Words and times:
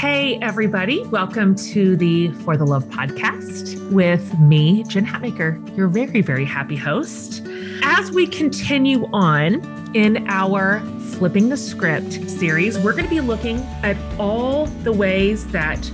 Hey, 0.00 0.38
everybody. 0.40 1.04
Welcome 1.08 1.54
to 1.56 1.94
the 1.94 2.30
For 2.32 2.56
the 2.56 2.64
Love 2.64 2.86
podcast 2.86 3.92
with 3.92 4.38
me, 4.38 4.82
Jen 4.84 5.04
Hatmaker, 5.04 5.76
your 5.76 5.88
very, 5.88 6.22
very 6.22 6.46
happy 6.46 6.74
host. 6.74 7.42
As 7.82 8.10
we 8.10 8.26
continue 8.26 9.06
on 9.12 9.56
in 9.94 10.26
our 10.30 10.80
Flipping 11.10 11.50
the 11.50 11.56
Script 11.58 12.14
series, 12.30 12.78
we're 12.78 12.92
going 12.92 13.04
to 13.04 13.10
be 13.10 13.20
looking 13.20 13.58
at 13.82 13.94
all 14.18 14.68
the 14.84 14.90
ways 14.90 15.46
that 15.48 15.86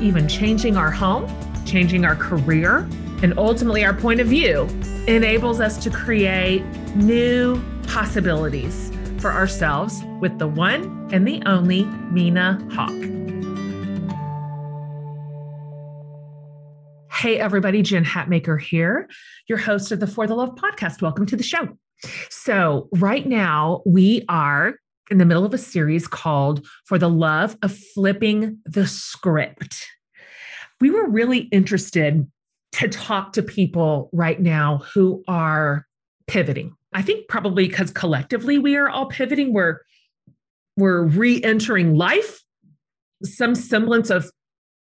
even 0.00 0.26
changing 0.26 0.76
our 0.76 0.90
home, 0.90 1.32
changing 1.64 2.04
our 2.04 2.16
career, 2.16 2.78
and 3.22 3.32
ultimately 3.38 3.84
our 3.84 3.94
point 3.94 4.18
of 4.18 4.26
view 4.26 4.62
enables 5.06 5.60
us 5.60 5.80
to 5.84 5.88
create 5.88 6.64
new 6.96 7.62
possibilities 7.86 8.90
for 9.18 9.30
ourselves 9.30 10.02
with 10.18 10.36
the 10.40 10.48
one 10.48 11.08
and 11.12 11.28
the 11.28 11.40
only 11.46 11.84
Mina 12.10 12.60
Hawk. 12.72 13.11
Hey, 17.22 17.38
everybody, 17.38 17.82
Jen 17.82 18.04
Hatmaker 18.04 18.60
here, 18.60 19.08
your 19.46 19.58
host 19.58 19.92
of 19.92 20.00
the 20.00 20.08
For 20.08 20.26
the 20.26 20.34
Love 20.34 20.56
podcast. 20.56 21.00
Welcome 21.00 21.24
to 21.26 21.36
the 21.36 21.44
show. 21.44 21.68
So, 22.30 22.88
right 22.94 23.24
now, 23.24 23.82
we 23.86 24.24
are 24.28 24.74
in 25.08 25.18
the 25.18 25.24
middle 25.24 25.44
of 25.44 25.54
a 25.54 25.58
series 25.58 26.08
called 26.08 26.66
For 26.84 26.98
the 26.98 27.08
Love 27.08 27.56
of 27.62 27.78
Flipping 27.94 28.58
the 28.64 28.88
Script. 28.88 29.86
We 30.80 30.90
were 30.90 31.08
really 31.08 31.42
interested 31.52 32.28
to 32.72 32.88
talk 32.88 33.34
to 33.34 33.42
people 33.44 34.10
right 34.12 34.40
now 34.40 34.78
who 34.92 35.22
are 35.28 35.86
pivoting. 36.26 36.74
I 36.92 37.02
think 37.02 37.28
probably 37.28 37.68
because 37.68 37.92
collectively 37.92 38.58
we 38.58 38.74
are 38.74 38.90
all 38.90 39.06
pivoting. 39.06 39.52
We're 39.52 39.78
we're 40.76 41.04
re-entering 41.04 41.94
life. 41.94 42.42
Some 43.22 43.54
semblance 43.54 44.10
of 44.10 44.28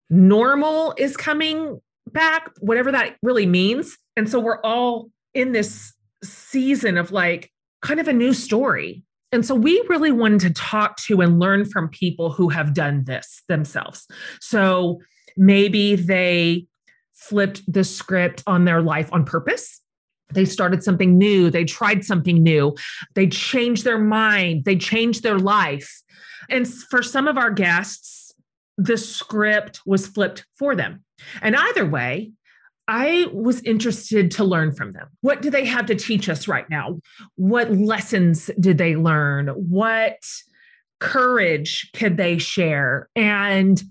normal 0.10 0.94
is 0.98 1.18
coming 1.18 1.82
back, 2.14 2.50
whatever 2.60 2.92
that 2.92 3.18
really 3.22 3.46
means. 3.46 3.98
And 4.16 4.30
so 4.30 4.40
we're 4.40 4.62
all 4.62 5.10
in 5.34 5.52
this 5.52 5.94
season 6.24 6.98
of 6.98 7.12
like 7.12 7.52
kind 7.82 8.00
of 8.00 8.08
a 8.08 8.14
new 8.14 8.34
story. 8.34 9.04
And 9.32 9.46
so 9.46 9.54
we 9.54 9.84
really 9.88 10.12
wanted 10.12 10.42
to 10.42 10.50
talk 10.52 10.98
to 11.04 11.22
and 11.22 11.40
learn 11.40 11.66
from 11.66 11.90
people 11.90 12.32
who 12.32 12.50
have 12.50 12.74
done 12.74 13.04
this 13.06 13.44
themselves. 13.48 14.08
So 14.42 15.00
maybe 15.38 15.96
they 15.96 16.66
flipped 17.14 17.62
the 17.72 17.84
script 17.84 18.44
on 18.48 18.66
their 18.66 18.82
life 18.82 19.10
on 19.12 19.26
purpose. 19.26 19.82
They 20.34 20.46
started 20.46 20.84
something 20.84 21.18
new. 21.18 21.50
They 21.50 21.66
tried 21.66 22.06
something 22.06 22.42
new. 22.42 22.76
They 23.16 23.28
changed 23.28 23.84
their 23.84 24.00
mind. 24.00 24.66
They 24.66 24.76
changed 24.76 25.24
their 25.24 25.40
life. 25.40 26.02
And 26.50 26.68
for 26.68 27.04
some 27.04 27.28
of 27.28 27.38
our 27.38 27.52
guests, 27.52 28.34
the 28.78 28.98
script 28.98 29.82
was 29.86 30.08
flipped 30.08 30.46
for 30.58 30.76
them. 30.76 31.04
And 31.42 31.56
either 31.56 31.86
way, 31.86 32.32
I 32.88 33.28
was 33.32 33.62
interested 33.62 34.32
to 34.32 34.44
learn 34.44 34.72
from 34.74 34.94
them. 34.94 35.08
What 35.22 35.44
do 35.44 35.52
they 35.52 35.66
have 35.66 35.86
to 35.88 35.96
teach 35.96 36.28
us 36.28 36.48
right 36.48 36.68
now? 36.70 37.00
What 37.36 37.72
lessons 37.72 38.50
did 38.60 38.80
they 38.80 38.96
learn? 38.96 39.50
What 39.50 40.18
courage 41.00 41.92
could 41.94 42.18
they 42.18 42.40
share? 42.40 43.08
And 43.16 43.82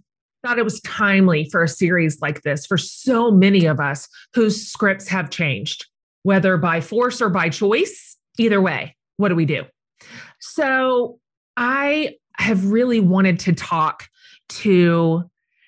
thought 0.42 0.58
it 0.58 0.64
was 0.64 0.80
timely 0.80 1.48
for 1.50 1.62
a 1.62 1.68
series 1.68 2.20
like 2.20 2.42
this 2.42 2.66
for 2.66 2.76
so 2.76 3.30
many 3.30 3.66
of 3.66 3.80
us 3.80 4.08
whose 4.34 4.66
scripts 4.66 5.08
have 5.08 5.30
changed, 5.30 5.86
whether 6.22 6.56
by 6.56 6.80
force 6.80 7.20
or 7.20 7.28
by 7.28 7.48
choice. 7.48 8.16
Either 8.38 8.60
way, 8.60 8.96
what 9.16 9.28
do 9.28 9.34
we 9.34 9.44
do? 9.44 9.64
So 10.40 11.18
I 11.56 12.16
have 12.36 12.70
really 12.70 13.00
wanted 13.00 13.38
to 13.40 13.52
talk 13.52 14.08
to 14.48 15.24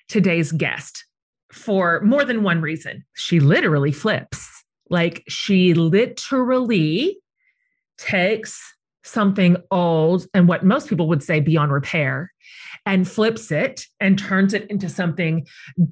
today's 0.07 0.51
guest 0.51 1.05
for 1.51 2.01
more 2.01 2.25
than 2.25 2.43
one 2.43 2.61
reason. 2.61 3.03
She 3.13 3.39
literally 3.39 3.91
flips. 3.91 4.47
Like 4.89 5.23
she 5.27 5.73
literally 5.73 7.17
takes 7.97 8.61
something 9.03 9.57
old 9.71 10.27
and 10.33 10.47
what 10.47 10.65
most 10.65 10.87
people 10.87 11.07
would 11.07 11.23
say 11.23 11.39
beyond 11.39 11.71
repair 11.71 12.31
and 12.85 13.07
flips 13.07 13.51
it 13.51 13.85
and 13.99 14.17
turns 14.17 14.53
it 14.53 14.69
into 14.69 14.89
something 14.89 15.45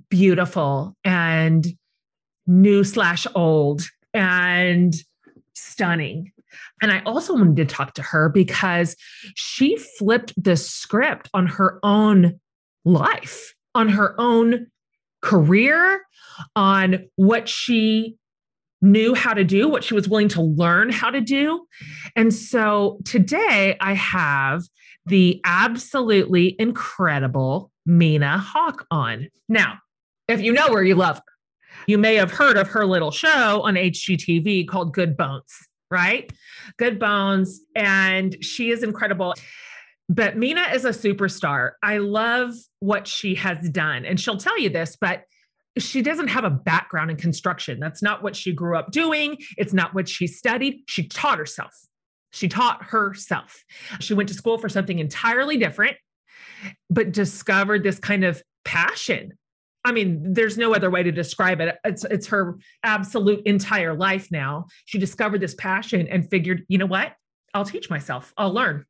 beautiful 0.10 0.96
and 1.04 1.68
new 2.48 2.84
slash 2.84 3.26
old 3.36 3.84
and 4.14 4.96
stunning. 5.54 6.32
And 6.82 6.92
I 6.92 7.02
also 7.06 7.34
wanted 7.34 7.58
to 7.58 7.66
talk 7.66 7.94
to 7.96 8.02
her 8.02 8.30
because 8.30 8.96
she 9.36 9.78
flipped 9.78 10.34
the 10.42 10.56
script 10.56 11.30
on 11.34 11.48
her 11.48 11.80
own 11.84 12.40
life, 12.86 13.54
on 13.76 13.90
her 13.90 14.16
own 14.20 14.68
career, 15.22 16.02
on 16.56 17.06
what 17.16 17.50
she 17.50 18.16
knew 18.82 19.14
how 19.14 19.34
to 19.34 19.44
do, 19.44 19.68
what 19.68 19.84
she 19.84 19.94
was 19.94 20.08
willing 20.08 20.30
to 20.30 20.42
learn 20.42 20.90
how 20.90 21.10
to 21.10 21.22
do. 21.22 21.66
And 22.16 22.34
so 22.34 23.00
today 23.04 23.76
I 23.82 23.94
have 23.94 24.64
the 25.06 25.42
absolutely 25.44 26.56
incredible 26.60 27.72
Mina 27.86 28.38
Hawk 28.38 28.86
on. 28.92 29.28
Now, 29.50 29.80
if 30.28 30.42
you 30.42 30.54
know 30.54 30.74
her, 30.74 30.84
you 30.84 30.96
love 30.96 31.18
her. 31.18 31.24
You 31.88 31.98
may 31.98 32.16
have 32.16 32.32
heard 32.32 32.58
of 32.58 32.68
her 32.70 32.86
little 32.86 33.12
show 33.12 33.62
on 33.62 33.76
HGTV 33.76 34.68
called 34.68 34.94
Good 34.94 35.18
Bones, 35.18 35.68
right? 35.90 36.32
Good 36.78 37.00
Bones. 37.00 37.62
And 37.76 38.38
she 38.44 38.70
is 38.70 38.84
incredible. 38.84 39.34
But 40.10 40.38
Mina 40.38 40.66
is 40.74 40.86
a 40.86 40.90
superstar. 40.90 41.72
I 41.84 42.00
love 42.00 42.54
what 42.80 43.08
she 43.08 43.36
has 43.36 43.70
done. 43.70 44.06
And 44.06 44.20
she'll 44.20 44.38
tell 44.38 44.60
you 44.60 44.70
this, 44.70 44.98
but 45.00 45.24
she 45.78 46.02
doesn't 46.02 46.30
have 46.30 46.44
a 46.44 46.50
background 46.50 47.12
in 47.12 47.18
construction. 47.18 47.80
That's 47.80 48.02
not 48.02 48.24
what 48.24 48.36
she 48.36 48.52
grew 48.52 48.76
up 48.76 48.92
doing. 48.92 49.38
It's 49.56 49.72
not 49.72 49.94
what 49.94 50.10
she 50.10 50.26
studied. 50.26 50.82
She 50.88 51.08
taught 51.08 51.38
herself. 51.38 51.74
She 52.32 52.48
taught 52.48 52.86
herself. 52.86 53.64
She 54.00 54.14
went 54.16 54.30
to 54.30 54.36
school 54.36 54.58
for 54.58 54.68
something 54.68 55.00
entirely 55.00 55.58
different, 55.58 55.96
but 56.90 57.12
discovered 57.12 57.84
this 57.84 58.00
kind 58.00 58.24
of 58.24 58.42
passion. 58.66 59.34
I 59.86 59.92
mean, 59.92 60.34
there's 60.34 60.58
no 60.58 60.74
other 60.74 60.90
way 60.90 61.04
to 61.04 61.12
describe 61.12 61.62
it. 61.62 61.78
It's, 61.84 62.04
it's 62.06 62.28
her 62.28 62.58
absolute 62.84 63.44
entire 63.46 63.94
life 63.94 64.28
now. 64.32 64.66
She 64.86 64.98
discovered 64.98 65.40
this 65.40 65.56
passion 65.56 66.08
and 66.08 66.30
figured, 66.30 66.66
you 66.68 66.78
know 66.78 66.86
what? 66.86 67.14
I'll 67.54 67.66
teach 67.66 67.90
myself, 67.90 68.34
I'll 68.38 68.54
learn. 68.54 68.86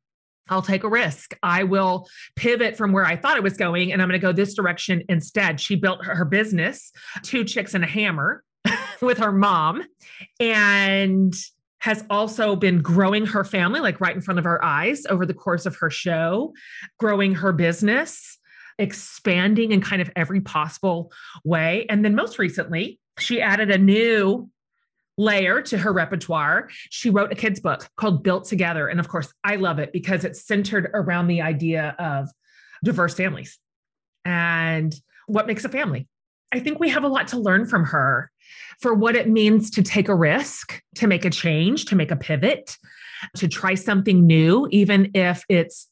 I'll 0.50 0.62
take 0.62 0.84
a 0.84 0.88
risk. 0.88 1.34
I 1.42 1.64
will 1.64 2.08
pivot 2.36 2.76
from 2.76 2.92
where 2.92 3.04
I 3.04 3.16
thought 3.16 3.36
it 3.36 3.42
was 3.42 3.56
going 3.56 3.92
and 3.92 4.02
I'm 4.02 4.08
going 4.08 4.20
to 4.20 4.26
go 4.26 4.32
this 4.32 4.54
direction 4.54 5.02
instead. 5.08 5.60
She 5.60 5.76
built 5.76 6.04
her 6.04 6.24
business, 6.24 6.92
Two 7.22 7.44
Chicks 7.44 7.74
and 7.74 7.84
a 7.84 7.86
Hammer, 7.86 8.42
with 9.00 9.18
her 9.18 9.32
mom 9.32 9.82
and 10.38 11.34
has 11.78 12.04
also 12.10 12.56
been 12.56 12.82
growing 12.82 13.24
her 13.24 13.42
family 13.42 13.80
like 13.80 14.00
right 14.00 14.14
in 14.14 14.20
front 14.20 14.38
of 14.38 14.44
our 14.44 14.62
eyes 14.62 15.06
over 15.08 15.24
the 15.24 15.32
course 15.32 15.64
of 15.64 15.76
her 15.76 15.88
show, 15.88 16.52
growing 16.98 17.34
her 17.34 17.52
business, 17.52 18.38
expanding 18.78 19.72
in 19.72 19.80
kind 19.80 20.02
of 20.02 20.10
every 20.14 20.40
possible 20.40 21.10
way. 21.44 21.86
And 21.88 22.04
then 22.04 22.14
most 22.14 22.38
recently, 22.38 22.98
she 23.18 23.40
added 23.40 23.70
a 23.70 23.78
new 23.78 24.50
layer 25.20 25.60
to 25.60 25.76
her 25.76 25.92
repertoire. 25.92 26.68
She 26.88 27.10
wrote 27.10 27.30
a 27.30 27.34
kid's 27.34 27.60
book 27.60 27.88
called 27.96 28.22
Built 28.24 28.46
Together. 28.46 28.88
And 28.88 28.98
of 28.98 29.08
course, 29.08 29.32
I 29.44 29.56
love 29.56 29.78
it 29.78 29.92
because 29.92 30.24
it's 30.24 30.42
centered 30.42 30.90
around 30.94 31.28
the 31.28 31.42
idea 31.42 31.94
of 31.98 32.30
diverse 32.82 33.14
families 33.14 33.58
and 34.24 34.94
what 35.26 35.46
makes 35.46 35.64
a 35.64 35.68
family. 35.68 36.08
I 36.52 36.58
think 36.58 36.80
we 36.80 36.88
have 36.88 37.04
a 37.04 37.08
lot 37.08 37.28
to 37.28 37.38
learn 37.38 37.66
from 37.66 37.84
her 37.84 38.30
for 38.80 38.94
what 38.94 39.14
it 39.14 39.28
means 39.28 39.70
to 39.72 39.82
take 39.82 40.08
a 40.08 40.14
risk, 40.14 40.82
to 40.96 41.06
make 41.06 41.24
a 41.24 41.30
change, 41.30 41.84
to 41.86 41.96
make 41.96 42.10
a 42.10 42.16
pivot, 42.16 42.76
to 43.36 43.46
try 43.46 43.74
something 43.74 44.26
new, 44.26 44.66
even 44.70 45.10
if 45.14 45.44
it's 45.48 45.86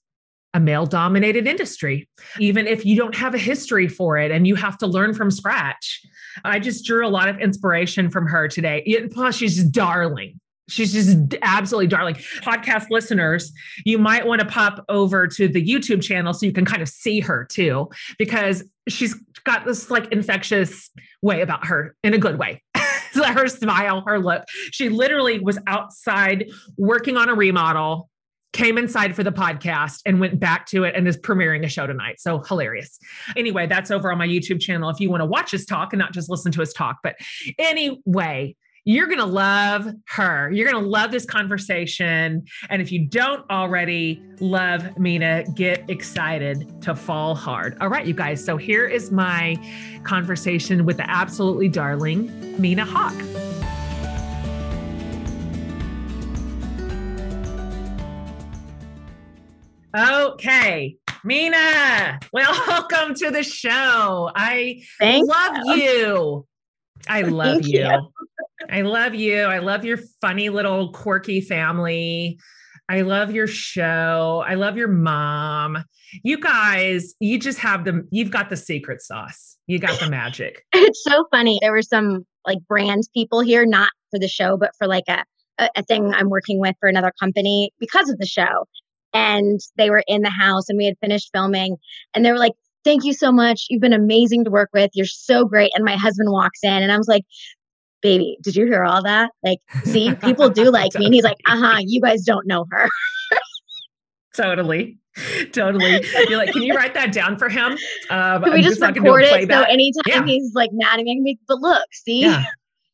a 0.54 0.60
male 0.60 0.86
dominated 0.86 1.46
industry, 1.46 2.08
even 2.38 2.66
if 2.66 2.84
you 2.84 2.96
don't 2.96 3.14
have 3.14 3.34
a 3.34 3.38
history 3.38 3.88
for 3.88 4.16
it 4.16 4.30
and 4.30 4.46
you 4.46 4.54
have 4.54 4.78
to 4.78 4.86
learn 4.86 5.14
from 5.14 5.30
scratch. 5.30 6.02
I 6.44 6.58
just 6.58 6.84
drew 6.84 7.06
a 7.06 7.10
lot 7.10 7.28
of 7.28 7.38
inspiration 7.38 8.10
from 8.10 8.26
her 8.26 8.48
today. 8.48 9.08
Plus, 9.12 9.36
she's 9.36 9.56
just 9.56 9.72
darling. 9.72 10.40
She's 10.68 10.92
just 10.92 11.34
absolutely 11.42 11.86
darling. 11.86 12.14
Podcast 12.42 12.90
listeners, 12.90 13.52
you 13.84 13.98
might 13.98 14.26
want 14.26 14.40
to 14.40 14.46
pop 14.46 14.84
over 14.88 15.26
to 15.26 15.48
the 15.48 15.64
YouTube 15.64 16.02
channel 16.02 16.34
so 16.34 16.44
you 16.44 16.52
can 16.52 16.66
kind 16.66 16.82
of 16.82 16.88
see 16.88 17.20
her 17.20 17.44
too, 17.44 17.88
because 18.18 18.64
she's 18.86 19.14
got 19.44 19.64
this 19.64 19.90
like 19.90 20.12
infectious 20.12 20.90
way 21.22 21.40
about 21.40 21.66
her 21.66 21.96
in 22.02 22.12
a 22.14 22.18
good 22.18 22.38
way. 22.38 22.62
her 23.14 23.48
smile, 23.48 24.02
her 24.06 24.18
look. 24.18 24.44
She 24.70 24.88
literally 24.88 25.38
was 25.38 25.58
outside 25.66 26.50
working 26.76 27.16
on 27.16 27.28
a 27.28 27.34
remodel 27.34 28.10
came 28.52 28.78
inside 28.78 29.14
for 29.14 29.22
the 29.22 29.30
podcast 29.30 30.00
and 30.06 30.20
went 30.20 30.40
back 30.40 30.66
to 30.66 30.84
it 30.84 30.94
and 30.94 31.06
is 31.06 31.16
premiering 31.18 31.64
a 31.64 31.68
show 31.68 31.86
tonight. 31.86 32.18
So 32.18 32.40
hilarious. 32.40 32.98
Anyway, 33.36 33.66
that's 33.66 33.90
over 33.90 34.10
on 34.10 34.18
my 34.18 34.26
YouTube 34.26 34.60
channel 34.60 34.88
if 34.90 35.00
you 35.00 35.10
want 35.10 35.20
to 35.20 35.26
watch 35.26 35.52
us 35.52 35.64
talk 35.64 35.92
and 35.92 35.98
not 35.98 36.12
just 36.12 36.30
listen 36.30 36.50
to 36.52 36.62
us 36.62 36.72
talk. 36.72 36.98
But 37.02 37.16
anyway, 37.58 38.56
You're 38.88 39.06
going 39.06 39.18
to 39.18 39.26
love 39.26 39.86
her. 40.06 40.50
You're 40.50 40.66
going 40.66 40.82
to 40.82 40.88
love 40.88 41.10
this 41.10 41.26
conversation. 41.26 42.46
And 42.70 42.80
if 42.80 42.90
you 42.90 43.06
don't 43.06 43.44
already 43.50 44.22
love 44.40 44.98
Mina, 44.98 45.44
get 45.54 45.84
excited 45.90 46.80
to 46.80 46.94
fall 46.94 47.34
hard. 47.34 47.76
All 47.82 47.88
right, 47.88 48.06
you 48.06 48.14
guys. 48.14 48.42
So 48.42 48.56
here 48.56 48.86
is 48.86 49.10
my 49.10 49.56
conversation 50.04 50.86
with 50.86 50.96
the 50.96 51.10
absolutely 51.10 51.68
darling 51.68 52.32
Mina 52.58 52.86
Hawk. 52.86 53.57
Okay, 59.96 60.98
Mina, 61.24 62.20
welcome 62.30 63.14
to 63.14 63.30
the 63.30 63.42
show. 63.42 64.30
I 64.34 64.82
Thank 65.00 65.26
love 65.26 65.56
you. 65.64 65.74
you. 65.74 66.46
I 67.08 67.22
love 67.22 67.62
you. 67.62 67.80
you. 67.80 68.12
I 68.68 68.82
love 68.82 69.14
you. 69.14 69.44
I 69.44 69.60
love 69.60 69.86
your 69.86 69.98
funny 70.20 70.50
little 70.50 70.92
quirky 70.92 71.40
family. 71.40 72.38
I 72.90 73.00
love 73.00 73.32
your 73.32 73.46
show. 73.46 74.44
I 74.46 74.54
love 74.56 74.76
your 74.76 74.88
mom. 74.88 75.82
You 76.22 76.38
guys, 76.38 77.14
you 77.18 77.38
just 77.38 77.58
have 77.58 77.86
the 77.86 78.06
you've 78.10 78.30
got 78.30 78.50
the 78.50 78.56
secret 78.58 79.00
sauce. 79.00 79.56
You 79.68 79.78
got 79.78 79.98
the 80.00 80.10
magic. 80.10 80.66
it's 80.74 81.02
so 81.02 81.24
funny. 81.30 81.58
There 81.62 81.72
were 81.72 81.80
some 81.80 82.26
like 82.46 82.58
brands 82.68 83.08
people 83.08 83.40
here, 83.40 83.64
not 83.64 83.90
for 84.10 84.18
the 84.18 84.28
show, 84.28 84.58
but 84.58 84.72
for 84.76 84.86
like 84.86 85.04
a, 85.08 85.24
a, 85.58 85.70
a 85.76 85.82
thing 85.82 86.12
I'm 86.12 86.28
working 86.28 86.60
with 86.60 86.76
for 86.78 86.90
another 86.90 87.12
company 87.18 87.72
because 87.78 88.10
of 88.10 88.18
the 88.18 88.26
show. 88.26 88.66
And 89.18 89.60
they 89.76 89.90
were 89.90 90.04
in 90.06 90.22
the 90.22 90.30
house 90.30 90.68
and 90.68 90.78
we 90.78 90.86
had 90.86 90.98
finished 91.00 91.30
filming 91.32 91.76
and 92.14 92.24
they 92.24 92.32
were 92.32 92.38
like, 92.38 92.52
Thank 92.84 93.04
you 93.04 93.12
so 93.12 93.32
much. 93.32 93.66
You've 93.68 93.82
been 93.82 93.92
amazing 93.92 94.44
to 94.44 94.50
work 94.50 94.70
with. 94.72 94.90
You're 94.94 95.04
so 95.04 95.44
great. 95.44 95.72
And 95.74 95.84
my 95.84 95.96
husband 95.96 96.30
walks 96.30 96.60
in 96.62 96.82
and 96.82 96.92
I 96.92 96.96
was 96.96 97.08
like, 97.08 97.24
baby, 98.00 98.38
did 98.42 98.56
you 98.56 98.66
hear 98.66 98.84
all 98.84 99.02
that? 99.02 99.32
Like, 99.42 99.58
see, 99.84 100.14
people 100.14 100.48
do 100.48 100.70
like 100.70 100.94
me. 100.94 101.06
And 101.06 101.14
he's 101.14 101.24
like, 101.24 101.36
uh 101.46 101.58
huh, 101.58 101.80
you 101.84 102.00
guys 102.00 102.22
don't 102.24 102.46
know 102.46 102.66
her. 102.70 102.88
totally. 104.34 104.98
Totally. 105.52 106.04
You're 106.28 106.38
like, 106.38 106.52
can 106.52 106.62
you 106.62 106.74
write 106.74 106.94
that 106.94 107.12
down 107.12 107.36
for 107.36 107.48
him? 107.48 107.72
Um, 108.10 108.42
can 108.42 108.52
we 108.52 108.58
I'm 108.58 108.62
just, 108.62 108.80
just 108.80 108.96
record 108.96 109.24
it? 109.24 109.50
So 109.50 109.62
anytime 109.62 110.02
yeah. 110.06 110.24
he's 110.24 110.54
like 110.54 110.70
mad 110.72 111.00
at 111.00 111.04
me, 111.04 111.10
I 111.10 111.14
can 111.14 111.24
be, 111.24 111.38
but 111.48 111.58
look, 111.58 111.82
see? 111.92 112.22
Yeah. 112.22 112.44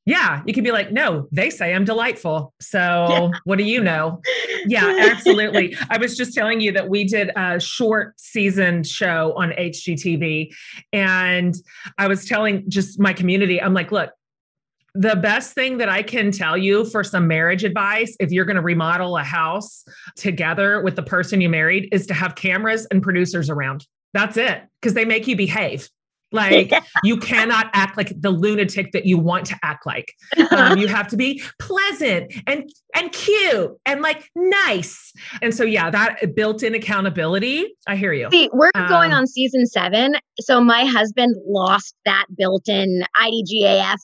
Yeah, 0.06 0.42
you 0.44 0.52
can 0.52 0.64
be 0.64 0.70
like, 0.70 0.92
no, 0.92 1.28
they 1.32 1.48
say 1.48 1.74
I'm 1.74 1.84
delightful. 1.84 2.52
So 2.60 2.78
yeah. 2.78 3.30
what 3.44 3.56
do 3.56 3.64
you 3.64 3.82
know? 3.82 4.20
Yeah, 4.66 4.96
absolutely. 5.10 5.76
I 5.88 5.96
was 5.96 6.14
just 6.16 6.34
telling 6.34 6.60
you 6.60 6.72
that 6.72 6.90
we 6.90 7.04
did 7.04 7.30
a 7.36 7.58
short 7.58 8.20
season 8.20 8.82
show 8.82 9.32
on 9.36 9.50
HGTV. 9.52 10.54
And 10.92 11.54
I 11.96 12.06
was 12.06 12.26
telling 12.26 12.68
just 12.68 13.00
my 13.00 13.14
community, 13.14 13.62
I'm 13.62 13.72
like, 13.72 13.92
look, 13.92 14.10
the 14.94 15.16
best 15.16 15.54
thing 15.54 15.78
that 15.78 15.88
I 15.88 16.02
can 16.02 16.30
tell 16.30 16.56
you 16.56 16.84
for 16.84 17.02
some 17.02 17.26
marriage 17.26 17.64
advice, 17.64 18.14
if 18.20 18.30
you're 18.30 18.44
going 18.44 18.56
to 18.56 18.62
remodel 18.62 19.16
a 19.16 19.24
house 19.24 19.84
together 20.16 20.82
with 20.82 20.96
the 20.96 21.02
person 21.02 21.40
you 21.40 21.48
married, 21.48 21.88
is 21.92 22.06
to 22.06 22.14
have 22.14 22.36
cameras 22.36 22.86
and 22.90 23.02
producers 23.02 23.50
around. 23.50 23.86
That's 24.12 24.36
it, 24.36 24.62
because 24.80 24.94
they 24.94 25.04
make 25.04 25.26
you 25.26 25.34
behave. 25.34 25.88
Like 26.34 26.70
yeah. 26.70 26.82
you 27.04 27.16
cannot 27.16 27.70
act 27.72 27.96
like 27.96 28.12
the 28.20 28.30
lunatic 28.30 28.92
that 28.92 29.06
you 29.06 29.18
want 29.18 29.46
to 29.46 29.56
act 29.62 29.86
like. 29.86 30.14
Um, 30.50 30.78
you 30.78 30.88
have 30.88 31.08
to 31.08 31.16
be 31.16 31.42
pleasant 31.58 32.32
and 32.46 32.68
and 32.94 33.12
cute 33.12 33.70
and 33.86 34.02
like 34.02 34.28
nice. 34.34 35.12
And 35.42 35.54
so 35.54 35.64
yeah, 35.64 35.90
that 35.90 36.34
built-in 36.34 36.74
accountability. 36.74 37.74
I 37.86 37.96
hear 37.96 38.12
you. 38.12 38.28
See, 38.30 38.50
we're 38.52 38.70
um, 38.74 38.88
going 38.88 39.12
on 39.12 39.26
season 39.26 39.66
seven. 39.66 40.16
So 40.40 40.60
my 40.60 40.84
husband 40.84 41.36
lost 41.46 41.94
that 42.04 42.26
built-in 42.36 43.04
IDGAF 43.16 43.98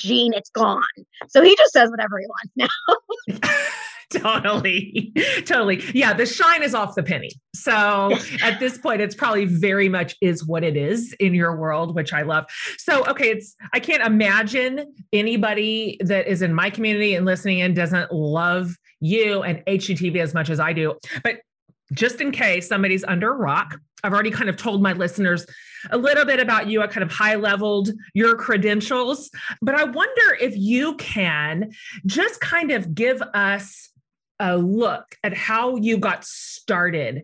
gene, 0.00 0.32
it's 0.32 0.50
gone. 0.50 0.82
So 1.28 1.42
he 1.42 1.54
just 1.56 1.72
says 1.72 1.90
whatever 1.90 2.18
he 2.18 2.26
wants 2.26 2.52
now. 2.56 3.48
totally. 4.18 5.12
Totally. 5.44 5.82
Yeah 5.94 6.12
the 6.12 6.26
shine 6.26 6.62
is 6.64 6.74
off 6.74 6.96
the 6.96 7.02
penny. 7.02 7.30
So 7.54 8.10
at 8.42 8.58
this 8.58 8.76
point 8.76 9.00
it's 9.00 9.14
probably 9.14 9.44
very 9.44 9.88
much 9.88 10.16
is 10.20 10.44
what 10.44 10.64
it 10.64 10.76
is 10.76 11.14
in 11.20 11.32
your 11.32 11.56
world 11.56 11.94
which 11.94 12.12
i 12.12 12.22
love. 12.22 12.46
So 12.78 13.06
okay 13.06 13.30
it's 13.30 13.54
i 13.72 13.78
can't 13.78 14.02
imagine 14.02 14.92
anybody 15.12 15.96
that 16.00 16.26
is 16.26 16.42
in 16.42 16.52
my 16.52 16.70
community 16.70 17.14
and 17.14 17.24
listening 17.24 17.60
in 17.60 17.72
doesn't 17.72 18.12
love 18.12 18.76
you 19.00 19.42
and 19.42 19.64
hgtv 19.66 20.16
as 20.16 20.34
much 20.34 20.50
as 20.50 20.58
i 20.58 20.72
do. 20.72 20.98
But 21.22 21.36
just 21.92 22.20
in 22.20 22.32
case 22.32 22.68
somebody's 22.68 23.04
under 23.04 23.30
a 23.30 23.36
rock 23.36 23.78
i've 24.02 24.12
already 24.12 24.30
kind 24.32 24.48
of 24.50 24.56
told 24.56 24.82
my 24.82 24.92
listeners 24.92 25.46
a 25.90 25.98
little 25.98 26.24
bit 26.24 26.40
about 26.40 26.68
you. 26.68 26.82
I 26.82 26.86
kind 26.86 27.02
of 27.02 27.10
high 27.10 27.36
leveled 27.36 27.90
your 28.14 28.36
credentials, 28.36 29.30
but 29.62 29.74
I 29.74 29.84
wonder 29.84 30.34
if 30.40 30.56
you 30.56 30.94
can 30.96 31.70
just 32.06 32.40
kind 32.40 32.70
of 32.70 32.94
give 32.94 33.22
us 33.34 33.89
a 34.40 34.56
look 34.56 35.16
at 35.22 35.36
how 35.36 35.76
you 35.76 35.98
got 35.98 36.24
started 36.24 37.22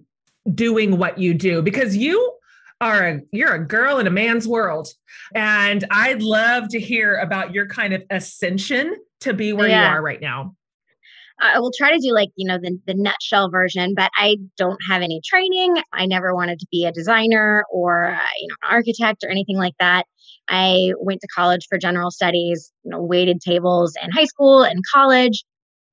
doing 0.55 0.99
what 0.99 1.19
you 1.19 1.35
do 1.35 1.63
because 1.63 1.97
you 1.97 2.33
are 2.81 3.09
a 3.09 3.21
you're 3.33 3.55
a 3.55 3.67
girl 3.67 3.99
in 3.99 4.07
a 4.07 4.11
man's 4.11 4.47
world 4.47 4.89
and 5.35 5.85
i'd 5.91 6.23
love 6.23 6.69
to 6.69 6.79
hear 6.79 7.17
about 7.17 7.53
your 7.53 7.67
kind 7.67 7.95
of 7.95 8.03
ascension 8.11 8.95
to 9.19 9.33
be 9.33 9.53
where 9.53 9.69
yeah. 9.69 9.89
you 9.89 9.97
are 9.97 10.03
right 10.03 10.21
now 10.21 10.55
I 11.39 11.59
will 11.59 11.73
try 11.77 11.93
to 11.93 11.99
do 11.99 12.15
like, 12.15 12.31
you 12.37 12.49
know, 12.49 12.59
the, 12.59 12.79
the 12.87 12.95
nutshell 12.95 13.51
version, 13.51 13.95
but 13.95 14.11
I 14.17 14.37
don't 14.57 14.79
have 14.89 15.03
any 15.03 15.21
training. 15.25 15.77
I 15.93 16.07
never 16.07 16.35
wanted 16.35 16.59
to 16.61 16.67
be 16.73 16.87
a 16.87 16.93
designer 16.93 17.65
or, 17.71 18.07
uh, 18.07 18.27
you 18.41 18.49
know, 18.49 18.57
an 18.63 18.75
architect 18.75 19.23
or 19.23 19.29
anything 19.29 19.59
like 19.59 19.75
that. 19.79 20.07
I 20.49 20.93
went 20.99 21.21
to 21.21 21.29
college 21.29 21.67
for 21.69 21.77
general 21.77 22.11
studies, 22.11 22.73
you 22.85 22.91
know, 22.91 23.03
waited 23.03 23.41
tables 23.41 23.95
in 24.03 24.11
high 24.13 24.25
school 24.25 24.63
and 24.63 24.83
college. 24.93 25.45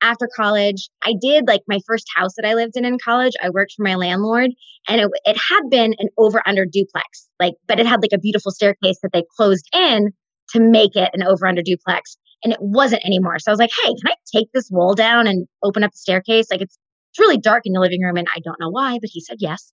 After 0.04 0.30
college, 0.36 0.90
I 1.04 1.14
did 1.20 1.48
like 1.48 1.62
my 1.68 1.80
first 1.88 2.06
house 2.16 2.34
that 2.36 2.46
I 2.46 2.54
lived 2.54 2.76
in 2.76 2.86
in 2.86 2.98
college. 3.04 3.32
I 3.42 3.50
worked 3.50 3.74
for 3.76 3.84
my 3.84 3.96
landlord 3.96 4.52
and 4.88 5.02
it, 5.02 5.10
it 5.26 5.38
had 5.50 5.62
been 5.70 5.96
an 5.98 6.10
over 6.18 6.42
under 6.46 6.66
duplex, 6.66 7.28
like, 7.40 7.54
but 7.68 7.80
it 7.80 7.88
had 7.88 8.02
like 8.02 8.12
a 8.14 8.20
beautiful 8.20 8.52
staircase 8.52 8.98
that 9.02 9.12
they 9.14 9.24
closed 9.38 9.66
in 9.74 10.12
to 10.50 10.60
make 10.60 10.96
it 10.96 11.10
an 11.14 11.24
over 11.24 11.48
under 11.48 11.62
duplex 11.64 12.18
and 12.44 12.52
it 12.52 12.60
wasn't 12.62 13.06
anymore. 13.06 13.40
So 13.40 13.50
I 13.50 13.54
was 13.54 13.60
like, 13.60 13.72
hey, 13.84 13.90
can 13.90 14.12
I 14.12 14.16
take 14.36 14.50
this 14.54 14.70
wall 14.70 14.94
down 14.94 15.26
and 15.26 15.48
open 15.64 15.84
up 15.84 15.92
the 15.92 15.98
staircase? 15.98 16.48
Like 16.52 16.62
it's 16.62 16.78
it's 17.14 17.20
really 17.20 17.38
dark 17.38 17.62
in 17.66 17.74
the 17.74 17.80
living 17.80 18.02
room 18.02 18.18
and 18.18 18.28
I 18.36 18.40
don't 18.44 18.60
know 18.60 18.72
why, 18.72 18.98
but 19.00 19.10
he 19.14 19.22
said 19.22 19.38
yes. 19.40 19.72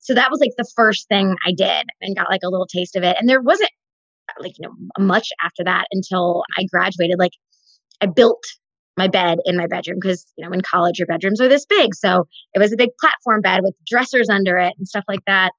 So 0.00 0.12
that 0.12 0.30
was 0.30 0.40
like 0.40 0.50
the 0.58 0.70
first 0.76 1.08
thing 1.08 1.36
I 1.46 1.52
did 1.56 1.86
and 2.02 2.14
got 2.14 2.28
like 2.28 2.42
a 2.44 2.50
little 2.50 2.66
taste 2.66 2.96
of 2.96 3.02
it. 3.02 3.16
And 3.18 3.26
there 3.26 3.40
wasn't 3.40 3.70
like, 4.38 4.52
you 4.58 4.68
know, 4.68 4.74
much 4.98 5.30
after 5.42 5.64
that 5.64 5.86
until 5.90 6.44
I 6.58 6.64
graduated. 6.70 7.18
Like 7.18 7.32
I 8.02 8.06
built 8.06 8.44
my 8.96 9.08
bed 9.08 9.38
in 9.44 9.56
my 9.56 9.66
bedroom 9.66 9.98
because, 10.00 10.26
you 10.36 10.44
know, 10.44 10.52
in 10.52 10.60
college 10.60 10.98
your 10.98 11.06
bedrooms 11.06 11.40
are 11.40 11.48
this 11.48 11.66
big. 11.66 11.94
So 11.94 12.26
it 12.54 12.58
was 12.58 12.72
a 12.72 12.76
big 12.76 12.90
platform 13.00 13.40
bed 13.40 13.60
with 13.62 13.74
dressers 13.86 14.28
under 14.28 14.56
it 14.58 14.74
and 14.78 14.86
stuff 14.86 15.04
like 15.08 15.24
that. 15.26 15.52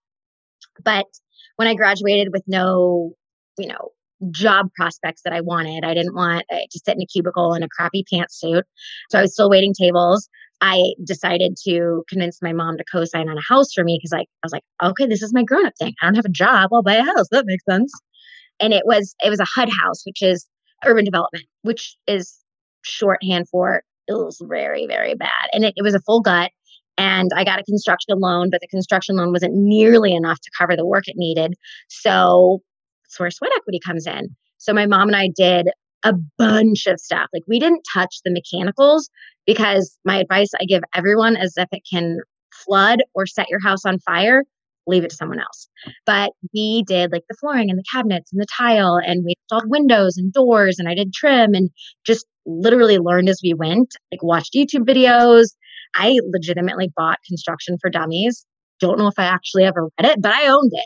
But 0.84 1.08
when 1.56 1.68
I 1.68 1.76
graduated 1.76 2.30
with 2.32 2.44
no, 2.48 3.14
you 3.58 3.68
know, 3.68 3.90
job 4.32 4.68
prospects 4.76 5.22
that 5.24 5.34
I 5.34 5.42
wanted. 5.42 5.84
I 5.84 5.94
didn't 5.94 6.16
want 6.16 6.46
uh, 6.52 6.56
to 6.56 6.80
sit 6.80 6.96
in 6.96 7.02
a 7.02 7.06
cubicle 7.06 7.54
in 7.54 7.64
a 7.64 7.68
crappy 7.68 8.06
pantsuit. 8.12 8.64
So 9.10 9.20
I 9.20 9.22
was 9.22 9.34
still 9.34 9.50
waiting 9.50 9.74
tables. 9.74 10.30
I 10.62 10.94
decided 11.06 11.58
to 11.66 12.04
convince 12.08 12.42
my 12.42 12.54
mom 12.54 12.78
to 12.78 12.86
co-sign 12.90 13.28
on 13.28 13.38
a 13.38 13.42
house 13.42 13.74
for 13.74 13.84
me 13.84 14.00
because 14.00 14.18
like 14.18 14.28
I 14.44 14.46
was 14.46 14.54
like, 14.54 14.64
okay, 14.82 15.08
this 15.08 15.22
is 15.22 15.34
my 15.34 15.44
grown-up 15.44 15.74
thing. 15.78 15.94
I 16.02 16.06
don't 16.06 16.16
have 16.16 16.26
a 16.26 16.30
job. 16.30 16.70
I'll 16.72 16.84
buy 16.84 16.96
a 16.96 17.04
house. 17.04 17.28
That 17.32 17.46
makes 17.46 17.66
sense. 17.70 17.92
And 18.60 18.74
it 18.74 18.84
was 18.86 19.16
it 19.24 19.30
was 19.30 19.40
a 19.40 19.48
HUD 19.56 19.70
house, 19.70 20.04
which 20.06 20.22
is 20.22 20.48
urban 20.86 21.04
development, 21.04 21.46
which 21.64 21.98
is 22.08 22.40
shorthand 22.84 23.48
for 23.50 23.84
it 24.08 24.14
was 24.14 24.42
very, 24.42 24.86
very 24.88 25.16
bad. 25.16 25.50
And 25.54 25.64
it, 25.64 25.74
it 25.78 25.82
was 25.82 25.96
a 25.96 26.02
full 26.02 26.22
gut. 26.22 26.52
And 26.98 27.32
I 27.36 27.44
got 27.44 27.60
a 27.60 27.64
construction 27.64 28.20
loan, 28.20 28.50
but 28.50 28.62
the 28.62 28.68
construction 28.68 29.16
loan 29.16 29.32
wasn't 29.32 29.56
nearly 29.56 30.14
enough 30.14 30.40
to 30.42 30.52
cover 30.58 30.76
the 30.76 30.86
work 30.86 31.08
it 31.08 31.16
needed. 31.18 31.56
So 31.90 32.62
that's 33.04 33.20
where 33.20 33.32
sweat 33.32 33.52
equity 33.56 33.80
comes 33.84 34.06
in. 34.06 34.36
So 34.58 34.74
my 34.74 34.86
mom 34.86 35.08
and 35.08 35.16
I 35.16 35.30
did 35.36 35.70
a 36.04 36.14
bunch 36.38 36.86
of 36.86 37.00
stuff. 37.00 37.30
Like 37.34 37.44
we 37.48 37.60
didn't 37.60 37.84
touch 37.94 38.18
the 38.24 38.32
mechanicals 38.32 39.10
because 39.48 39.98
my 40.06 40.18
advice 40.18 40.50
I 40.60 40.66
give 40.66 40.84
everyone 40.94 41.36
is 41.36 41.54
if 41.58 41.70
it 41.72 41.82
can 41.92 42.20
flood 42.54 43.00
or 43.16 43.26
set 43.26 43.50
your 43.50 43.60
house 43.60 43.86
on 43.86 44.00
fire, 44.00 44.44
leave 44.86 45.04
it 45.04 45.10
to 45.10 45.16
someone 45.16 45.40
else. 45.40 45.68
But 46.06 46.32
we 46.54 46.84
did 46.86 47.12
like 47.12 47.24
the 47.30 47.36
flooring 47.40 47.70
and 47.70 47.80
the 47.80 47.84
cabinets 47.92 48.32
and 48.32 48.42
the 48.42 48.46
tile 48.46 49.00
and 49.04 49.24
we 49.26 49.36
installed 49.44 49.72
windows 49.72 50.18
and 50.18 50.32
doors 50.32 50.78
and 50.78 50.88
I 50.88 50.94
did 50.94 51.14
trim 51.14 51.54
and 51.54 51.70
just 52.06 52.26
literally 52.46 52.98
learned 52.98 53.30
as 53.30 53.40
we 53.44 53.54
went, 53.54 53.96
like 54.12 54.24
watched 54.24 54.54
YouTube 54.54 54.88
videos. 54.88 55.48
I 55.96 56.18
legitimately 56.32 56.92
bought 56.96 57.20
Construction 57.28 57.78
for 57.80 57.90
Dummies. 57.90 58.46
Don't 58.80 58.98
know 58.98 59.08
if 59.08 59.18
I 59.18 59.26
actually 59.26 59.64
ever 59.64 59.84
read 59.84 60.12
it, 60.12 60.22
but 60.22 60.34
I 60.34 60.48
owned 60.48 60.72
it 60.74 60.86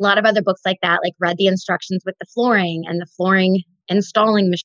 a 0.00 0.02
lot 0.02 0.18
of 0.18 0.24
other 0.24 0.42
books 0.42 0.62
like 0.64 0.78
that, 0.82 1.00
like 1.02 1.14
read 1.20 1.36
the 1.36 1.46
instructions 1.46 2.02
with 2.04 2.16
the 2.20 2.26
flooring 2.26 2.82
and 2.86 3.00
the 3.00 3.06
flooring 3.16 3.62
installing 3.88 4.50
machine. 4.50 4.64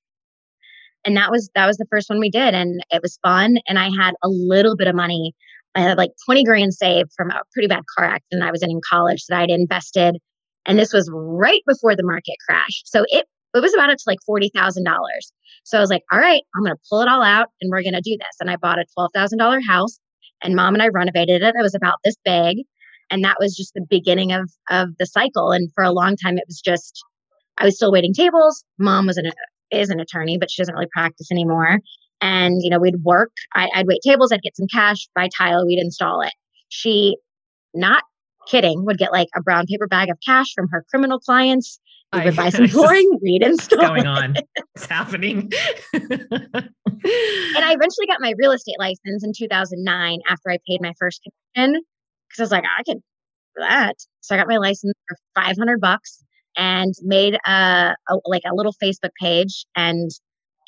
And 1.05 1.15
that 1.17 1.31
was 1.31 1.49
that 1.55 1.65
was 1.65 1.77
the 1.77 1.85
first 1.89 2.09
one 2.09 2.19
we 2.19 2.29
did, 2.29 2.53
and 2.53 2.81
it 2.89 3.01
was 3.01 3.19
fun. 3.23 3.57
And 3.67 3.79
I 3.79 3.85
had 3.85 4.13
a 4.23 4.27
little 4.27 4.75
bit 4.75 4.87
of 4.87 4.95
money. 4.95 5.33
I 5.75 5.81
had 5.81 5.97
like 5.97 6.11
twenty 6.25 6.43
grand 6.43 6.73
saved 6.73 7.11
from 7.15 7.31
a 7.31 7.41
pretty 7.53 7.67
bad 7.67 7.83
car 7.95 8.05
accident 8.05 8.43
I 8.43 8.51
was 8.51 8.63
in 8.63 8.71
in 8.71 8.81
college 8.89 9.25
that 9.29 9.39
I'd 9.39 9.49
invested. 9.49 10.17
And 10.65 10.77
this 10.77 10.91
was 10.91 11.09
right 11.13 11.61
before 11.65 11.95
the 11.95 12.03
market 12.03 12.35
crashed, 12.47 12.89
so 12.89 13.05
it 13.07 13.25
it 13.55 13.61
was 13.61 13.73
about 13.73 13.89
it 13.89 13.97
to 13.99 14.03
like 14.07 14.19
$40,000. 14.29 14.83
So 15.63 15.77
I 15.77 15.81
was 15.81 15.89
like, 15.89 16.03
all 16.11 16.19
right, 16.19 16.41
I'm 16.55 16.63
going 16.63 16.75
to 16.75 16.81
pull 16.89 17.01
it 17.01 17.07
all 17.07 17.23
out 17.23 17.47
and 17.61 17.69
we're 17.71 17.83
going 17.83 17.93
to 17.93 18.01
do 18.01 18.17
this. 18.17 18.37
And 18.39 18.49
I 18.49 18.55
bought 18.55 18.79
a 18.79 18.85
$12,000 18.97 19.59
house 19.67 19.99
and 20.43 20.55
mom 20.55 20.73
and 20.73 20.83
I 20.83 20.87
renovated 20.87 21.41
it. 21.41 21.55
It 21.55 21.61
was 21.61 21.75
about 21.75 21.97
this 22.03 22.15
big. 22.23 22.57
And 23.11 23.23
that 23.23 23.37
was 23.39 23.55
just 23.55 23.73
the 23.73 23.85
beginning 23.89 24.31
of, 24.31 24.51
of 24.69 24.89
the 24.99 25.05
cycle. 25.05 25.51
And 25.51 25.71
for 25.73 25.83
a 25.83 25.91
long 25.91 26.15
time, 26.15 26.37
it 26.37 26.43
was 26.47 26.61
just, 26.61 27.03
I 27.57 27.65
was 27.65 27.75
still 27.75 27.91
waiting 27.91 28.13
tables. 28.13 28.63
Mom 28.77 29.07
was 29.07 29.17
an, 29.17 29.31
is 29.71 29.89
an 29.89 29.99
attorney, 29.99 30.37
but 30.37 30.51
she 30.51 30.61
doesn't 30.61 30.75
really 30.75 30.89
practice 30.93 31.31
anymore. 31.31 31.79
And, 32.21 32.61
you 32.61 32.69
know, 32.69 32.79
we'd 32.79 33.03
work, 33.03 33.31
I, 33.55 33.69
I'd 33.73 33.87
wait 33.87 34.01
tables, 34.03 34.31
I'd 34.31 34.41
get 34.41 34.57
some 34.57 34.67
cash, 34.71 35.07
buy 35.15 35.29
tile, 35.37 35.65
we'd 35.65 35.81
install 35.81 36.21
it. 36.21 36.33
She, 36.67 37.17
not 37.73 38.03
kidding, 38.47 38.85
would 38.85 38.97
get 38.97 39.11
like 39.11 39.29
a 39.35 39.41
brown 39.41 39.65
paper 39.67 39.87
bag 39.87 40.09
of 40.09 40.17
cash 40.25 40.47
from 40.53 40.67
her 40.71 40.85
criminal 40.89 41.19
clients. 41.19 41.79
We 42.13 42.25
would 42.25 42.35
buy 42.35 42.49
some 42.49 42.67
flooring, 42.67 43.19
we'd 43.21 43.43
install. 43.43 43.79
going 43.79 44.07
on? 44.07 44.35
It's 44.75 44.85
happening. 44.85 45.51
and 45.93 46.03
I 47.03 47.73
eventually 47.73 48.07
got 48.07 48.21
my 48.21 48.33
real 48.37 48.51
estate 48.51 48.77
license 48.79 49.23
in 49.23 49.33
2009 49.35 50.19
after 50.27 50.49
I 50.49 50.57
paid 50.67 50.81
my 50.81 50.93
first 50.97 51.21
commission 51.21 51.81
because 52.27 52.39
I 52.39 52.43
was 52.43 52.51
like, 52.51 52.63
I 52.63 52.83
could 52.83 52.97
do 52.97 53.61
that. 53.61 53.95
So 54.21 54.33
I 54.33 54.37
got 54.37 54.47
my 54.47 54.57
license 54.57 54.93
for 55.07 55.17
500 55.35 55.81
bucks 55.81 56.23
and 56.55 56.93
made 57.03 57.37
a, 57.45 57.95
a 58.09 58.15
like 58.25 58.43
a 58.45 58.55
little 58.55 58.73
Facebook 58.81 59.11
page 59.19 59.65
and 59.75 60.09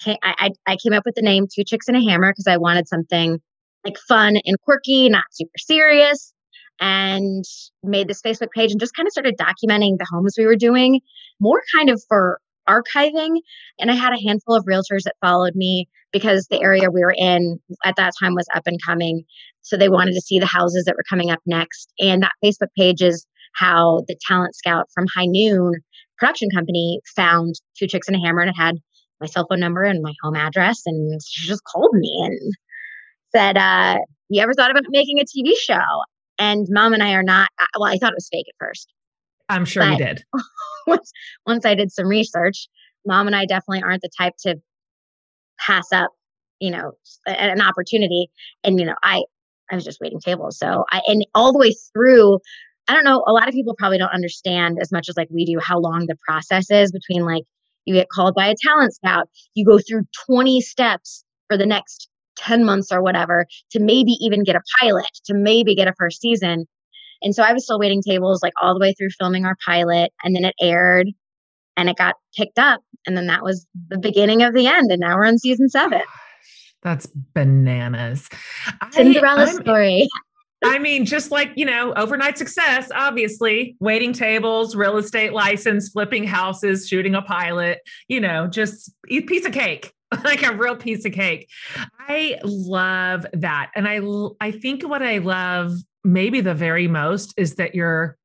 came, 0.03 0.17
I, 0.23 0.49
I 0.67 0.75
came 0.75 0.93
up 0.93 1.03
with 1.05 1.15
the 1.15 1.21
name 1.21 1.47
Two 1.53 1.63
Chicks 1.63 1.87
and 1.87 1.95
a 1.95 2.01
Hammer 2.01 2.31
because 2.31 2.47
I 2.47 2.57
wanted 2.57 2.87
something 2.87 3.39
like 3.85 3.97
fun 3.97 4.37
and 4.45 4.59
quirky, 4.61 5.09
not 5.09 5.23
super 5.31 5.57
serious. 5.57 6.33
And 6.81 7.45
made 7.83 8.07
this 8.07 8.21
Facebook 8.21 8.51
page 8.55 8.71
and 8.71 8.79
just 8.79 8.95
kind 8.95 9.07
of 9.07 9.11
started 9.11 9.37
documenting 9.37 9.97
the 9.97 10.07
homes 10.11 10.35
we 10.37 10.47
were 10.47 10.55
doing, 10.55 10.99
more 11.39 11.61
kind 11.75 11.89
of 11.89 12.01
for 12.09 12.39
archiving. 12.67 13.37
And 13.79 13.91
I 13.91 13.93
had 13.93 14.13
a 14.13 14.27
handful 14.27 14.55
of 14.55 14.65
realtors 14.65 15.03
that 15.03 15.15
followed 15.21 15.53
me 15.55 15.87
because 16.11 16.47
the 16.49 16.61
area 16.61 16.89
we 16.91 17.01
were 17.01 17.15
in 17.15 17.59
at 17.85 17.95
that 17.97 18.13
time 18.19 18.33
was 18.33 18.47
up 18.55 18.63
and 18.65 18.79
coming. 18.83 19.23
So 19.61 19.77
they 19.77 19.89
wanted 19.89 20.13
to 20.13 20.21
see 20.21 20.39
the 20.39 20.45
houses 20.45 20.85
that 20.85 20.95
were 20.95 21.05
coming 21.09 21.29
up 21.29 21.39
next. 21.45 21.93
And 21.99 22.23
that 22.23 22.33
Facebook 22.43 22.73
page 22.77 23.01
is 23.01 23.25
how 23.53 24.03
the 24.07 24.17
talent 24.27 24.55
scout 24.55 24.87
from 24.93 25.05
High 25.13 25.27
Noon 25.27 25.73
production 26.17 26.49
company 26.53 26.99
found 27.15 27.55
Two 27.77 27.87
Chicks 27.87 28.07
and 28.07 28.15
a 28.15 28.19
Hammer 28.19 28.41
and 28.41 28.49
it 28.49 28.55
had 28.55 28.75
my 29.19 29.27
cell 29.27 29.45
phone 29.49 29.59
number 29.59 29.83
and 29.83 30.01
my 30.01 30.13
home 30.23 30.35
address. 30.35 30.81
And 30.85 31.19
she 31.25 31.47
just 31.47 31.63
called 31.63 31.93
me 31.93 32.11
and 32.25 32.53
said, 33.31 33.57
uh, 33.57 33.97
You 34.29 34.41
ever 34.41 34.53
thought 34.53 34.71
about 34.71 34.83
making 34.89 35.19
a 35.19 35.23
TV 35.23 35.53
show? 35.57 35.79
And 36.41 36.65
mom 36.71 36.93
and 36.93 37.03
I 37.03 37.13
are 37.13 37.21
not, 37.21 37.49
well, 37.77 37.87
I 37.87 37.97
thought 37.97 38.13
it 38.13 38.15
was 38.15 38.27
fake 38.31 38.47
at 38.49 38.55
first. 38.57 38.91
I'm 39.47 39.63
sure 39.63 39.83
you 39.83 39.95
did. 39.95 40.23
once, 40.87 41.11
once 41.45 41.67
I 41.67 41.75
did 41.75 41.91
some 41.91 42.07
research, 42.07 42.67
mom 43.05 43.27
and 43.27 43.35
I 43.35 43.45
definitely 43.45 43.83
aren't 43.83 44.01
the 44.01 44.09
type 44.17 44.33
to 44.39 44.55
pass 45.59 45.91
up, 45.93 46.09
you 46.59 46.71
know, 46.71 46.93
an 47.27 47.61
opportunity. 47.61 48.31
And, 48.63 48.79
you 48.79 48.87
know, 48.87 48.95
I, 49.03 49.21
I 49.71 49.75
was 49.75 49.85
just 49.85 50.01
waiting 50.01 50.19
tables. 50.19 50.57
So 50.57 50.83
I, 50.91 51.01
and 51.05 51.23
all 51.35 51.53
the 51.53 51.59
way 51.59 51.75
through, 51.93 52.39
I 52.87 52.95
don't 52.95 53.03
know, 53.03 53.23
a 53.27 53.33
lot 53.33 53.47
of 53.47 53.53
people 53.53 53.75
probably 53.77 53.99
don't 53.99 54.09
understand 54.09 54.79
as 54.81 54.91
much 54.91 55.09
as 55.09 55.17
like 55.17 55.27
we 55.29 55.45
do 55.45 55.59
how 55.61 55.77
long 55.77 56.07
the 56.07 56.17
process 56.27 56.71
is 56.71 56.91
between 56.91 57.23
like 57.23 57.43
you 57.85 57.93
get 57.93 58.09
called 58.09 58.33
by 58.33 58.47
a 58.47 58.55
talent 58.59 58.95
scout, 58.95 59.29
you 59.53 59.63
go 59.63 59.77
through 59.77 60.05
20 60.25 60.59
steps 60.61 61.23
for 61.47 61.55
the 61.55 61.67
next 61.67 62.09
10 62.41 62.65
months 62.65 62.91
or 62.91 63.01
whatever 63.01 63.45
to 63.71 63.79
maybe 63.79 64.11
even 64.19 64.43
get 64.43 64.55
a 64.55 64.61
pilot, 64.79 65.09
to 65.25 65.33
maybe 65.33 65.75
get 65.75 65.87
a 65.87 65.93
first 65.97 66.21
season. 66.21 66.65
And 67.21 67.35
so 67.35 67.43
I 67.43 67.53
was 67.53 67.63
still 67.63 67.79
waiting 67.79 68.01
tables 68.01 68.41
like 68.41 68.53
all 68.61 68.73
the 68.73 68.79
way 68.79 68.93
through 68.93 69.09
filming 69.19 69.45
our 69.45 69.55
pilot. 69.65 70.11
And 70.23 70.35
then 70.35 70.45
it 70.45 70.55
aired 70.59 71.07
and 71.77 71.89
it 71.89 71.97
got 71.97 72.15
picked 72.35 72.59
up. 72.59 72.81
And 73.05 73.15
then 73.15 73.27
that 73.27 73.43
was 73.43 73.65
the 73.89 73.99
beginning 73.99 74.43
of 74.43 74.53
the 74.53 74.67
end. 74.67 74.91
And 74.91 74.99
now 74.99 75.15
we're 75.15 75.25
on 75.25 75.37
season 75.37 75.69
seven. 75.69 76.01
That's 76.83 77.05
bananas. 77.35 78.27
Cinderella 78.91 79.43
I, 79.43 79.51
story. 79.51 80.07
I 80.63 80.79
mean, 80.79 81.05
just 81.05 81.31
like, 81.31 81.51
you 81.55 81.65
know, 81.65 81.93
overnight 81.93 82.37
success, 82.37 82.89
obviously, 82.93 83.75
waiting 83.79 84.13
tables, 84.13 84.75
real 84.75 84.97
estate 84.97 85.33
license, 85.33 85.89
flipping 85.89 86.23
houses, 86.23 86.87
shooting 86.87 87.15
a 87.15 87.21
pilot, 87.21 87.79
you 88.07 88.19
know, 88.19 88.47
just 88.47 88.91
a 89.09 89.21
piece 89.21 89.45
of 89.45 89.53
cake, 89.53 89.93
like 90.23 90.43
a 90.43 90.55
real 90.55 90.75
piece 90.75 91.05
of 91.05 91.13
cake. 91.13 91.49
I 91.99 92.39
love 92.43 93.25
that. 93.33 93.71
And 93.75 93.87
I 93.87 94.01
I 94.39 94.51
think 94.51 94.83
what 94.83 95.01
I 95.01 95.19
love 95.19 95.73
maybe 96.03 96.41
the 96.41 96.53
very 96.53 96.87
most 96.87 97.33
is 97.37 97.55
that 97.55 97.75
you're 97.75 98.17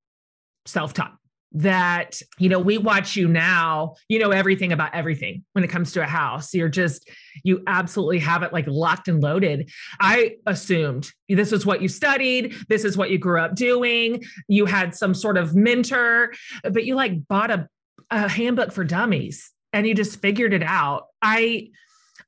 self-taught 0.66 1.16
that 1.52 2.20
you 2.38 2.48
know 2.48 2.58
we 2.58 2.76
watch 2.76 3.16
you 3.16 3.26
now 3.28 3.94
you 4.08 4.18
know 4.18 4.30
everything 4.30 4.72
about 4.72 4.92
everything 4.94 5.44
when 5.52 5.64
it 5.64 5.68
comes 5.68 5.92
to 5.92 6.02
a 6.02 6.06
house 6.06 6.52
you're 6.52 6.68
just 6.68 7.08
you 7.44 7.62
absolutely 7.66 8.18
have 8.18 8.42
it 8.42 8.52
like 8.52 8.66
locked 8.66 9.08
and 9.08 9.22
loaded 9.22 9.70
i 10.00 10.32
assumed 10.46 11.10
this 11.28 11.52
is 11.52 11.64
what 11.64 11.80
you 11.80 11.88
studied 11.88 12.54
this 12.68 12.84
is 12.84 12.96
what 12.96 13.10
you 13.10 13.18
grew 13.18 13.40
up 13.40 13.54
doing 13.54 14.22
you 14.48 14.66
had 14.66 14.94
some 14.94 15.14
sort 15.14 15.38
of 15.38 15.54
mentor 15.54 16.32
but 16.72 16.84
you 16.84 16.94
like 16.94 17.26
bought 17.28 17.50
a, 17.50 17.66
a 18.10 18.28
handbook 18.28 18.72
for 18.72 18.84
dummies 18.84 19.52
and 19.76 19.86
you 19.86 19.94
just 19.94 20.20
figured 20.20 20.52
it 20.52 20.62
out 20.62 21.06
i 21.22 21.68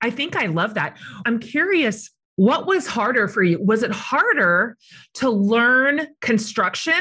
i 0.02 0.10
think 0.10 0.36
i 0.36 0.46
love 0.46 0.74
that 0.74 0.96
i'm 1.26 1.38
curious 1.38 2.10
what 2.38 2.68
was 2.68 2.86
harder 2.86 3.26
for 3.26 3.42
you? 3.42 3.60
Was 3.60 3.82
it 3.82 3.90
harder 3.90 4.76
to 5.14 5.28
learn 5.28 6.06
construction 6.20 6.94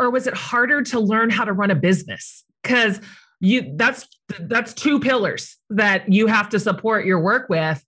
or 0.00 0.10
was 0.10 0.26
it 0.26 0.34
harder 0.34 0.82
to 0.82 0.98
learn 0.98 1.30
how 1.30 1.44
to 1.44 1.52
run 1.52 1.70
a 1.70 1.76
business? 1.76 2.44
Cuz 2.64 3.00
you 3.38 3.72
that's 3.76 4.08
that's 4.40 4.74
two 4.74 4.98
pillars 4.98 5.56
that 5.70 6.12
you 6.12 6.26
have 6.26 6.48
to 6.48 6.58
support 6.58 7.06
your 7.06 7.20
work 7.20 7.48
with. 7.48 7.84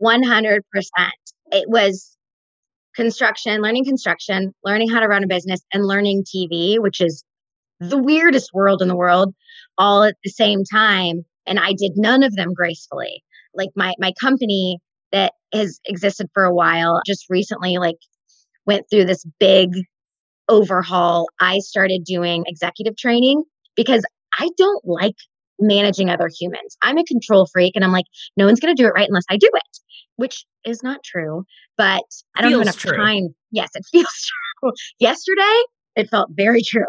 100%. 0.00 0.60
It 1.50 1.68
was 1.68 2.16
construction, 2.94 3.60
learning 3.60 3.84
construction, 3.84 4.54
learning 4.64 4.90
how 4.90 5.00
to 5.00 5.08
run 5.08 5.24
a 5.24 5.26
business 5.26 5.60
and 5.72 5.84
learning 5.84 6.22
TV, 6.22 6.78
which 6.78 7.00
is 7.00 7.24
the 7.80 7.98
weirdest 7.98 8.54
world 8.54 8.80
in 8.80 8.86
the 8.86 8.94
world 8.94 9.34
all 9.76 10.04
at 10.04 10.14
the 10.22 10.30
same 10.30 10.62
time 10.62 11.24
and 11.46 11.58
I 11.58 11.72
did 11.72 11.92
none 11.96 12.22
of 12.22 12.34
them 12.36 12.52
gracefully. 12.54 13.22
Like 13.54 13.70
my 13.76 13.94
my 13.98 14.12
company 14.20 14.78
that 15.12 15.32
has 15.52 15.80
existed 15.86 16.28
for 16.34 16.44
a 16.44 16.54
while 16.54 17.00
just 17.06 17.26
recently 17.30 17.78
like 17.78 17.96
went 18.66 18.86
through 18.90 19.04
this 19.04 19.24
big 19.38 19.70
overhaul. 20.48 21.28
I 21.40 21.58
started 21.58 22.04
doing 22.04 22.44
executive 22.46 22.96
training 22.96 23.44
because 23.76 24.04
i 24.38 24.48
don't 24.56 24.84
like 24.84 25.14
managing 25.60 26.10
other 26.10 26.28
humans. 26.40 26.76
I'm 26.82 26.98
a 26.98 27.04
control 27.04 27.46
freak 27.52 27.72
and 27.74 27.84
i'm 27.84 27.92
like 27.92 28.06
no 28.36 28.46
one's 28.46 28.60
going 28.60 28.74
to 28.74 28.82
do 28.82 28.86
it 28.88 28.92
right 28.92 29.08
unless 29.08 29.24
i 29.30 29.36
do 29.36 29.48
it 29.52 29.78
which 30.16 30.44
is 30.64 30.82
not 30.82 31.02
true 31.04 31.44
but 31.76 32.02
i 32.36 32.42
don't 32.42 32.50
feels 32.50 32.66
have 32.66 32.74
enough 32.74 32.76
true. 32.76 32.96
time. 32.96 33.34
Yes 33.52 33.70
it 33.74 33.84
feels 33.92 34.30
true. 34.60 34.72
Yesterday 34.98 35.62
it 35.96 36.10
felt 36.10 36.30
very 36.32 36.62
true 36.62 36.86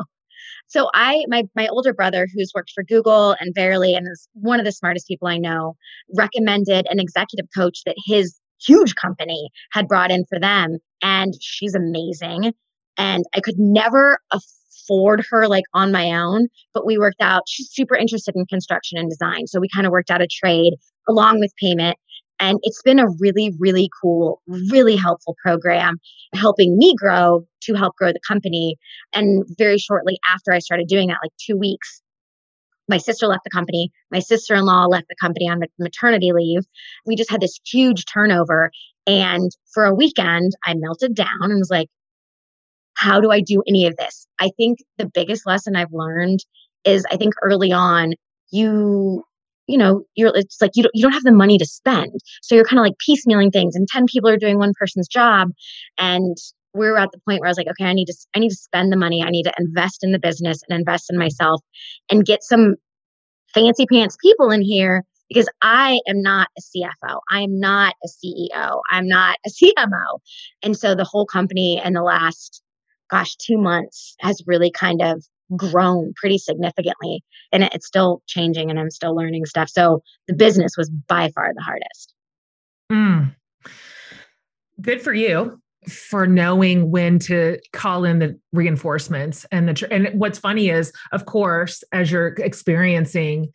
so 0.68 0.90
I 0.94 1.24
my 1.28 1.44
my 1.56 1.68
older 1.68 1.94
brother 1.94 2.28
who's 2.34 2.52
worked 2.56 2.72
for 2.74 2.84
Google 2.84 3.36
and 3.40 3.54
Verily 3.54 3.94
and 3.96 4.08
is 4.08 4.28
one 4.34 4.60
of 4.60 4.66
the 4.66 4.72
smartest 4.72 5.08
people 5.08 5.28
I 5.28 5.38
know 5.38 5.76
recommended 6.16 6.88
an 6.90 7.00
executive 7.00 7.48
coach 7.56 7.82
that 7.86 7.96
his 8.06 8.40
huge 8.66 8.96
company 8.96 9.50
had 9.72 9.88
brought 9.88 10.12
in 10.12 10.26
for 10.26 10.40
them 10.40 10.78
and 11.02 11.34
she's 11.42 11.76
amazing 11.76 12.54
and 12.98 13.26
I 13.36 13.42
could 13.42 13.60
never 13.60 14.20
afford 14.32 15.26
her 15.30 15.48
like 15.48 15.66
on 15.74 15.92
my 15.92 16.12
own 16.14 16.48
but 16.74 16.86
we 16.86 16.98
worked 16.98 17.22
out 17.22 17.44
she's 17.48 17.70
super 17.72 17.96
interested 17.96 18.36
in 18.36 18.46
construction 18.46 18.98
and 18.98 19.10
design 19.10 19.48
so 19.48 19.60
we 19.60 19.68
kind 19.74 19.86
of 19.86 19.92
worked 19.92 20.10
out 20.10 20.22
a 20.22 20.28
trade 20.28 20.76
along 21.08 21.40
with 21.40 21.52
payment 21.62 21.98
and 22.40 22.60
it's 22.64 22.82
been 22.82 23.00
a 23.00 23.10
really, 23.20 23.54
really 23.60 23.90
cool, 24.02 24.42
really 24.48 24.96
helpful 24.96 25.36
program 25.42 25.98
helping 26.34 26.78
me 26.78 26.94
grow 26.96 27.46
to 27.62 27.74
help 27.74 27.96
grow 27.96 28.12
the 28.12 28.20
company. 28.28 28.76
And 29.14 29.44
very 29.58 29.78
shortly 29.78 30.18
after 30.30 30.52
I 30.52 30.60
started 30.60 30.88
doing 30.88 31.08
that, 31.08 31.20
like 31.24 31.32
two 31.40 31.58
weeks, 31.58 32.02
my 32.88 32.98
sister 32.98 33.28
left 33.28 33.44
the 33.44 33.50
company. 33.50 33.92
My 34.12 34.20
sister 34.20 34.54
in 34.54 34.66
law 34.66 34.86
left 34.86 35.08
the 35.10 35.16
company 35.20 35.50
on 35.50 35.62
maternity 35.80 36.32
leave. 36.34 36.64
We 37.06 37.16
just 37.16 37.32
had 37.32 37.42
this 37.42 37.60
huge 37.66 38.06
turnover. 38.06 38.72
And 39.08 39.50
for 39.74 39.86
a 39.86 39.94
weekend, 39.94 40.52
I 40.64 40.74
melted 40.76 41.16
down 41.16 41.42
and 41.42 41.58
was 41.58 41.72
like, 41.72 41.88
how 42.96 43.22
do 43.22 43.32
I 43.32 43.42
do 43.42 43.64
any 43.68 43.88
of 43.88 43.96
this? 43.98 44.28
I 44.40 44.52
think 44.56 44.80
the 44.98 45.10
biggest 45.12 45.46
lesson 45.46 45.76
I've 45.76 45.92
learned 45.92 46.40
is 46.86 47.06
I 47.12 47.18
think 47.18 47.34
early 47.42 47.72
on, 47.72 48.14
you 48.52 49.24
you 49.68 49.78
know, 49.78 50.04
you're 50.16 50.32
it's 50.36 50.62
like 50.62 50.72
you 50.76 50.84
don't 50.84 50.92
you 50.94 51.02
don't 51.02 51.14
have 51.14 51.24
the 51.24 51.32
money 51.32 51.58
to 51.58 51.66
spend. 51.66 52.20
So 52.42 52.56
you're 52.56 52.66
kind 52.66 52.80
of 52.80 52.84
like 52.84 52.96
piecemealing 53.08 53.52
things 53.52 53.76
and 53.76 53.88
10 53.88 54.06
people 54.06 54.30
are 54.30 54.38
doing 54.38 54.58
one 54.58 54.74
person's 54.80 55.08
job 55.08 55.50
and 55.98 56.38
we 56.74 56.88
are 56.88 56.98
at 56.98 57.12
the 57.12 57.20
point 57.28 57.40
where 57.40 57.48
I 57.48 57.52
was 57.52 57.58
like, 57.58 57.68
okay, 57.70 57.86
I 57.86 57.94
need 57.94 58.06
to 58.06 58.16
I 58.36 58.40
need 58.40 58.50
to 58.50 58.56
spend 58.56 58.92
the 58.92 58.98
money. 58.98 59.24
I 59.24 59.30
need 59.30 59.44
to 59.44 59.54
invest 59.58 60.04
in 60.04 60.12
the 60.12 60.20
business 60.20 60.60
and 60.68 60.78
invest 60.78 61.06
in 61.10 61.18
myself 61.18 61.62
and 62.12 62.26
get 62.26 62.44
some 62.44 62.76
fancy 63.54 63.86
pants 63.86 64.18
people 64.22 64.52
in 64.52 64.62
here 64.62 65.04
because 65.30 65.48
I 65.62 66.00
am 66.08 66.22
not 66.22 66.50
a 66.58 66.62
CFO. 66.62 67.20
I'm 67.32 67.60
not 67.60 67.96
a 68.04 68.08
CEO. 68.08 68.82
I'm 68.92 69.08
not 69.08 69.38
a 69.46 69.50
CMO. 69.50 70.20
And 70.62 70.78
so 70.78 70.94
the 70.94 71.06
whole 71.06 71.26
company 71.26 71.82
in 71.84 71.94
the 71.94 72.04
last 72.04 72.62
gosh, 73.10 73.36
2 73.38 73.58
months 73.58 74.16
has 74.20 74.42
really 74.48 74.72
kind 74.72 75.02
of 75.02 75.24
grown 75.56 76.14
pretty 76.16 76.38
significantly 76.38 77.24
and 77.52 77.64
it's 77.64 77.88
still 77.88 78.22
changing 78.28 78.70
and 78.70 78.80
I'm 78.80 78.90
still 78.90 79.16
learning 79.16 79.46
stuff. 79.46 79.70
So 79.70 80.02
the 80.28 80.34
business 80.34 80.74
was 80.78 80.90
by 80.90 81.30
far 81.32 81.52
the 81.54 81.62
hardest. 81.62 82.14
Mm. 82.92 83.36
Good 84.82 85.02
for 85.02 85.14
you 85.14 85.60
for 85.88 86.26
knowing 86.26 86.90
when 86.90 87.20
to 87.20 87.60
call 87.72 88.06
in 88.06 88.20
the 88.20 88.40
reinforcements 88.54 89.46
and 89.52 89.70
the 89.70 89.88
and 89.92 90.20
what's 90.20 90.40
funny 90.40 90.70
is 90.70 90.92
of 91.12 91.26
course 91.26 91.84
as 91.92 92.12
you're 92.12 92.30
experiencing 92.40 93.52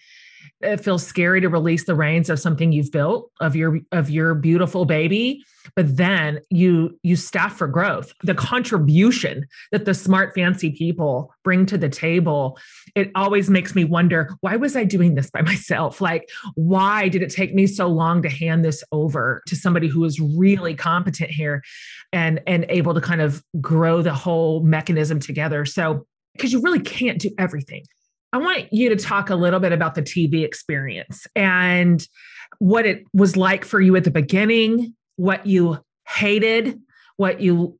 it 0.60 0.78
feels 0.78 1.06
scary 1.06 1.40
to 1.40 1.48
release 1.48 1.84
the 1.84 1.94
reins 1.94 2.30
of 2.30 2.38
something 2.38 2.72
you've 2.72 2.92
built 2.92 3.30
of 3.40 3.56
your 3.56 3.80
of 3.92 4.10
your 4.10 4.34
beautiful 4.34 4.84
baby 4.84 5.42
but 5.74 5.96
then 5.96 6.40
you 6.50 6.98
you 7.02 7.16
staff 7.16 7.56
for 7.56 7.66
growth. 7.66 8.12
The 8.22 8.34
contribution 8.34 9.46
that 9.72 9.84
the 9.84 9.94
smart 9.94 10.34
fancy 10.34 10.70
people 10.70 11.32
bring 11.44 11.66
to 11.66 11.78
the 11.78 11.88
table 11.88 12.58
it 12.94 13.10
always 13.14 13.50
makes 13.50 13.74
me 13.74 13.84
wonder 13.84 14.30
why 14.40 14.56
was 14.56 14.76
i 14.76 14.84
doing 14.84 15.14
this 15.14 15.30
by 15.30 15.42
myself? 15.52 16.00
Like 16.00 16.28
why 16.54 17.08
did 17.08 17.22
it 17.22 17.30
take 17.30 17.54
me 17.54 17.66
so 17.66 17.86
long 17.86 18.22
to 18.22 18.28
hand 18.28 18.64
this 18.64 18.82
over 18.92 19.42
to 19.46 19.56
somebody 19.56 19.88
who 19.88 20.04
is 20.04 20.20
really 20.20 20.74
competent 20.74 21.30
here 21.30 21.62
and 22.12 22.40
and 22.46 22.66
able 22.68 22.94
to 22.94 23.00
kind 23.00 23.20
of 23.20 23.42
grow 23.60 24.02
the 24.02 24.14
whole 24.14 24.62
mechanism 24.62 25.20
together? 25.20 25.64
So 25.64 26.06
because 26.34 26.52
you 26.52 26.60
really 26.62 26.80
can't 26.80 27.18
do 27.18 27.30
everything 27.38 27.84
I 28.32 28.38
want 28.38 28.72
you 28.72 28.88
to 28.88 28.96
talk 28.96 29.30
a 29.30 29.34
little 29.34 29.60
bit 29.60 29.72
about 29.72 29.94
the 29.94 30.02
TV 30.02 30.44
experience 30.44 31.26
and 31.34 32.06
what 32.58 32.86
it 32.86 33.04
was 33.12 33.36
like 33.36 33.64
for 33.64 33.80
you 33.80 33.96
at 33.96 34.04
the 34.04 34.10
beginning, 34.10 34.94
what 35.16 35.46
you 35.46 35.78
hated, 36.06 36.80
what 37.16 37.40
you 37.40 37.78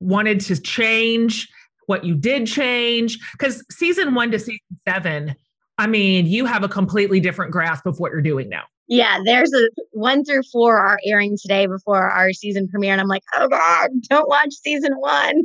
wanted 0.00 0.40
to 0.40 0.60
change, 0.60 1.48
what 1.86 2.04
you 2.04 2.14
did 2.14 2.46
change. 2.46 3.18
Because 3.32 3.64
season 3.70 4.14
one 4.14 4.30
to 4.32 4.38
season 4.38 4.58
seven, 4.86 5.34
I 5.78 5.86
mean, 5.86 6.26
you 6.26 6.46
have 6.46 6.64
a 6.64 6.68
completely 6.68 7.20
different 7.20 7.52
grasp 7.52 7.86
of 7.86 8.00
what 8.00 8.10
you're 8.12 8.22
doing 8.22 8.48
now. 8.48 8.64
Yeah, 8.88 9.18
there's 9.24 9.52
a 9.52 9.68
one 9.92 10.24
through 10.24 10.42
four 10.52 10.78
are 10.78 10.98
airing 11.04 11.36
today 11.40 11.66
before 11.66 12.08
our 12.08 12.32
season 12.32 12.68
premiere. 12.68 12.92
And 12.92 13.00
I'm 13.00 13.08
like, 13.08 13.24
oh 13.34 13.48
God, 13.48 13.90
don't 14.08 14.28
watch 14.28 14.52
season 14.54 14.94
one. 14.94 15.42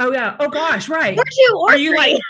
Oh, 0.00 0.12
yeah. 0.12 0.36
Oh, 0.40 0.48
gosh, 0.48 0.88
right. 0.88 1.16
Or 1.16 1.24
two 1.24 1.56
or 1.58 1.70
Are 1.70 1.76
you 1.76 1.90
three. 1.90 1.98
like 1.98 2.20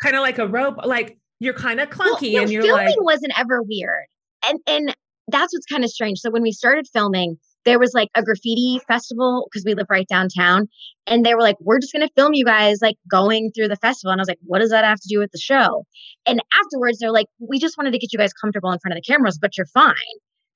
kind 0.00 0.16
of 0.16 0.22
like 0.22 0.38
a 0.38 0.46
rope? 0.46 0.76
Like 0.84 1.18
you're 1.40 1.54
kind 1.54 1.80
of 1.80 1.90
clunky 1.90 2.32
Well, 2.32 2.32
no, 2.32 2.42
and 2.42 2.50
you're 2.50 2.62
filming 2.62 2.86
like, 2.86 3.00
wasn't 3.00 3.38
ever 3.38 3.62
weird. 3.62 4.06
And 4.46 4.58
and 4.66 4.94
that's 5.28 5.52
what's 5.52 5.66
kind 5.66 5.84
of 5.84 5.90
strange. 5.90 6.18
So 6.20 6.30
when 6.30 6.42
we 6.42 6.52
started 6.52 6.86
filming, 6.92 7.36
there 7.64 7.78
was 7.78 7.92
like 7.94 8.08
a 8.14 8.22
graffiti 8.22 8.80
festival 8.88 9.46
because 9.50 9.64
we 9.64 9.74
live 9.74 9.86
right 9.90 10.06
downtown. 10.08 10.68
And 11.06 11.24
they 11.24 11.34
were 11.34 11.42
like, 11.42 11.56
we're 11.60 11.78
just 11.78 11.92
gonna 11.92 12.08
film 12.16 12.34
you 12.34 12.44
guys 12.44 12.78
like 12.80 12.96
going 13.10 13.50
through 13.54 13.68
the 13.68 13.76
festival. 13.76 14.12
And 14.12 14.20
I 14.20 14.22
was 14.22 14.28
like, 14.28 14.38
what 14.42 14.60
does 14.60 14.70
that 14.70 14.84
have 14.84 15.00
to 15.00 15.08
do 15.08 15.18
with 15.18 15.30
the 15.32 15.38
show? 15.38 15.84
And 16.26 16.42
afterwards, 16.58 16.98
they're 16.98 17.12
like, 17.12 17.26
we 17.38 17.58
just 17.58 17.76
wanted 17.76 17.92
to 17.92 17.98
get 17.98 18.12
you 18.12 18.18
guys 18.18 18.32
comfortable 18.32 18.70
in 18.72 18.78
front 18.78 18.96
of 18.96 19.02
the 19.02 19.12
cameras, 19.12 19.38
but 19.40 19.56
you're 19.56 19.66
fine. 19.66 19.94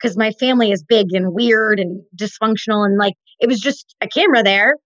Because 0.01 0.17
my 0.17 0.33
family 0.33 0.73
is 0.73 0.83
big 0.83 1.13
and 1.13 1.33
weird 1.33 1.79
and 1.79 2.03
dysfunctional. 2.17 2.85
And 2.85 2.99
like 2.99 3.15
it 3.41 3.49
was 3.49 3.61
just 3.61 3.95
a 4.01 4.09
camera 4.09 4.43
there 4.43 4.77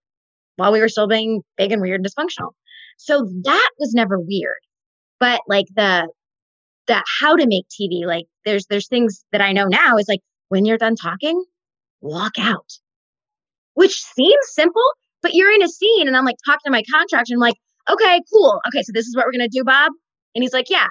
while 0.57 0.71
we 0.71 0.79
were 0.79 0.89
still 0.89 1.07
being 1.07 1.41
big 1.57 1.71
and 1.71 1.81
weird 1.81 2.01
and 2.01 2.05
dysfunctional. 2.05 2.51
So 2.97 3.27
that 3.43 3.69
was 3.79 3.93
never 3.93 4.19
weird. 4.19 4.57
But 5.19 5.41
like 5.47 5.67
the 5.75 6.09
the 6.87 7.03
how 7.19 7.35
to 7.35 7.47
make 7.47 7.65
TV, 7.69 8.05
like 8.05 8.25
there's 8.45 8.65
there's 8.67 8.87
things 8.87 9.23
that 9.31 9.41
I 9.41 9.53
know 9.53 9.65
now 9.65 9.97
is 9.97 10.07
like 10.07 10.21
when 10.49 10.65
you're 10.65 10.77
done 10.77 10.95
talking, 10.95 11.43
walk 12.01 12.33
out. 12.39 12.71
Which 13.73 14.01
seems 14.01 14.45
simple, 14.47 14.81
but 15.21 15.33
you're 15.33 15.53
in 15.53 15.61
a 15.61 15.67
scene 15.67 16.07
and 16.07 16.17
I'm 16.17 16.25
like 16.25 16.37
talking 16.45 16.61
to 16.65 16.71
my 16.71 16.83
contractor 16.91 17.33
and 17.33 17.37
I'm 17.37 17.47
like, 17.47 17.57
okay, 17.89 18.21
cool. 18.33 18.59
Okay, 18.67 18.81
so 18.81 18.91
this 18.93 19.05
is 19.05 19.15
what 19.15 19.25
we're 19.25 19.33
gonna 19.33 19.47
do, 19.49 19.63
Bob. 19.63 19.91
And 20.33 20.43
he's 20.43 20.53
like, 20.53 20.69
yeah. 20.69 20.87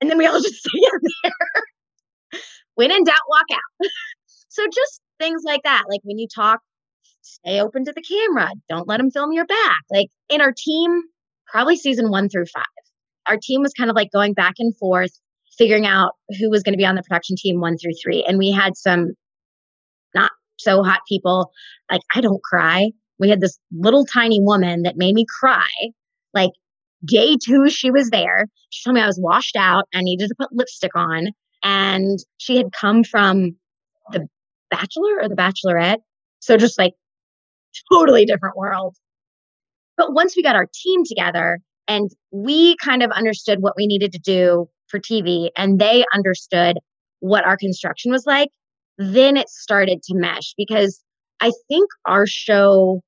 And 0.00 0.08
then 0.08 0.18
we 0.18 0.26
all 0.26 0.40
just 0.42 0.54
stand 0.54 1.02
there. 1.22 2.40
when 2.74 2.90
in 2.90 3.04
doubt, 3.04 3.16
walk 3.28 3.46
out. 3.52 3.88
so 4.48 4.64
just 4.64 5.00
things 5.18 5.42
like 5.44 5.62
that. 5.64 5.84
Like 5.88 6.00
when 6.04 6.18
you 6.18 6.28
talk, 6.34 6.60
stay 7.28 7.60
open 7.60 7.84
to 7.84 7.92
the 7.92 8.02
camera. 8.02 8.50
Don't 8.68 8.88
let 8.88 8.98
them 8.98 9.10
film 9.10 9.32
your 9.32 9.46
back. 9.46 9.82
Like 9.90 10.08
in 10.28 10.40
our 10.40 10.52
team, 10.56 11.02
probably 11.46 11.76
season 11.76 12.10
one 12.10 12.28
through 12.28 12.46
five, 12.46 12.64
our 13.26 13.38
team 13.40 13.62
was 13.62 13.72
kind 13.72 13.90
of 13.90 13.96
like 13.96 14.10
going 14.12 14.34
back 14.34 14.54
and 14.58 14.76
forth, 14.76 15.12
figuring 15.56 15.86
out 15.86 16.12
who 16.38 16.50
was 16.50 16.62
going 16.62 16.72
to 16.72 16.78
be 16.78 16.86
on 16.86 16.94
the 16.94 17.02
production 17.02 17.36
team 17.36 17.60
one 17.60 17.76
through 17.76 17.92
three. 18.02 18.24
And 18.26 18.38
we 18.38 18.50
had 18.50 18.76
some 18.76 19.12
not 20.14 20.30
so 20.56 20.82
hot 20.82 21.00
people. 21.08 21.50
Like, 21.90 22.02
I 22.14 22.20
don't 22.20 22.42
cry. 22.42 22.90
We 23.18 23.28
had 23.28 23.40
this 23.40 23.58
little 23.72 24.04
tiny 24.04 24.40
woman 24.40 24.82
that 24.82 24.96
made 24.96 25.14
me 25.14 25.26
cry. 25.40 25.68
Like, 26.34 26.50
day 27.04 27.36
two, 27.42 27.68
she 27.68 27.90
was 27.90 28.10
there. 28.10 28.46
She 28.70 28.84
told 28.84 28.94
me 28.94 29.00
I 29.00 29.06
was 29.06 29.20
washed 29.20 29.56
out. 29.56 29.84
I 29.94 30.02
needed 30.02 30.28
to 30.28 30.34
put 30.38 30.52
lipstick 30.52 30.92
on. 30.94 31.28
And 31.62 32.18
she 32.36 32.56
had 32.56 32.72
come 32.72 33.02
from 33.02 33.56
the 34.12 34.28
Bachelor 34.70 35.20
or 35.20 35.28
the 35.28 35.34
Bachelorette. 35.34 35.98
So 36.40 36.56
just 36.56 36.78
like 36.78 36.92
totally 37.92 38.24
different 38.24 38.56
world. 38.56 38.96
But 39.96 40.12
once 40.12 40.36
we 40.36 40.42
got 40.42 40.56
our 40.56 40.68
team 40.72 41.02
together 41.04 41.58
and 41.88 42.10
we 42.30 42.76
kind 42.76 43.02
of 43.02 43.10
understood 43.10 43.58
what 43.60 43.74
we 43.76 43.86
needed 43.86 44.12
to 44.12 44.18
do 44.18 44.68
for 44.86 45.00
TV 45.00 45.50
and 45.56 45.78
they 45.78 46.04
understood 46.14 46.78
what 47.20 47.44
our 47.44 47.56
construction 47.56 48.12
was 48.12 48.24
like, 48.26 48.50
then 48.96 49.36
it 49.36 49.48
started 49.48 50.02
to 50.04 50.14
mesh 50.14 50.54
because 50.56 51.02
I 51.40 51.52
think 51.68 51.88
our 52.04 52.26
show, 52.26 53.00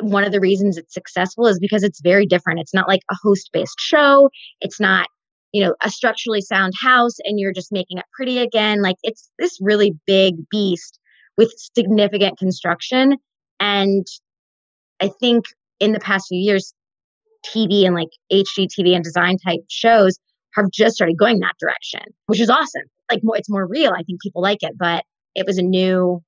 one 0.00 0.24
of 0.24 0.32
the 0.32 0.40
reasons 0.40 0.76
it's 0.76 0.94
successful 0.94 1.46
is 1.46 1.58
because 1.58 1.82
it's 1.82 2.00
very 2.00 2.26
different. 2.26 2.60
It's 2.60 2.74
not 2.74 2.88
like 2.88 3.02
a 3.10 3.16
host 3.22 3.50
based 3.52 3.78
show. 3.78 4.30
It's 4.60 4.80
not, 4.80 5.06
you 5.52 5.64
know, 5.64 5.74
a 5.82 5.90
structurally 5.90 6.40
sound 6.40 6.74
house 6.80 7.16
and 7.24 7.38
you're 7.38 7.52
just 7.52 7.72
making 7.72 7.98
it 7.98 8.04
pretty 8.14 8.38
again. 8.38 8.82
Like 8.82 8.96
it's 9.02 9.30
this 9.38 9.58
really 9.60 9.92
big 10.06 10.34
beast 10.50 10.98
with 11.36 11.52
significant 11.74 12.38
construction. 12.38 13.16
And 13.60 14.06
I 15.00 15.10
think 15.20 15.44
in 15.78 15.92
the 15.92 16.00
past 16.00 16.26
few 16.28 16.38
years, 16.38 16.72
TV 17.46 17.86
and 17.86 17.94
like 17.94 18.08
HGTV 18.32 18.94
and 18.94 19.04
design 19.04 19.38
type 19.38 19.60
shows 19.68 20.18
have 20.54 20.70
just 20.70 20.96
started 20.96 21.16
going 21.16 21.38
that 21.40 21.54
direction, 21.60 22.02
which 22.26 22.40
is 22.40 22.50
awesome. 22.50 22.82
Like 23.10 23.20
more, 23.22 23.36
it's 23.36 23.50
more 23.50 23.66
real. 23.66 23.92
I 23.92 24.02
think 24.02 24.20
people 24.20 24.42
like 24.42 24.62
it, 24.62 24.76
but 24.78 25.04
it 25.34 25.46
was 25.46 25.58
a 25.58 25.62
new, 25.62 26.22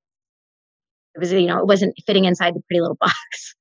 it 1.15 1.19
was, 1.19 1.33
you 1.33 1.47
know, 1.47 1.59
it 1.59 1.67
wasn't 1.67 1.95
fitting 2.07 2.25
inside 2.25 2.55
the 2.55 2.63
pretty 2.69 2.81
little 2.81 2.97
box. 3.01 3.55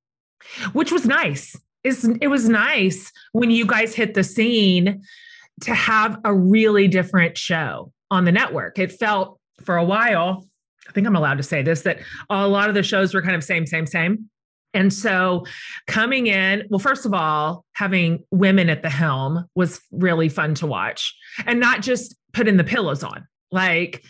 which 0.73 0.91
was 0.91 1.05
nice. 1.05 1.55
It's, 1.84 2.03
it 2.21 2.27
was 2.27 2.47
nice 2.47 3.12
when 3.31 3.49
you 3.49 3.65
guys 3.65 3.95
hit 3.95 4.13
the 4.13 4.23
scene 4.23 5.01
to 5.62 5.73
have 5.73 6.19
a 6.23 6.34
really 6.34 6.88
different 6.88 7.38
show 7.38 7.91
on 8.10 8.25
the 8.25 8.31
network. 8.31 8.77
It 8.77 8.91
felt 8.91 9.39
for 9.63 9.77
a 9.77 9.84
while, 9.84 10.45
I 10.91 10.93
think 10.93 11.08
I'm 11.08 11.15
allowed 11.15 11.38
to 11.38 11.43
say 11.43 11.62
this, 11.62 11.84
that 11.84 11.99
a 12.30 12.49
lot 12.49 12.67
of 12.67 12.75
the 12.75 12.84
shows 12.84 13.13
were 13.13 13.21
kind 13.21 13.36
of 13.36 13.45
same, 13.45 13.65
same, 13.65 13.88
same. 13.88 14.30
And 14.73 14.91
so 14.91 15.45
coming 15.88 16.27
in, 16.27 16.63
well, 16.69 16.80
first 16.80 17.06
of 17.06 17.13
all, 17.13 17.63
having 17.71 18.25
women 18.30 18.69
at 18.69 18.82
the 18.82 18.89
helm 18.89 19.45
was 19.56 19.80
really 19.91 20.27
fun 20.27 20.54
to 20.56 20.67
watch 20.67 21.15
and 21.45 21.62
not 21.62 21.82
just 21.82 22.15
putting 22.34 22.58
the 22.58 22.65
pillows 22.65 23.04
on, 23.04 23.25
like 23.51 24.04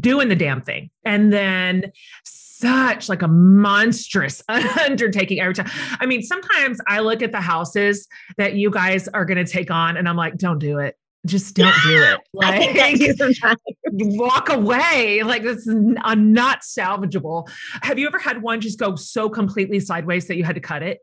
doing 0.00 0.30
the 0.30 0.36
damn 0.36 0.62
thing. 0.62 0.90
And 1.04 1.30
then 1.30 1.92
such 2.24 3.10
like 3.10 3.20
a 3.20 3.28
monstrous 3.28 4.42
undertaking 4.48 5.40
every 5.40 5.54
time. 5.54 5.70
I 6.00 6.06
mean, 6.06 6.22
sometimes 6.22 6.80
I 6.86 7.00
look 7.00 7.22
at 7.22 7.32
the 7.32 7.40
houses 7.40 8.08
that 8.38 8.54
you 8.54 8.70
guys 8.70 9.08
are 9.08 9.26
going 9.26 9.44
to 9.44 9.50
take 9.50 9.70
on 9.70 9.98
and 9.98 10.08
I'm 10.08 10.16
like, 10.16 10.38
don't 10.38 10.58
do 10.58 10.78
it. 10.78 10.96
Just 11.26 11.56
don't 11.56 11.74
do 11.84 12.02
it. 12.02 12.18
I 12.42 12.58
think 12.58 12.76
that 13.18 13.36
Like, 13.42 13.58
walk 13.92 14.48
away. 14.50 15.22
Like 15.24 15.42
this 15.42 15.66
is 15.66 15.74
uh, 16.04 16.14
not 16.14 16.60
salvageable. 16.60 17.48
Have 17.82 17.98
you 17.98 18.06
ever 18.06 18.18
had 18.18 18.40
one 18.42 18.60
just 18.60 18.78
go 18.78 18.94
so 18.96 19.28
completely 19.28 19.80
sideways 19.80 20.26
that 20.28 20.36
you 20.36 20.44
had 20.44 20.54
to 20.54 20.60
cut 20.60 20.82
it? 20.82 20.98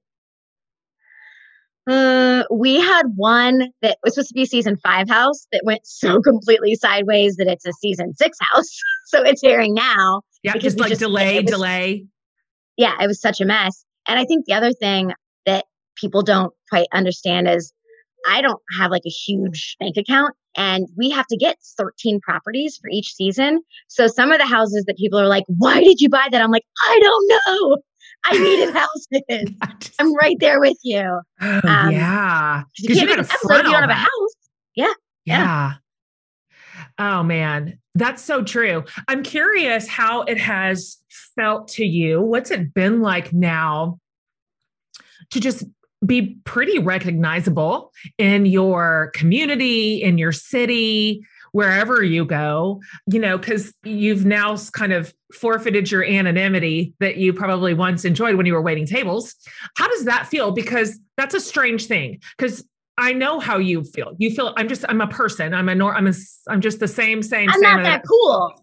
Uh, 1.88 2.44
we 2.52 2.80
had 2.82 3.04
one 3.16 3.72
that 3.84 4.00
was 4.04 4.16
supposed 4.16 4.30
to 4.30 4.34
be 4.34 4.46
season 4.46 4.76
five 4.78 5.08
house 5.08 5.46
that 5.52 5.62
went 5.66 5.82
so 5.86 6.20
completely 6.20 6.74
sideways 6.74 7.36
that 7.36 7.46
it's 7.48 7.66
a 7.66 7.74
season 7.74 8.16
six 8.16 8.38
house. 8.42 8.68
so 9.06 9.22
it's 9.22 9.44
airing 9.44 9.74
now. 9.76 10.22
Yeah, 10.42 10.54
Because 10.54 10.74
just 10.74 10.80
like 10.80 10.90
just- 10.90 11.02
delay, 11.02 11.42
was- 11.42 11.52
delay. 11.52 12.06
Yeah, 12.78 12.96
it 13.02 13.08
was 13.08 13.22
such 13.22 13.40
a 13.40 13.46
mess. 13.46 13.86
And 14.08 14.20
I 14.20 14.26
think 14.26 14.46
the 14.46 14.54
other 14.54 14.74
thing 14.74 15.14
that 15.46 15.66
people 15.96 16.24
don't 16.24 16.52
quite 16.70 16.88
understand 16.92 17.48
is 17.48 17.72
I 18.28 18.42
don't 18.42 18.62
have 18.80 18.92
like 18.92 19.04
a 19.06 19.10
huge 19.10 19.76
bank 19.80 19.98
account 19.98 20.34
and 20.58 20.88
we 20.98 21.10
have 21.10 21.28
to 21.28 21.38
get 21.38 21.58
13 21.78 22.20
properties 22.22 22.78
for 22.82 22.90
each 22.90 23.14
season. 23.14 23.62
So 23.88 24.08
some 24.08 24.32
of 24.32 24.40
the 24.40 24.46
houses 24.46 24.84
that 24.88 24.98
people 24.98 25.20
are 25.20 25.28
like, 25.28 25.44
why 25.48 25.82
did 25.84 26.00
you 26.02 26.10
buy 26.10 26.28
that? 26.32 26.42
I'm 26.42 26.52
like, 26.52 26.64
I 26.88 27.00
don't 27.02 27.28
know. 27.30 27.78
I 28.26 28.38
needed 28.40 28.74
houses. 28.74 29.56
Just- 29.80 29.96
I'm 30.02 30.14
right 30.16 30.38
there 30.40 30.60
with 30.60 30.78
you. 30.84 31.20
oh, 31.42 31.62
um, 31.68 31.92
yeah, 31.92 32.64
You 32.78 32.88
'Cause 32.90 32.98
can't 32.98 33.10
make 33.10 33.18
gotta 33.18 33.20
an 33.20 33.20
episode 33.20 33.48
front 33.48 33.60
if 33.62 33.66
you 33.68 33.72
don't 33.74 33.82
have 33.82 33.90
a 33.90 33.94
house. 33.94 34.92
Yeah. 35.26 35.74
Oh 36.98 37.24
man, 37.24 37.80
that's 37.96 38.24
so 38.24 38.44
true. 38.44 38.84
I'm 39.08 39.22
curious 39.24 39.88
how 39.88 40.22
it 40.24 40.38
has 40.40 40.98
felt 41.36 41.68
to 41.70 41.86
you. 41.86 42.22
What's 42.22 42.52
it 42.52 42.74
been 42.74 43.02
like 43.02 43.34
now 43.34 44.00
to 45.32 45.40
just 45.40 45.64
be 46.06 46.38
pretty 46.44 46.80
recognizable 46.80 47.92
in 48.18 48.46
your 48.46 49.12
community, 49.14 50.02
in 50.02 50.18
your 50.18 50.32
city, 50.32 51.26
wherever 51.56 52.04
you 52.04 52.26
go, 52.26 52.82
you 53.08 53.18
know, 53.18 53.38
because 53.38 53.74
you've 53.86 54.26
now 54.26 54.58
kind 54.74 54.92
of 54.92 55.14
forfeited 55.34 55.90
your 55.90 56.04
anonymity 56.04 56.94
that 57.00 57.16
you 57.16 57.32
probably 57.32 57.74
once 57.74 58.04
enjoyed 58.04 58.36
when 58.36 58.46
you 58.46 58.54
were 58.54 58.62
waiting 58.62 58.86
tables. 58.86 59.34
How 59.78 59.88
does 59.88 60.04
that 60.04 60.28
feel? 60.28 60.52
Because 60.52 61.00
that's 61.16 61.34
a 61.34 61.40
strange 61.40 61.86
thing. 61.86 62.20
Because 62.38 62.68
I 62.98 63.14
know 63.14 63.40
how 63.40 63.58
you 63.58 63.86
feel. 63.86 64.16
You 64.18 64.32
feel 64.32 64.54
I'm 64.58 64.68
just 64.68 64.84
I'm 64.90 65.00
a 65.00 65.08
person. 65.08 65.54
I'm 65.54 65.70
a 65.70 65.76
nor 65.76 65.96
I'm 65.96 66.08
a 66.08 66.14
I'm 66.50 66.60
just 66.60 66.82
the 66.82 66.90
same 66.90 67.24
same. 67.24 67.50
I'm 67.50 67.62
same 67.62 67.78
not 67.78 67.84
that 67.84 68.04
cool. 68.06 68.54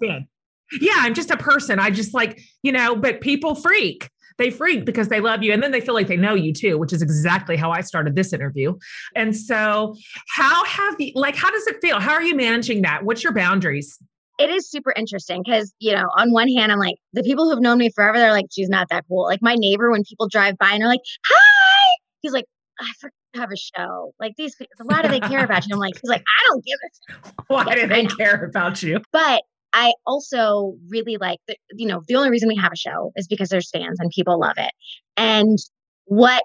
Yeah, 0.81 0.96
I'm 0.96 1.14
just 1.14 1.31
a 1.31 1.37
person. 1.38 1.78
I 1.78 1.88
just 1.88 2.12
like 2.12 2.42
you 2.62 2.72
know, 2.72 2.94
but 2.94 3.22
people 3.22 3.55
freak. 3.55 4.11
They 4.42 4.50
freak 4.50 4.78
mm-hmm. 4.78 4.85
because 4.87 5.09
they 5.09 5.20
love 5.20 5.44
you, 5.44 5.52
and 5.52 5.62
then 5.62 5.70
they 5.70 5.81
feel 5.81 5.94
like 5.94 6.09
they 6.09 6.16
know 6.16 6.35
you 6.35 6.52
too, 6.52 6.76
which 6.76 6.92
is 6.92 7.00
exactly 7.00 7.57
how 7.57 7.70
I 7.70 7.81
started 7.81 8.16
this 8.16 8.33
interview. 8.33 8.76
And 9.14 9.37
so, 9.37 9.94
how 10.28 10.64
have 10.64 10.96
you 10.98 11.12
like? 11.14 11.37
How 11.37 11.50
does 11.50 11.66
it 11.68 11.76
feel? 11.81 12.00
How 12.00 12.12
are 12.12 12.22
you 12.22 12.35
managing 12.35 12.83
that? 12.83 13.05
What's 13.05 13.22
your 13.22 13.33
boundaries? 13.33 13.98
it 14.38 14.48
is 14.48 14.68
super 14.68 14.92
interesting 14.96 15.42
because 15.44 15.74
you 15.78 15.92
know 15.92 16.07
on 16.16 16.33
one 16.33 16.48
hand 16.48 16.72
i'm 16.72 16.78
like 16.78 16.96
the 17.12 17.22
people 17.22 17.48
who've 17.48 17.61
known 17.61 17.76
me 17.76 17.90
forever 17.90 18.18
they're 18.18 18.33
like 18.33 18.46
she's 18.50 18.70
not 18.70 18.88
that 18.88 19.05
cool 19.07 19.24
like 19.24 19.42
my 19.42 19.55
neighbor 19.57 19.90
when 19.90 20.02
people 20.05 20.26
drive 20.26 20.57
by 20.57 20.70
and 20.70 20.81
they're 20.81 20.88
like 20.88 21.02
hi 21.28 21.94
he's 22.22 22.33
like 22.33 22.46
i 22.81 22.87
have 23.35 23.50
a 23.52 23.57
show. 23.57 24.14
Like 24.20 24.35
these, 24.37 24.55
people, 24.55 24.74
why 24.85 25.02
do 25.02 25.09
they 25.09 25.20
care 25.20 25.44
about 25.44 25.66
you? 25.66 25.74
I'm 25.74 25.81
like, 25.81 25.94
he's 25.94 26.11
like, 26.11 26.22
I 26.22 26.48
don't 26.48 26.64
give 26.64 26.78
a. 26.85 27.42
Why 27.48 27.74
do 27.74 27.87
they 27.87 28.07
care 28.07 28.44
about 28.44 28.83
you? 28.83 29.00
But 29.12 29.42
I 29.72 29.92
also 30.06 30.74
really 30.88 31.16
like 31.20 31.38
the, 31.48 31.56
you 31.72 31.87
know, 31.87 32.02
the 32.06 32.16
only 32.16 32.30
reason 32.30 32.48
we 32.48 32.56
have 32.56 32.72
a 32.72 32.76
show 32.76 33.12
is 33.16 33.26
because 33.26 33.48
there's 33.48 33.70
fans 33.70 33.98
and 33.98 34.11
people 34.11 34.38
love 34.38 34.56
it. 34.56 34.72
And 35.16 35.58
what 36.04 36.44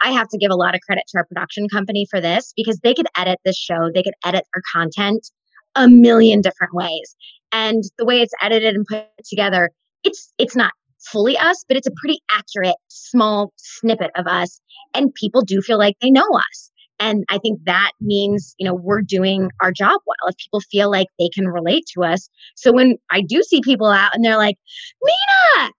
I 0.00 0.12
have 0.12 0.28
to 0.28 0.38
give 0.38 0.50
a 0.50 0.56
lot 0.56 0.74
of 0.74 0.80
credit 0.80 1.04
to 1.08 1.18
our 1.18 1.26
production 1.26 1.68
company 1.68 2.06
for 2.10 2.20
this 2.20 2.52
because 2.56 2.78
they 2.82 2.94
could 2.94 3.06
edit 3.16 3.38
this 3.44 3.56
show, 3.56 3.90
they 3.94 4.02
could 4.02 4.14
edit 4.24 4.44
our 4.54 4.62
content 4.72 5.28
a 5.76 5.88
million 5.88 6.40
different 6.40 6.74
ways. 6.74 7.14
And 7.52 7.82
the 7.98 8.04
way 8.04 8.20
it's 8.20 8.32
edited 8.42 8.74
and 8.74 8.86
put 8.86 9.06
together, 9.28 9.70
it's 10.04 10.32
it's 10.38 10.56
not 10.56 10.72
fully 11.00 11.36
us, 11.36 11.64
but 11.66 11.76
it's 11.76 11.86
a 11.86 11.92
pretty 12.00 12.20
accurate 12.30 12.76
small 12.88 13.52
snippet 13.56 14.10
of 14.16 14.26
us. 14.26 14.60
And 14.94 15.14
people 15.14 15.42
do 15.42 15.60
feel 15.60 15.78
like 15.78 15.96
they 16.00 16.10
know 16.10 16.28
us. 16.34 16.69
And 17.00 17.24
I 17.30 17.38
think 17.38 17.60
that 17.64 17.92
means, 18.00 18.54
you 18.58 18.66
know, 18.66 18.74
we're 18.74 19.00
doing 19.00 19.50
our 19.60 19.72
job 19.72 20.00
well 20.06 20.28
if 20.28 20.36
people 20.36 20.60
feel 20.60 20.90
like 20.90 21.06
they 21.18 21.30
can 21.34 21.48
relate 21.48 21.84
to 21.94 22.04
us. 22.04 22.28
So 22.56 22.72
when 22.72 22.98
I 23.10 23.22
do 23.26 23.42
see 23.42 23.62
people 23.64 23.88
out 23.88 24.14
and 24.14 24.22
they're 24.22 24.36
like, 24.36 24.56
Mina, 25.02 25.72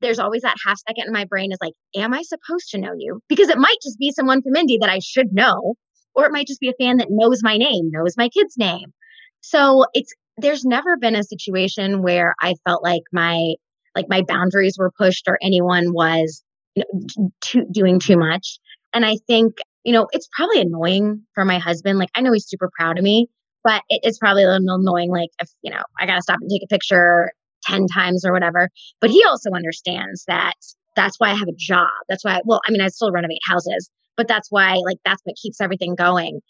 there's 0.00 0.20
always 0.20 0.42
that 0.42 0.56
half 0.64 0.78
second 0.78 1.08
in 1.08 1.12
my 1.12 1.24
brain 1.24 1.50
is 1.52 1.58
like, 1.60 1.74
am 1.96 2.14
I 2.14 2.22
supposed 2.22 2.70
to 2.70 2.78
know 2.78 2.92
you? 2.96 3.20
Because 3.28 3.48
it 3.48 3.58
might 3.58 3.76
just 3.82 3.98
be 3.98 4.12
someone 4.12 4.42
from 4.42 4.56
Indy 4.56 4.78
that 4.80 4.88
I 4.88 5.00
should 5.00 5.32
know, 5.32 5.74
or 6.14 6.24
it 6.24 6.32
might 6.32 6.46
just 6.46 6.60
be 6.60 6.68
a 6.70 6.82
fan 6.82 6.98
that 6.98 7.08
knows 7.10 7.42
my 7.42 7.56
name, 7.56 7.90
knows 7.90 8.16
my 8.16 8.28
kid's 8.28 8.56
name. 8.56 8.92
So 9.40 9.84
it's, 9.92 10.14
there's 10.36 10.64
never 10.64 10.96
been 10.96 11.16
a 11.16 11.24
situation 11.24 12.00
where 12.00 12.34
I 12.40 12.54
felt 12.64 12.82
like 12.82 13.02
my 13.12 13.54
like 13.96 14.06
my 14.08 14.22
boundaries 14.22 14.76
were 14.78 14.92
pushed 14.96 15.24
or 15.26 15.38
anyone 15.42 15.92
was 15.92 16.44
you 16.76 16.84
know, 16.92 17.30
too, 17.40 17.64
doing 17.72 17.98
too 17.98 18.16
much. 18.16 18.58
And 18.94 19.04
I 19.04 19.16
think, 19.26 19.58
you 19.84 19.92
know, 19.92 20.08
it's 20.12 20.28
probably 20.32 20.60
annoying 20.60 21.22
for 21.34 21.44
my 21.44 21.58
husband. 21.58 21.98
Like, 21.98 22.10
I 22.14 22.20
know 22.20 22.32
he's 22.32 22.48
super 22.48 22.70
proud 22.76 22.98
of 22.98 23.04
me, 23.04 23.28
but 23.64 23.82
it, 23.88 24.00
it's 24.02 24.18
probably 24.18 24.44
a 24.44 24.48
little 24.48 24.76
annoying. 24.76 25.10
Like, 25.10 25.30
if, 25.40 25.48
you 25.62 25.70
know, 25.70 25.82
I 25.98 26.06
got 26.06 26.16
to 26.16 26.22
stop 26.22 26.38
and 26.40 26.50
take 26.50 26.62
a 26.62 26.66
picture 26.66 27.30
10 27.64 27.86
times 27.86 28.24
or 28.24 28.32
whatever. 28.32 28.68
But 29.00 29.10
he 29.10 29.24
also 29.24 29.50
understands 29.50 30.24
that 30.26 30.54
that's 30.96 31.18
why 31.18 31.30
I 31.30 31.34
have 31.34 31.48
a 31.48 31.56
job. 31.56 31.88
That's 32.08 32.24
why, 32.24 32.40
well, 32.44 32.60
I 32.66 32.70
mean, 32.70 32.80
I 32.80 32.88
still 32.88 33.12
renovate 33.12 33.40
houses, 33.46 33.90
but 34.16 34.28
that's 34.28 34.50
why, 34.50 34.74
like, 34.84 34.98
that's 35.04 35.22
what 35.24 35.36
keeps 35.36 35.60
everything 35.60 35.94
going 35.94 36.40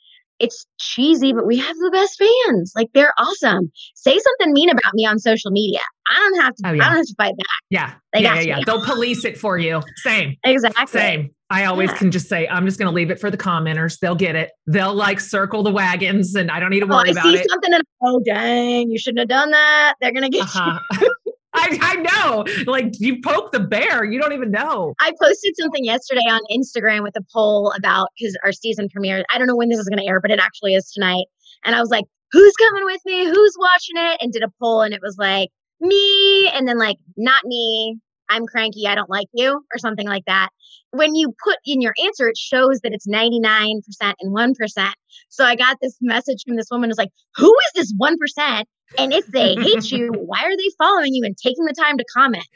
it's 0.40 0.66
cheesy, 0.80 1.32
but 1.32 1.46
we 1.46 1.58
have 1.58 1.76
the 1.76 1.90
best 1.92 2.18
fans. 2.18 2.72
Like 2.74 2.88
they're 2.94 3.12
awesome. 3.18 3.70
Say 3.94 4.18
something 4.18 4.52
mean 4.52 4.70
about 4.70 4.94
me 4.94 5.06
on 5.06 5.18
social 5.18 5.50
media. 5.50 5.80
I 6.08 6.14
don't 6.18 6.40
have 6.40 6.54
to. 6.56 6.62
Oh, 6.64 6.72
yeah. 6.72 6.82
I 6.82 6.88
don't 6.88 6.96
have 6.96 7.06
to 7.06 7.14
fight 7.16 7.34
back. 7.36 7.46
Yeah, 7.68 7.94
they 8.12 8.22
yeah, 8.22 8.34
yeah, 8.34 8.40
yeah. 8.40 8.60
They'll 8.64 8.84
police 8.84 9.24
it 9.24 9.38
for 9.38 9.58
you. 9.58 9.82
Same. 9.96 10.36
Exactly. 10.42 10.86
Same. 10.86 11.30
I 11.50 11.64
always 11.64 11.90
yeah. 11.90 11.96
can 11.96 12.10
just 12.12 12.28
say, 12.28 12.46
I'm 12.46 12.64
just 12.64 12.78
going 12.78 12.86
to 12.86 12.94
leave 12.94 13.10
it 13.10 13.18
for 13.18 13.28
the 13.28 13.36
commenters. 13.36 13.98
They'll 13.98 14.14
get 14.14 14.36
it. 14.36 14.52
They'll 14.68 14.94
like 14.94 15.18
circle 15.18 15.64
the 15.64 15.72
wagons, 15.72 16.36
and 16.36 16.50
I 16.50 16.60
don't 16.60 16.70
need 16.70 16.80
to 16.80 16.86
worry 16.86 17.06
oh, 17.06 17.08
I 17.08 17.10
about 17.10 17.24
see 17.24 17.34
it. 17.34 17.50
Something 17.50 17.74
and 17.74 17.82
oh 18.02 18.20
dang, 18.24 18.90
you 18.90 18.98
shouldn't 18.98 19.18
have 19.18 19.28
done 19.28 19.50
that. 19.50 19.94
They're 20.00 20.12
going 20.12 20.22
to 20.22 20.28
get 20.30 20.42
uh-huh. 20.42 20.78
you. 21.00 21.14
I, 21.52 21.78
I 21.82 21.96
know. 21.96 22.44
Like 22.70 23.00
you 23.00 23.20
poke 23.20 23.50
the 23.50 23.58
bear, 23.58 24.04
you 24.04 24.20
don't 24.20 24.32
even 24.32 24.52
know. 24.52 24.94
I 25.00 25.12
posted 25.20 25.54
something 25.58 25.84
yesterday 25.84 26.20
on 26.20 26.40
Instagram 26.48 27.02
with 27.02 27.16
a 27.16 27.24
poll 27.32 27.72
about 27.76 28.08
because 28.16 28.38
our 28.44 28.52
season 28.52 28.88
premiere. 28.88 29.24
I 29.34 29.38
don't 29.38 29.48
know 29.48 29.56
when 29.56 29.68
this 29.68 29.80
is 29.80 29.88
going 29.88 29.98
to 29.98 30.06
air, 30.06 30.20
but 30.20 30.30
it 30.30 30.38
actually 30.38 30.74
is 30.74 30.92
tonight. 30.92 31.26
And 31.64 31.74
I 31.74 31.80
was 31.80 31.90
like, 31.90 32.04
"Who's 32.30 32.54
coming 32.54 32.84
with 32.84 33.00
me? 33.04 33.24
Who's 33.24 33.56
watching 33.58 33.96
it?" 33.96 34.18
And 34.20 34.32
did 34.32 34.44
a 34.44 34.52
poll, 34.60 34.82
and 34.82 34.94
it 34.94 35.00
was 35.02 35.16
like 35.18 35.50
me, 35.80 36.48
and 36.50 36.68
then 36.68 36.78
like 36.78 36.98
not 37.16 37.44
me. 37.44 37.98
I'm 38.30 38.46
cranky. 38.46 38.86
I 38.86 38.94
don't 38.94 39.10
like 39.10 39.26
you, 39.32 39.52
or 39.52 39.78
something 39.78 40.06
like 40.06 40.24
that. 40.26 40.48
When 40.92 41.14
you 41.14 41.34
put 41.44 41.56
in 41.66 41.80
your 41.80 41.94
answer, 42.04 42.28
it 42.28 42.38
shows 42.38 42.80
that 42.80 42.92
it's 42.92 43.06
99% 43.06 43.80
and 44.00 44.34
1%. 44.34 44.92
So 45.28 45.44
I 45.44 45.56
got 45.56 45.78
this 45.82 45.96
message 46.00 46.44
from 46.46 46.56
this 46.56 46.68
woman 46.70 46.88
who's 46.88 46.98
like, 46.98 47.10
Who 47.36 47.54
is 47.66 47.72
this 47.74 47.94
1%? 48.00 48.64
And 48.98 49.12
if 49.12 49.26
they 49.26 49.54
hate 49.54 49.90
you, 49.90 50.12
why 50.16 50.42
are 50.44 50.56
they 50.56 50.70
following 50.78 51.14
you 51.14 51.24
and 51.24 51.36
taking 51.36 51.64
the 51.64 51.74
time 51.74 51.98
to 51.98 52.04
comment? 52.14 52.46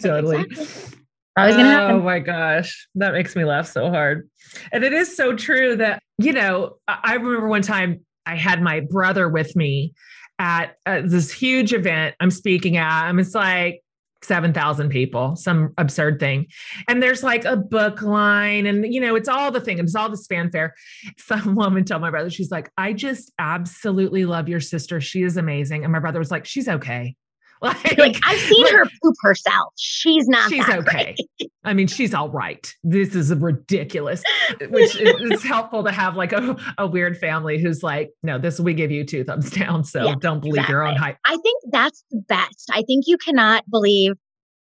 Totally. 0.00 0.38
Like, 0.38 0.46
exactly. 0.50 1.94
Oh 1.94 2.00
my 2.00 2.18
gosh, 2.18 2.88
that 2.96 3.12
makes 3.12 3.36
me 3.36 3.44
laugh 3.44 3.66
so 3.66 3.90
hard. 3.90 4.28
And 4.72 4.82
it 4.82 4.92
is 4.92 5.14
so 5.14 5.36
true 5.36 5.76
that, 5.76 6.02
you 6.18 6.32
know, 6.32 6.76
I 6.88 7.14
remember 7.14 7.48
one 7.48 7.62
time 7.62 8.04
I 8.26 8.36
had 8.36 8.62
my 8.62 8.80
brother 8.80 9.28
with 9.28 9.54
me 9.54 9.92
at 10.38 10.76
uh, 10.86 11.02
this 11.04 11.32
huge 11.32 11.72
event 11.72 12.14
I'm 12.20 12.30
speaking 12.30 12.76
at. 12.76 13.08
And 13.08 13.20
it's 13.20 13.34
like 13.34 13.82
7,000 14.22 14.88
people, 14.88 15.36
some 15.36 15.72
absurd 15.78 16.18
thing. 16.18 16.46
And 16.88 17.02
there's 17.02 17.22
like 17.22 17.44
a 17.44 17.56
book 17.56 18.02
line, 18.02 18.66
and 18.66 18.92
you 18.92 19.00
know, 19.00 19.16
it's 19.16 19.28
all 19.28 19.50
the 19.50 19.60
thing, 19.60 19.78
it's 19.78 19.94
all 19.94 20.08
this 20.08 20.26
fanfare. 20.26 20.74
Some 21.18 21.54
woman 21.54 21.84
told 21.84 22.02
my 22.02 22.10
brother, 22.10 22.30
she's 22.30 22.50
like, 22.50 22.70
I 22.76 22.92
just 22.92 23.32
absolutely 23.38 24.24
love 24.24 24.48
your 24.48 24.60
sister. 24.60 25.00
She 25.00 25.22
is 25.22 25.36
amazing. 25.36 25.84
And 25.84 25.92
my 25.92 25.98
brother 25.98 26.18
was 26.18 26.30
like, 26.30 26.44
She's 26.44 26.68
okay. 26.68 27.16
Like, 27.68 27.98
like 27.98 28.16
I've 28.24 28.38
seen 28.38 28.64
like, 28.64 28.72
her 28.72 28.84
poop 29.02 29.14
herself. 29.20 29.72
She's 29.76 30.28
not. 30.28 30.48
She's 30.48 30.68
okay. 30.68 31.16
I 31.64 31.74
mean, 31.74 31.88
she's 31.88 32.14
all 32.14 32.30
right. 32.30 32.72
This 32.84 33.14
is 33.14 33.34
ridiculous. 33.34 34.22
Which 34.70 34.96
is 34.96 35.42
helpful 35.42 35.82
to 35.84 35.90
have 35.90 36.16
like 36.16 36.32
a, 36.32 36.56
a 36.78 36.86
weird 36.86 37.18
family 37.18 37.60
who's 37.60 37.82
like, 37.82 38.10
no, 38.22 38.38
this 38.38 38.60
we 38.60 38.74
give 38.74 38.90
you 38.90 39.04
two 39.04 39.24
thumbs 39.24 39.50
down. 39.50 39.84
So 39.84 40.04
yeah, 40.04 40.14
don't 40.20 40.40
believe 40.40 40.54
exactly. 40.54 40.72
your 40.72 40.86
own 40.86 40.96
hype. 40.96 41.16
I 41.26 41.36
think 41.36 41.62
that's 41.70 42.04
the 42.10 42.22
best. 42.28 42.70
I 42.72 42.82
think 42.82 43.04
you 43.06 43.18
cannot 43.18 43.68
believe 43.68 44.12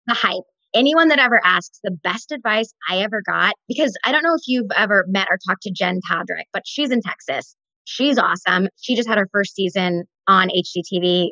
the 0.08 0.16
hype. 0.16 0.44
Anyone 0.74 1.08
that 1.08 1.20
ever 1.20 1.40
asks 1.44 1.80
the 1.84 1.92
best 1.92 2.32
advice 2.32 2.74
I 2.90 2.98
ever 3.00 3.22
got, 3.26 3.54
because 3.68 3.96
I 4.04 4.12
don't 4.12 4.24
know 4.24 4.36
if 4.36 4.44
you've 4.48 4.72
ever 4.76 5.06
met 5.08 5.28
or 5.30 5.38
talked 5.48 5.64
to 5.64 5.72
Jenn 5.72 6.00
Todryk, 6.12 6.46
but 6.54 6.64
she's 6.66 6.92
in 6.92 7.02
Texas. 7.02 7.56
She's 7.86 8.18
awesome. 8.20 8.68
She 8.80 8.96
just 8.96 9.08
had 9.08 9.18
her 9.18 9.28
first 9.32 9.56
season 9.56 10.04
on 10.28 10.50
HGTV. 10.50 11.30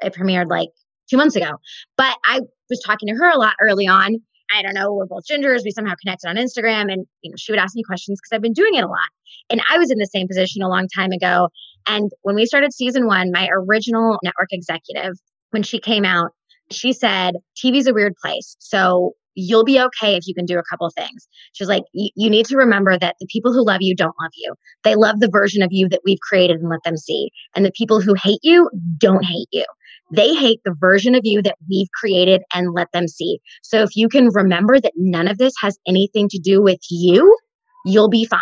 It 0.00 0.14
premiered 0.14 0.48
like 0.48 0.68
two 1.08 1.16
months 1.16 1.36
ago. 1.36 1.50
But 1.96 2.16
I 2.24 2.40
was 2.70 2.82
talking 2.84 3.08
to 3.08 3.14
her 3.14 3.30
a 3.30 3.38
lot 3.38 3.54
early 3.60 3.86
on. 3.86 4.16
I 4.52 4.62
don't 4.62 4.74
know, 4.74 4.92
we're 4.92 5.06
both 5.06 5.24
gingers. 5.28 5.64
We 5.64 5.72
somehow 5.72 5.94
connected 6.00 6.28
on 6.28 6.36
Instagram 6.36 6.92
and 6.92 7.04
you 7.22 7.30
know, 7.30 7.36
she 7.36 7.52
would 7.52 7.58
ask 7.58 7.74
me 7.74 7.82
questions 7.82 8.20
because 8.20 8.36
I've 8.36 8.42
been 8.42 8.52
doing 8.52 8.74
it 8.74 8.84
a 8.84 8.88
lot. 8.88 9.08
And 9.50 9.60
I 9.70 9.78
was 9.78 9.90
in 9.90 9.98
the 9.98 10.06
same 10.06 10.28
position 10.28 10.62
a 10.62 10.68
long 10.68 10.86
time 10.94 11.10
ago. 11.10 11.48
And 11.88 12.10
when 12.22 12.36
we 12.36 12.46
started 12.46 12.72
season 12.72 13.06
one, 13.06 13.32
my 13.32 13.48
original 13.52 14.18
network 14.22 14.48
executive, 14.52 15.14
when 15.50 15.62
she 15.62 15.78
came 15.78 16.04
out, 16.04 16.30
she 16.70 16.92
said, 16.92 17.34
TV's 17.56 17.86
a 17.86 17.94
weird 17.94 18.14
place. 18.22 18.56
So 18.58 19.12
you'll 19.36 19.64
be 19.64 19.78
okay 19.78 20.16
if 20.16 20.26
you 20.26 20.34
can 20.34 20.46
do 20.46 20.58
a 20.58 20.62
couple 20.68 20.90
things. 20.90 21.28
She's 21.52 21.68
like, 21.68 21.84
you 21.92 22.30
need 22.30 22.46
to 22.46 22.56
remember 22.56 22.98
that 22.98 23.16
the 23.20 23.26
people 23.30 23.52
who 23.52 23.64
love 23.64 23.82
you 23.82 23.94
don't 23.94 24.14
love 24.20 24.32
you. 24.34 24.54
They 24.82 24.94
love 24.94 25.20
the 25.20 25.28
version 25.30 25.62
of 25.62 25.68
you 25.70 25.88
that 25.90 26.00
we've 26.04 26.18
created 26.20 26.56
and 26.56 26.70
let 26.70 26.82
them 26.84 26.96
see. 26.96 27.30
And 27.54 27.64
the 27.64 27.72
people 27.72 28.00
who 28.00 28.14
hate 28.14 28.40
you 28.42 28.68
don't 28.98 29.24
hate 29.24 29.48
you. 29.52 29.64
They 30.12 30.34
hate 30.34 30.60
the 30.64 30.74
version 30.78 31.14
of 31.14 31.22
you 31.24 31.42
that 31.42 31.56
we've 31.68 31.88
created 31.98 32.42
and 32.54 32.72
let 32.72 32.88
them 32.92 33.08
see. 33.08 33.40
So 33.62 33.82
if 33.82 33.96
you 33.96 34.08
can 34.08 34.28
remember 34.32 34.80
that 34.80 34.92
none 34.96 35.28
of 35.28 35.38
this 35.38 35.54
has 35.60 35.78
anything 35.86 36.28
to 36.28 36.38
do 36.38 36.62
with 36.62 36.80
you, 36.90 37.36
you'll 37.84 38.08
be 38.08 38.24
fine. 38.24 38.40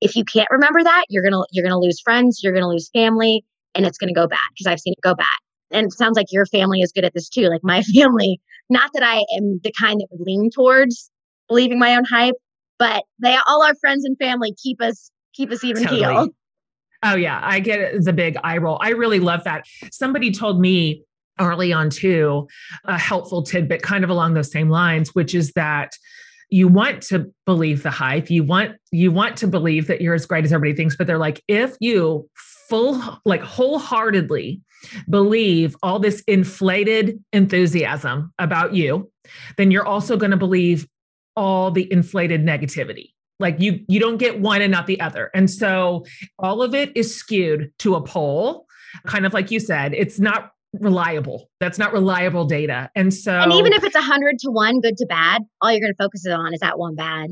If 0.00 0.16
you 0.16 0.24
can't 0.24 0.48
remember 0.50 0.82
that, 0.82 1.04
you're 1.08 1.22
going 1.22 1.32
to 1.32 1.44
you're 1.50 1.64
going 1.64 1.74
to 1.74 1.78
lose 1.78 2.00
friends, 2.00 2.40
you're 2.42 2.52
going 2.52 2.64
to 2.64 2.68
lose 2.68 2.90
family, 2.92 3.44
and 3.74 3.84
it's 3.84 3.98
going 3.98 4.08
to 4.08 4.18
go 4.18 4.26
bad 4.26 4.38
because 4.54 4.70
I've 4.70 4.80
seen 4.80 4.94
it 4.96 5.02
go 5.02 5.14
bad. 5.14 5.26
And 5.72 5.86
it 5.86 5.92
sounds 5.92 6.16
like 6.16 6.26
your 6.30 6.46
family 6.46 6.80
is 6.80 6.92
good 6.92 7.04
at 7.04 7.12
this 7.14 7.28
too. 7.28 7.48
Like 7.48 7.60
my 7.62 7.82
family, 7.94 8.40
not 8.68 8.90
that 8.94 9.02
I 9.02 9.24
am 9.36 9.60
the 9.62 9.72
kind 9.78 10.00
that 10.00 10.08
would 10.10 10.26
lean 10.26 10.50
towards 10.54 11.10
believing 11.48 11.78
my 11.78 11.96
own 11.96 12.04
hype, 12.04 12.36
but 12.78 13.04
they 13.18 13.36
all 13.46 13.62
our 13.62 13.74
friends 13.80 14.04
and 14.04 14.16
family 14.18 14.54
keep 14.62 14.80
us 14.80 15.10
keep 15.34 15.50
us 15.50 15.64
even 15.64 15.84
totally. 15.84 16.00
keel. 16.00 16.28
Oh 17.02 17.16
yeah, 17.16 17.40
I 17.42 17.60
get 17.60 18.04
the 18.04 18.12
big 18.12 18.36
eye 18.44 18.58
roll. 18.58 18.78
I 18.80 18.90
really 18.90 19.20
love 19.20 19.44
that. 19.44 19.64
Somebody 19.90 20.30
told 20.30 20.60
me 20.60 21.02
early 21.38 21.72
on 21.72 21.88
too 21.88 22.46
a 22.84 22.98
helpful 22.98 23.42
tidbit 23.42 23.82
kind 23.82 24.04
of 24.04 24.10
along 24.10 24.34
those 24.34 24.52
same 24.52 24.68
lines, 24.68 25.14
which 25.14 25.34
is 25.34 25.52
that 25.52 25.92
you 26.50 26.66
want 26.68 27.00
to 27.00 27.32
believe 27.46 27.82
the 27.82 27.90
hype 27.90 28.28
you 28.28 28.42
want 28.42 28.76
you 28.90 29.10
want 29.12 29.36
to 29.36 29.46
believe 29.46 29.86
that 29.86 30.00
you're 30.00 30.14
as 30.14 30.26
great 30.26 30.44
as 30.44 30.52
everybody 30.52 30.76
thinks 30.76 30.96
but 30.96 31.06
they're 31.06 31.16
like 31.16 31.42
if 31.46 31.76
you 31.80 32.28
full 32.68 33.20
like 33.24 33.40
wholeheartedly 33.40 34.60
believe 35.08 35.76
all 35.82 35.98
this 35.98 36.22
inflated 36.26 37.22
enthusiasm 37.32 38.32
about 38.38 38.74
you 38.74 39.10
then 39.56 39.70
you're 39.70 39.86
also 39.86 40.16
going 40.16 40.32
to 40.32 40.36
believe 40.36 40.88
all 41.36 41.70
the 41.70 41.90
inflated 41.92 42.44
negativity 42.44 43.12
like 43.40 43.60
you 43.60 43.80
you 43.88 43.98
don't 43.98 44.18
get 44.18 44.40
one 44.40 44.62
and 44.62 44.70
not 44.70 44.86
the 44.86 45.00
other. 45.00 45.30
And 45.34 45.50
so 45.50 46.04
all 46.38 46.62
of 46.62 46.74
it 46.74 46.96
is 46.96 47.14
skewed 47.14 47.72
to 47.78 47.94
a 47.94 48.02
poll, 48.02 48.66
kind 49.06 49.26
of 49.26 49.32
like 49.32 49.50
you 49.50 49.58
said 49.58 49.94
it's 49.94 50.20
not 50.20 50.52
reliable. 50.74 51.50
That's 51.58 51.78
not 51.78 51.92
reliable 51.92 52.44
data. 52.44 52.90
And 52.94 53.12
so 53.12 53.32
and 53.32 53.52
even 53.52 53.72
if 53.72 53.82
it's 53.82 53.96
a 53.96 54.02
hundred 54.02 54.38
to 54.40 54.50
one 54.50 54.80
good 54.80 54.96
to 54.98 55.06
bad 55.06 55.42
all 55.60 55.72
you're 55.72 55.80
going 55.80 55.92
to 55.92 56.02
focus 56.02 56.24
it 56.26 56.32
on 56.32 56.54
is 56.54 56.60
that 56.60 56.78
one 56.78 56.94
bad. 56.94 57.30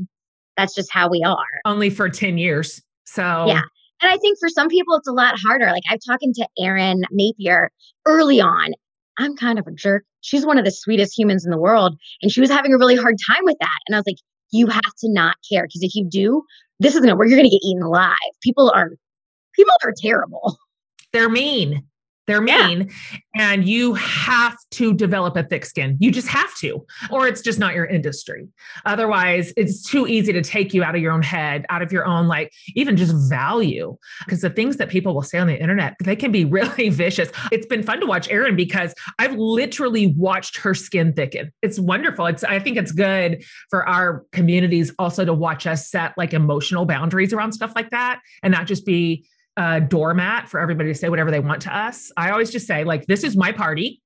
That's 0.57 0.75
just 0.75 0.91
how 0.91 1.09
we 1.09 1.23
are. 1.23 1.37
Only 1.65 1.89
for 1.89 2.09
10 2.09 2.37
years. 2.37 2.81
So 3.05 3.45
yeah. 3.47 3.61
And 4.01 4.09
i 4.11 4.17
think 4.17 4.39
for 4.39 4.49
some 4.49 4.67
people 4.67 4.95
it's 4.95 5.07
a 5.07 5.13
lot 5.13 5.35
harder. 5.45 5.67
Like 5.67 5.83
i've 5.89 5.99
talking 6.05 6.33
to 6.33 6.47
erin 6.59 7.03
napier 7.11 7.71
early 8.05 8.41
on. 8.41 8.73
I'm 9.17 9.35
kind 9.35 9.59
of 9.59 9.67
a 9.67 9.71
jerk. 9.71 10.05
She's 10.21 10.45
one 10.45 10.57
of 10.57 10.65
the 10.65 10.71
sweetest 10.71 11.17
humans 11.17 11.45
in 11.45 11.51
the 11.51 11.57
world 11.57 11.97
and 12.21 12.31
she 12.31 12.41
was 12.41 12.49
having 12.49 12.73
a 12.73 12.77
really 12.77 12.95
hard 12.95 13.15
time 13.29 13.43
with 13.43 13.57
that. 13.59 13.77
And 13.87 13.95
i 13.95 13.99
was 13.99 14.07
like 14.07 14.17
you 14.51 14.67
have 14.67 14.93
to 14.99 15.09
not 15.09 15.37
care 15.49 15.63
because 15.63 15.83
if 15.83 15.95
you 15.95 16.05
do, 16.05 16.43
this 16.79 16.95
is 16.95 17.01
gonna 17.01 17.15
where 17.15 17.27
you're 17.27 17.37
gonna 17.37 17.49
get 17.49 17.63
eaten 17.63 17.83
alive. 17.83 18.15
People 18.41 18.71
are 18.71 18.91
people 19.55 19.73
are 19.83 19.93
terrible. 19.95 20.57
They're 21.11 21.29
mean. 21.29 21.83
They're 22.29 22.41
mean. 22.41 22.91
Yeah. 23.35 23.51
And 23.51 23.67
you 23.67 23.95
have 23.95 24.55
to 24.71 24.93
develop 24.93 25.35
a 25.35 25.41
thick 25.41 25.65
skin. 25.65 25.97
You 25.99 26.11
just 26.11 26.27
have 26.27 26.55
to, 26.57 26.85
or 27.09 27.27
it's 27.27 27.41
just 27.41 27.57
not 27.57 27.73
your 27.73 27.85
industry. 27.85 28.47
Otherwise, 28.85 29.51
it's 29.57 29.81
too 29.81 30.05
easy 30.05 30.31
to 30.33 30.43
take 30.43 30.71
you 30.71 30.83
out 30.83 30.93
of 30.93 31.01
your 31.01 31.11
own 31.11 31.23
head, 31.23 31.65
out 31.71 31.81
of 31.81 31.91
your 31.91 32.05
own, 32.05 32.27
like, 32.27 32.51
even 32.75 32.95
just 32.95 33.15
value. 33.27 33.97
Because 34.25 34.41
the 34.41 34.51
things 34.51 34.77
that 34.77 34.89
people 34.89 35.15
will 35.15 35.23
say 35.23 35.39
on 35.39 35.47
the 35.47 35.59
internet, 35.59 35.95
they 36.03 36.15
can 36.15 36.31
be 36.31 36.45
really 36.59 36.89
vicious. 36.89 37.31
It's 37.51 37.65
been 37.65 37.81
fun 37.81 37.99
to 38.01 38.05
watch 38.05 38.29
Erin 38.29 38.55
because 38.55 38.93
I've 39.17 39.33
literally 39.35 40.13
watched 40.15 40.57
her 40.57 40.75
skin 40.75 41.13
thicken. 41.13 41.51
It's 41.63 41.79
wonderful. 41.79 42.27
It's, 42.27 42.43
I 42.43 42.59
think 42.59 42.77
it's 42.77 42.91
good 42.91 43.43
for 43.71 43.89
our 43.89 44.23
communities 44.33 44.93
also 44.99 45.25
to 45.25 45.33
watch 45.33 45.65
us 45.65 45.89
set 45.89 46.13
like 46.15 46.35
emotional 46.35 46.85
boundaries 46.85 47.33
around 47.33 47.53
stuff 47.53 47.71
like 47.75 47.89
that 47.89 48.21
and 48.43 48.51
not 48.51 48.67
just 48.67 48.85
be 48.85 49.25
a 49.59 49.81
doormat 49.81 50.47
for 50.47 50.59
everybody 50.59 50.89
to 50.89 50.97
say 50.97 51.09
whatever 51.09 51.29
they 51.29 51.41
want 51.41 51.61
to 51.63 51.75
us. 51.75 52.11
I 52.15 52.31
always 52.31 52.49
just 52.49 52.65
say, 52.65 52.85
like, 52.85 53.05
this 53.07 53.25
is 53.25 53.35
my 53.35 53.51
party. 53.51 54.01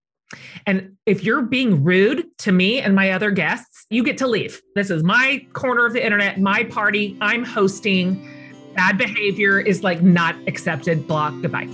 And 0.65 0.97
if 1.05 1.23
you're 1.23 1.43
being 1.43 1.83
rude 1.83 2.25
to 2.39 2.51
me 2.51 2.81
and 2.81 2.95
my 2.95 3.11
other 3.11 3.29
guests, 3.29 3.85
you 3.91 4.03
get 4.03 4.17
to 4.17 4.27
leave. 4.27 4.59
This 4.73 4.89
is 4.89 5.03
my 5.03 5.45
corner 5.53 5.85
of 5.85 5.93
the 5.93 6.03
internet, 6.03 6.39
my 6.39 6.63
party. 6.63 7.15
I'm 7.21 7.45
hosting. 7.45 8.27
Bad 8.75 8.97
behavior 8.97 9.59
is 9.59 9.83
like 9.83 10.01
not 10.01 10.35
accepted. 10.47 11.07
Block. 11.07 11.35
Goodbye. 11.43 11.69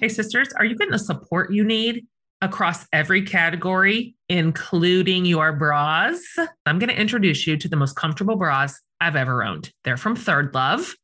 Hey, 0.00 0.08
sisters, 0.08 0.48
are 0.56 0.64
you 0.64 0.76
getting 0.76 0.92
the 0.92 0.98
support 1.00 1.52
you 1.52 1.64
need 1.64 2.06
across 2.40 2.86
every 2.92 3.22
category, 3.22 4.14
including 4.28 5.24
your 5.24 5.54
bras? 5.54 6.22
I'm 6.66 6.78
going 6.78 6.90
to 6.90 7.00
introduce 7.00 7.48
you 7.48 7.56
to 7.56 7.68
the 7.68 7.74
most 7.74 7.96
comfortable 7.96 8.36
bras 8.36 8.78
I've 9.00 9.16
ever 9.16 9.44
owned. 9.44 9.70
They're 9.84 9.96
from 9.96 10.16
Third 10.16 10.54
Love. 10.54 10.94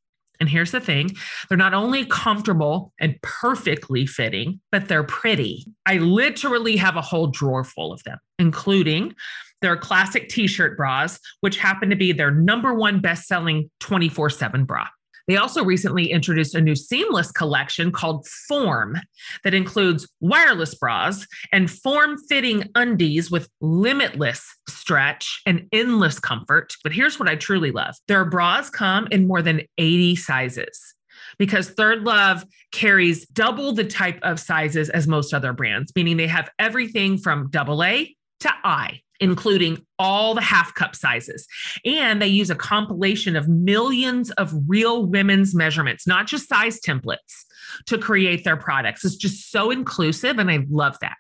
And 0.41 0.49
here's 0.49 0.73
the 0.73 0.81
thing 0.81 1.11
they're 1.49 1.59
not 1.59 1.75
only 1.75 2.05
comfortable 2.05 2.93
and 2.99 3.17
perfectly 3.23 4.07
fitting, 4.07 4.61
but 4.73 4.89
they're 4.89 5.05
pretty. 5.05 5.67
I 5.87 5.99
literally 5.99 6.77
have 6.77 6.97
a 6.97 7.03
whole 7.03 7.29
drawer 7.29 7.63
full 7.63 7.93
of 7.93 8.03
them, 8.03 8.19
including 8.41 9.15
their 9.61 9.77
classic 9.77 10.29
t 10.29 10.49
shirt 10.49 10.77
bras, 10.77 11.21
which 11.41 11.59
happen 11.59 11.91
to 11.91 11.97
be 11.97 12.13
their 12.13 12.33
number 12.33 12.75
one 12.75 13.01
best 13.01 13.29
selling 13.29 13.71
24 13.81 14.31
7 14.31 14.65
bra. 14.65 14.89
They 15.29 15.37
also 15.37 15.65
recently 15.65 16.11
introduced 16.11 16.55
a 16.55 16.61
new 16.61 16.75
seamless 16.75 17.31
collection 17.33 17.93
called 17.93 18.27
Form 18.49 18.99
that 19.45 19.55
includes 19.55 20.09
wireless 20.21 20.75
bras 20.75 21.27
and 21.53 21.71
form 21.71 22.19
fitting 22.29 22.65
undies 22.75 23.31
with 23.31 23.49
limitless 23.61 24.45
stretch 24.69 25.43
and 25.47 25.69
endless 25.73 26.19
comfort. 26.19 26.75
But 26.83 26.93
here's 26.93 27.19
what 27.19 27.29
I 27.29 27.37
truly 27.37 27.71
love 27.71 27.95
their 28.09 28.25
bras 28.25 28.71
come 28.71 29.07
in 29.11 29.27
more 29.27 29.43
than 29.43 29.63
80 29.79 30.17
sizes 30.17 30.95
because 31.39 31.71
Third 31.71 32.03
Love 32.03 32.45
carries 32.73 33.27
double 33.27 33.73
the 33.73 33.85
type 33.85 34.19
of 34.23 34.41
sizes 34.41 34.91
as 34.91 35.07
most 35.07 35.35
other 35.35 35.53
brands, 35.53 35.93
meaning 35.95 36.17
they 36.17 36.27
have 36.27 36.51
everything 36.59 37.19
from 37.19 37.51
double 37.51 37.83
A 37.85 38.15
to 38.43 38.53
I 38.65 39.01
including 39.23 39.79
all 40.01 40.35
the 40.35 40.41
half 40.41 40.75
cup 40.75 40.97
sizes. 40.97 41.47
And 41.85 42.21
they 42.21 42.27
use 42.27 42.51
a 42.51 42.57
compilation 42.57 43.37
of 43.37 43.49
millions 43.49 44.33
of 44.33 44.53
real 44.67 45.07
women's 45.07 45.55
measurements, 45.55 46.09
not 46.09 46.27
just 46.27 46.49
size 46.49 46.81
templates, 46.81 47.45
to 47.87 47.99
create 47.99 48.43
their 48.43 48.57
products. 48.57 49.05
It's 49.05 49.15
just 49.15 49.53
so 49.53 49.71
inclusive, 49.71 50.41
and 50.41 50.51
I 50.51 50.67
love 50.69 50.99
that. 51.03 51.17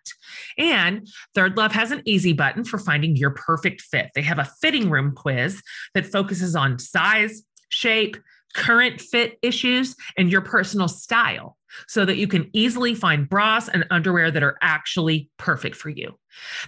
And 0.58 1.06
Third 1.36 1.56
Love 1.56 1.70
has 1.72 1.92
an 1.92 2.02
easy 2.04 2.32
button 2.32 2.64
for 2.64 2.76
finding 2.76 3.16
your 3.16 3.30
perfect 3.30 3.82
fit. 3.82 4.10
They 4.16 4.22
have 4.22 4.40
a 4.40 4.50
fitting 4.60 4.90
room 4.90 5.14
quiz 5.14 5.62
that 5.94 6.04
focuses 6.04 6.56
on 6.56 6.80
size, 6.80 7.44
shape, 7.68 8.16
current 8.54 9.00
fit 9.00 9.38
issues, 9.42 9.94
and 10.18 10.30
your 10.30 10.42
personal 10.42 10.88
style 10.88 11.56
so 11.88 12.04
that 12.04 12.16
you 12.16 12.26
can 12.26 12.50
easily 12.52 12.94
find 12.94 13.28
bras 13.28 13.68
and 13.68 13.84
underwear 13.90 14.30
that 14.30 14.42
are 14.42 14.58
actually 14.62 15.28
perfect 15.38 15.76
for 15.76 15.88
you. 15.88 16.18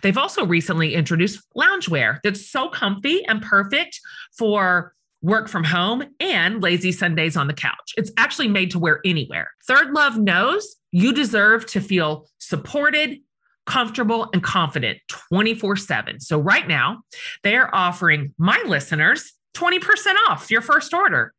They've 0.02 0.18
also 0.18 0.44
recently 0.44 0.94
introduced 0.94 1.44
loungewear 1.56 2.20
that's 2.22 2.50
so 2.50 2.68
comfy 2.68 3.24
and 3.26 3.42
perfect 3.42 4.00
for 4.36 4.94
work 5.22 5.48
from 5.48 5.64
home 5.64 6.04
and 6.20 6.62
lazy 6.62 6.92
Sundays 6.92 7.36
on 7.36 7.46
the 7.46 7.54
couch. 7.54 7.94
It's 7.96 8.12
actually 8.18 8.48
made 8.48 8.70
to 8.72 8.78
wear 8.78 9.00
anywhere. 9.04 9.52
Third 9.66 9.92
Love 9.92 10.18
knows 10.18 10.76
you 10.92 11.12
deserve 11.14 11.64
to 11.66 11.80
feel 11.80 12.28
supported, 12.38 13.18
comfortable, 13.66 14.28
and 14.34 14.42
confident 14.42 14.98
24 15.08 15.76
7. 15.76 16.20
So, 16.20 16.38
right 16.38 16.68
now, 16.68 17.02
they 17.42 17.56
are 17.56 17.70
offering 17.72 18.34
my 18.36 18.62
listeners 18.66 19.32
20% 19.54 19.80
off 20.28 20.50
your 20.50 20.60
first 20.60 20.92
order. 20.92 21.32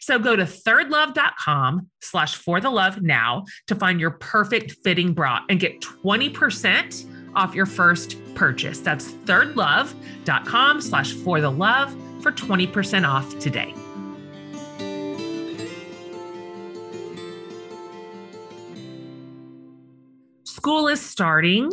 So 0.00 0.18
go 0.18 0.36
to 0.36 0.44
thirdlove.com 0.44 1.88
slash 2.00 2.34
for 2.34 2.60
the 2.60 2.70
love 2.70 3.02
now 3.02 3.44
to 3.66 3.74
find 3.74 4.00
your 4.00 4.12
perfect 4.12 4.72
fitting 4.84 5.14
bra 5.14 5.40
and 5.48 5.60
get 5.60 5.80
20% 5.80 7.34
off 7.34 7.54
your 7.54 7.66
first 7.66 8.16
purchase. 8.34 8.80
That's 8.80 9.12
thirdlove.com 9.12 10.80
slash 10.80 11.12
for 11.12 11.40
the 11.40 11.50
love 11.50 11.94
for 12.22 12.32
20% 12.32 13.08
off 13.08 13.38
today. 13.38 13.74
School 20.44 20.86
is 20.86 21.00
starting. 21.00 21.70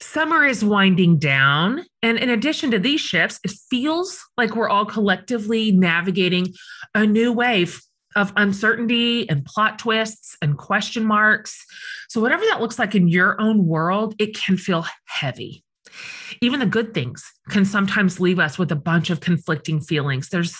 Summer 0.00 0.44
is 0.44 0.64
winding 0.64 1.18
down. 1.18 1.84
And 2.02 2.18
in 2.18 2.30
addition 2.30 2.70
to 2.70 2.78
these 2.78 3.00
shifts, 3.00 3.40
it 3.44 3.52
feels 3.70 4.18
like 4.36 4.54
we're 4.54 4.68
all 4.68 4.86
collectively 4.86 5.72
navigating 5.72 6.54
a 6.94 7.04
new 7.04 7.32
wave 7.32 7.82
of 8.14 8.32
uncertainty 8.36 9.28
and 9.28 9.44
plot 9.44 9.78
twists 9.78 10.36
and 10.40 10.56
question 10.56 11.04
marks. 11.04 11.64
So, 12.08 12.20
whatever 12.20 12.44
that 12.46 12.60
looks 12.60 12.78
like 12.78 12.94
in 12.94 13.08
your 13.08 13.40
own 13.40 13.66
world, 13.66 14.14
it 14.18 14.36
can 14.36 14.56
feel 14.56 14.86
heavy. 15.06 15.64
Even 16.40 16.60
the 16.60 16.66
good 16.66 16.94
things 16.94 17.24
can 17.48 17.64
sometimes 17.64 18.20
leave 18.20 18.38
us 18.38 18.58
with 18.58 18.70
a 18.72 18.76
bunch 18.76 19.10
of 19.10 19.20
conflicting 19.20 19.80
feelings. 19.80 20.28
There's 20.28 20.56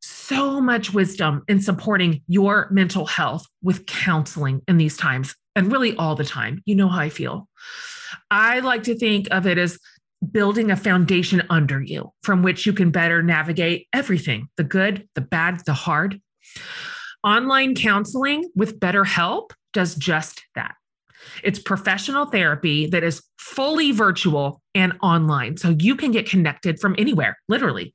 so 0.00 0.60
much 0.60 0.92
wisdom 0.92 1.42
in 1.48 1.60
supporting 1.60 2.22
your 2.26 2.68
mental 2.70 3.06
health 3.06 3.46
with 3.62 3.86
counseling 3.86 4.62
in 4.68 4.76
these 4.76 4.96
times, 4.96 5.34
and 5.56 5.72
really 5.72 5.96
all 5.96 6.14
the 6.14 6.24
time. 6.24 6.62
You 6.66 6.74
know 6.74 6.88
how 6.88 7.00
I 7.00 7.08
feel. 7.08 7.48
I 8.30 8.60
like 8.60 8.82
to 8.84 8.98
think 8.98 9.28
of 9.30 9.46
it 9.46 9.58
as 9.58 9.78
building 10.32 10.70
a 10.70 10.76
foundation 10.76 11.42
under 11.48 11.80
you 11.80 12.12
from 12.22 12.42
which 12.42 12.66
you 12.66 12.72
can 12.72 12.90
better 12.90 13.22
navigate 13.22 13.88
everything 13.92 14.48
the 14.56 14.64
good, 14.64 15.08
the 15.14 15.20
bad, 15.20 15.62
the 15.64 15.72
hard. 15.72 16.20
Online 17.24 17.74
counseling 17.74 18.50
with 18.54 18.80
BetterHelp 18.80 19.50
does 19.72 19.94
just 19.94 20.42
that. 20.54 20.74
It's 21.42 21.58
professional 21.58 22.26
therapy 22.26 22.86
that 22.86 23.04
is 23.04 23.22
fully 23.38 23.92
virtual 23.92 24.62
and 24.74 24.94
online. 25.02 25.56
So 25.56 25.76
you 25.78 25.96
can 25.96 26.12
get 26.12 26.28
connected 26.28 26.80
from 26.80 26.94
anywhere, 26.98 27.38
literally. 27.48 27.94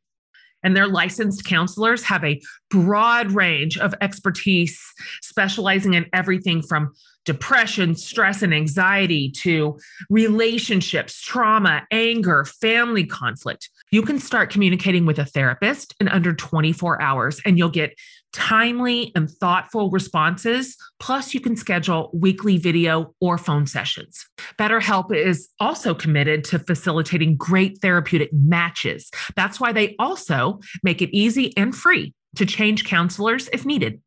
And 0.64 0.76
their 0.76 0.88
licensed 0.88 1.46
counselors 1.46 2.04
have 2.04 2.24
a 2.24 2.42
broad 2.70 3.32
range 3.32 3.78
of 3.78 3.94
expertise, 4.02 4.82
specializing 5.22 5.94
in 5.94 6.08
everything 6.12 6.64
from 6.64 6.94
depression, 7.26 7.96
stress, 7.96 8.42
and 8.42 8.54
anxiety 8.54 9.30
to 9.32 9.78
relationships, 10.10 11.22
trauma, 11.22 11.86
anger, 11.92 12.46
family 12.46 13.06
conflict. 13.06 13.70
You 13.92 14.02
can 14.02 14.20
start 14.20 14.50
communicating 14.50 15.06
with 15.06 15.20
a 15.20 15.26
therapist 15.26 15.96
in 16.00 16.08
under 16.08 16.34
24 16.34 17.02
hours 17.02 17.42
and 17.46 17.58
you'll 17.58 17.70
get 17.70 17.96
timely 18.34 19.14
and 19.16 19.30
thoughtful 19.30 19.90
responses. 19.90 20.76
Plus, 21.00 21.34
you 21.34 21.40
can 21.40 21.56
schedule 21.56 22.10
weekly 22.14 22.58
video 22.58 23.14
or 23.22 23.38
phone 23.38 23.66
sessions. 23.66 24.26
BetterHelp 24.60 25.16
is 25.16 25.48
also 25.60 25.94
committed 25.94 26.44
to 26.46 26.60
facilitating 26.60 27.38
great 27.38 27.80
therapeutic 27.82 28.30
matches. 28.34 29.10
That's 29.36 29.60
why 29.60 29.72
they 29.72 29.96
also 30.00 30.60
make 30.84 31.02
it 31.02 31.16
easy 31.16 31.56
and 31.56 31.74
free 31.74 32.14
to 32.36 32.46
change 32.46 32.84
counselors 32.84 33.48
if 33.54 33.66
needed. 33.66 34.02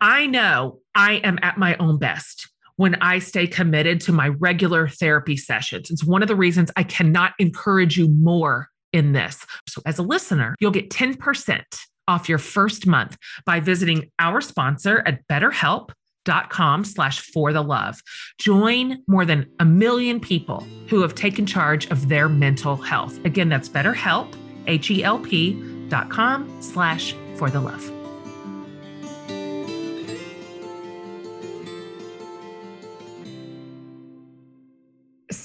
I 0.00 0.26
know 0.26 0.80
I 0.94 1.14
am 1.24 1.38
at 1.42 1.58
my 1.58 1.76
own 1.76 1.98
best 1.98 2.48
when 2.76 2.94
I 2.96 3.18
stay 3.18 3.46
committed 3.46 4.00
to 4.02 4.12
my 4.12 4.28
regular 4.28 4.88
therapy 4.88 5.36
sessions. 5.36 5.90
It's 5.90 6.04
one 6.04 6.22
of 6.22 6.28
the 6.28 6.36
reasons 6.36 6.70
I 6.76 6.84
cannot 6.84 7.34
encourage 7.38 7.98
you 7.98 8.08
more 8.08 8.68
in 8.92 9.12
this. 9.12 9.44
So, 9.68 9.82
as 9.84 9.98
a 9.98 10.02
listener, 10.02 10.54
you'll 10.60 10.70
get 10.70 10.90
10% 10.90 11.62
off 12.08 12.28
your 12.28 12.38
first 12.38 12.86
month 12.86 13.16
by 13.44 13.60
visiting 13.60 14.10
our 14.18 14.40
sponsor 14.40 15.02
at 15.06 15.26
betterhelp.com 15.28 16.84
slash 16.84 17.20
for 17.20 17.52
the 17.52 17.62
love 17.62 18.00
join 18.38 19.02
more 19.06 19.24
than 19.24 19.46
a 19.60 19.64
million 19.64 20.18
people 20.18 20.66
who 20.88 21.02
have 21.02 21.14
taken 21.14 21.44
charge 21.46 21.86
of 21.90 22.08
their 22.08 22.28
mental 22.28 22.76
health 22.76 23.22
again 23.24 23.48
that's 23.48 23.68
betterhelp 23.68 24.34
h-e-l-p 24.66 25.88
dot 25.88 26.10
com 26.10 26.50
slash 26.62 27.14
for 27.36 27.50
the 27.50 27.60
love 27.60 27.97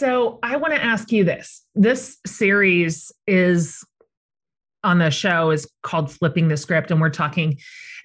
So 0.03 0.37
I 0.43 0.57
want 0.57 0.73
to 0.73 0.83
ask 0.83 1.13
you 1.13 1.23
this. 1.23 1.65
This 1.75 2.17
series 2.27 3.09
is 3.25 3.85
on 4.83 4.97
the 4.97 5.09
show 5.09 5.49
is 5.49 5.65
called 5.81 6.11
Flipping 6.11 6.49
the 6.49 6.57
Script. 6.57 6.91
And 6.91 6.99
we're 6.99 7.09
talking 7.09 7.57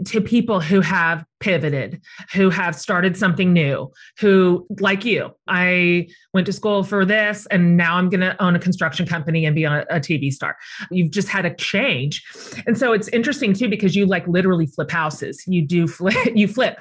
to 0.06 0.20
people 0.20 0.60
who 0.60 0.80
have 0.80 1.24
pivoted, 1.40 2.00
who 2.32 2.50
have 2.50 2.76
started 2.76 3.16
something 3.16 3.52
new, 3.52 3.90
who, 4.20 4.64
like 4.78 5.04
you, 5.04 5.32
I 5.48 6.06
went 6.32 6.46
to 6.46 6.52
school 6.52 6.84
for 6.84 7.04
this 7.04 7.48
and 7.50 7.76
now 7.76 7.96
I'm 7.96 8.10
going 8.10 8.20
to 8.20 8.40
own 8.40 8.54
a 8.54 8.60
construction 8.60 9.04
company 9.04 9.44
and 9.44 9.56
be 9.56 9.64
a, 9.64 9.80
a 9.90 9.98
TV 9.98 10.30
star. 10.30 10.56
You've 10.92 11.10
just 11.10 11.26
had 11.26 11.44
a 11.46 11.54
change. 11.56 12.22
And 12.68 12.78
so 12.78 12.92
it's 12.92 13.08
interesting 13.08 13.54
too, 13.54 13.68
because 13.68 13.96
you 13.96 14.06
like 14.06 14.24
literally 14.28 14.66
flip 14.68 14.92
houses. 14.92 15.42
You 15.48 15.66
do 15.66 15.88
flip, 15.88 16.14
you 16.36 16.46
flip. 16.46 16.78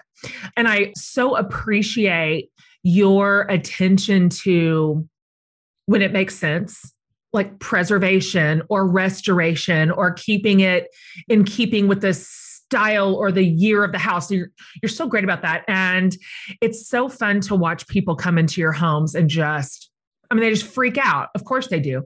And 0.56 0.67
I 0.67 0.91
so 0.95 1.36
appreciate 1.36 2.51
your 2.88 3.41
attention 3.50 4.30
to 4.30 5.06
when 5.88 6.02
it 6.02 6.13
makes 6.13 6.36
sense 6.36 6.93
like 7.34 7.60
preservation 7.60 8.62
or 8.69 8.88
restoration 8.88 9.91
or 9.91 10.13
keeping 10.13 10.62
it 10.62 10.88
in 11.28 11.43
keeping 11.43 11.89
with 11.89 12.00
the 12.00 12.13
style 12.13 13.13
or 13.13 13.30
the 13.30 13.43
year 13.43 13.84
of 13.84 13.91
the 13.91 13.97
house. 13.97 14.32
You're, 14.32 14.52
you're 14.82 14.89
so 14.89 15.06
great 15.06 15.26
about 15.26 15.41
that. 15.41 15.65
And 15.67 16.15
it's 16.62 16.88
so 16.88 17.10
fun 17.10 17.41
to 17.41 17.56
watch 17.56 17.86
people 17.89 18.15
come 18.15 18.38
into 18.38 18.62
your 18.62 18.71
homes 18.71 19.15
and 19.15 19.30
just, 19.30 19.91
I 20.32 20.36
mean, 20.36 20.43
they 20.43 20.50
just 20.50 20.65
freak 20.65 20.97
out. 20.97 21.28
Of 21.36 21.43
course 21.43 21.67
they 21.67 21.82
do. 21.82 22.04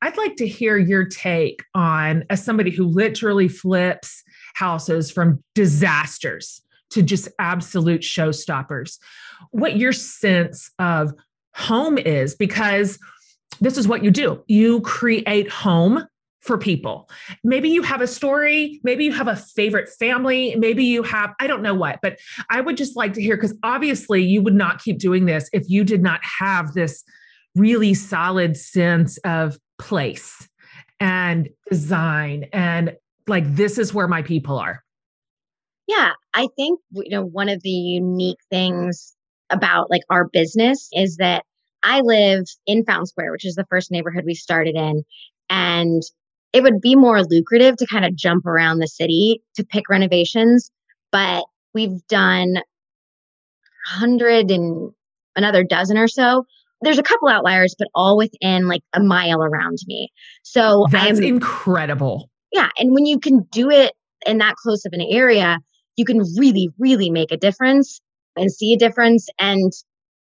I'd 0.00 0.16
like 0.16 0.36
to 0.36 0.46
hear 0.46 0.78
your 0.78 1.04
take 1.04 1.64
on, 1.74 2.24
as 2.30 2.44
somebody 2.44 2.70
who 2.70 2.84
literally 2.84 3.48
flips 3.48 4.22
houses 4.54 5.10
from 5.10 5.42
disasters 5.56 6.62
to 6.90 7.02
just 7.02 7.28
absolute 7.38 8.02
showstoppers 8.02 8.98
what 9.50 9.76
your 9.76 9.92
sense 9.92 10.70
of 10.78 11.12
home 11.54 11.98
is 11.98 12.34
because 12.34 12.98
this 13.60 13.76
is 13.76 13.88
what 13.88 14.04
you 14.04 14.10
do 14.10 14.42
you 14.46 14.80
create 14.82 15.50
home 15.50 16.06
for 16.40 16.56
people. 16.56 17.08
Maybe 17.44 17.68
you 17.68 17.82
have 17.82 18.00
a 18.00 18.06
story, 18.06 18.80
maybe 18.82 19.04
you 19.04 19.12
have 19.12 19.28
a 19.28 19.36
favorite 19.36 19.88
family, 19.88 20.54
maybe 20.56 20.84
you 20.84 21.02
have, 21.02 21.34
I 21.38 21.46
don't 21.46 21.62
know 21.62 21.74
what, 21.74 22.00
but 22.00 22.18
I 22.48 22.60
would 22.60 22.76
just 22.76 22.96
like 22.96 23.12
to 23.14 23.22
hear 23.22 23.36
because 23.36 23.56
obviously 23.62 24.22
you 24.22 24.42
would 24.42 24.54
not 24.54 24.82
keep 24.82 24.98
doing 24.98 25.26
this 25.26 25.50
if 25.52 25.68
you 25.68 25.84
did 25.84 26.02
not 26.02 26.20
have 26.24 26.72
this 26.72 27.04
really 27.54 27.94
solid 27.94 28.56
sense 28.56 29.18
of 29.18 29.58
place 29.78 30.48
and 30.98 31.48
design 31.68 32.46
and 32.52 32.96
like 33.26 33.54
this 33.54 33.78
is 33.78 33.92
where 33.92 34.08
my 34.08 34.22
people 34.22 34.58
are. 34.58 34.82
Yeah, 35.90 36.12
I 36.32 36.46
think 36.54 36.78
you 36.92 37.10
know 37.10 37.24
one 37.24 37.48
of 37.48 37.62
the 37.62 37.70
unique 37.70 38.38
things 38.48 39.16
about 39.50 39.90
like 39.90 40.02
our 40.08 40.28
business 40.28 40.88
is 40.92 41.16
that 41.16 41.44
I 41.82 42.00
live 42.00 42.44
in 42.64 42.84
Fountain 42.84 43.06
Square, 43.06 43.32
which 43.32 43.44
is 43.44 43.56
the 43.56 43.66
first 43.68 43.90
neighborhood 43.90 44.22
we 44.24 44.34
started 44.34 44.76
in. 44.76 45.02
And 45.48 46.02
it 46.52 46.62
would 46.62 46.80
be 46.80 46.94
more 46.94 47.22
lucrative 47.24 47.76
to 47.78 47.86
kind 47.86 48.04
of 48.04 48.14
jump 48.14 48.46
around 48.46 48.78
the 48.78 48.86
city 48.86 49.42
to 49.56 49.64
pick 49.64 49.88
renovations. 49.88 50.70
But 51.10 51.44
we've 51.74 52.06
done 52.08 52.58
hundred 53.86 54.52
and 54.52 54.92
another 55.34 55.64
dozen 55.64 55.98
or 55.98 56.06
so. 56.06 56.44
There's 56.82 56.98
a 56.98 57.02
couple 57.02 57.28
outliers, 57.28 57.74
but 57.76 57.88
all 57.96 58.16
within 58.16 58.68
like 58.68 58.82
a 58.92 59.02
mile 59.02 59.42
around 59.42 59.78
me. 59.86 60.12
So 60.44 60.86
that's 60.92 61.18
I'm, 61.18 61.24
incredible. 61.24 62.30
Yeah. 62.52 62.68
And 62.78 62.94
when 62.94 63.06
you 63.06 63.18
can 63.18 63.42
do 63.50 63.70
it 63.70 63.92
in 64.24 64.38
that 64.38 64.54
close 64.54 64.84
of 64.86 64.92
an 64.92 65.00
area, 65.00 65.58
you 66.00 66.06
can 66.06 66.22
really, 66.38 66.70
really 66.78 67.10
make 67.10 67.30
a 67.30 67.36
difference 67.36 68.00
and 68.36 68.50
see 68.50 68.72
a 68.72 68.78
difference. 68.78 69.28
And 69.38 69.70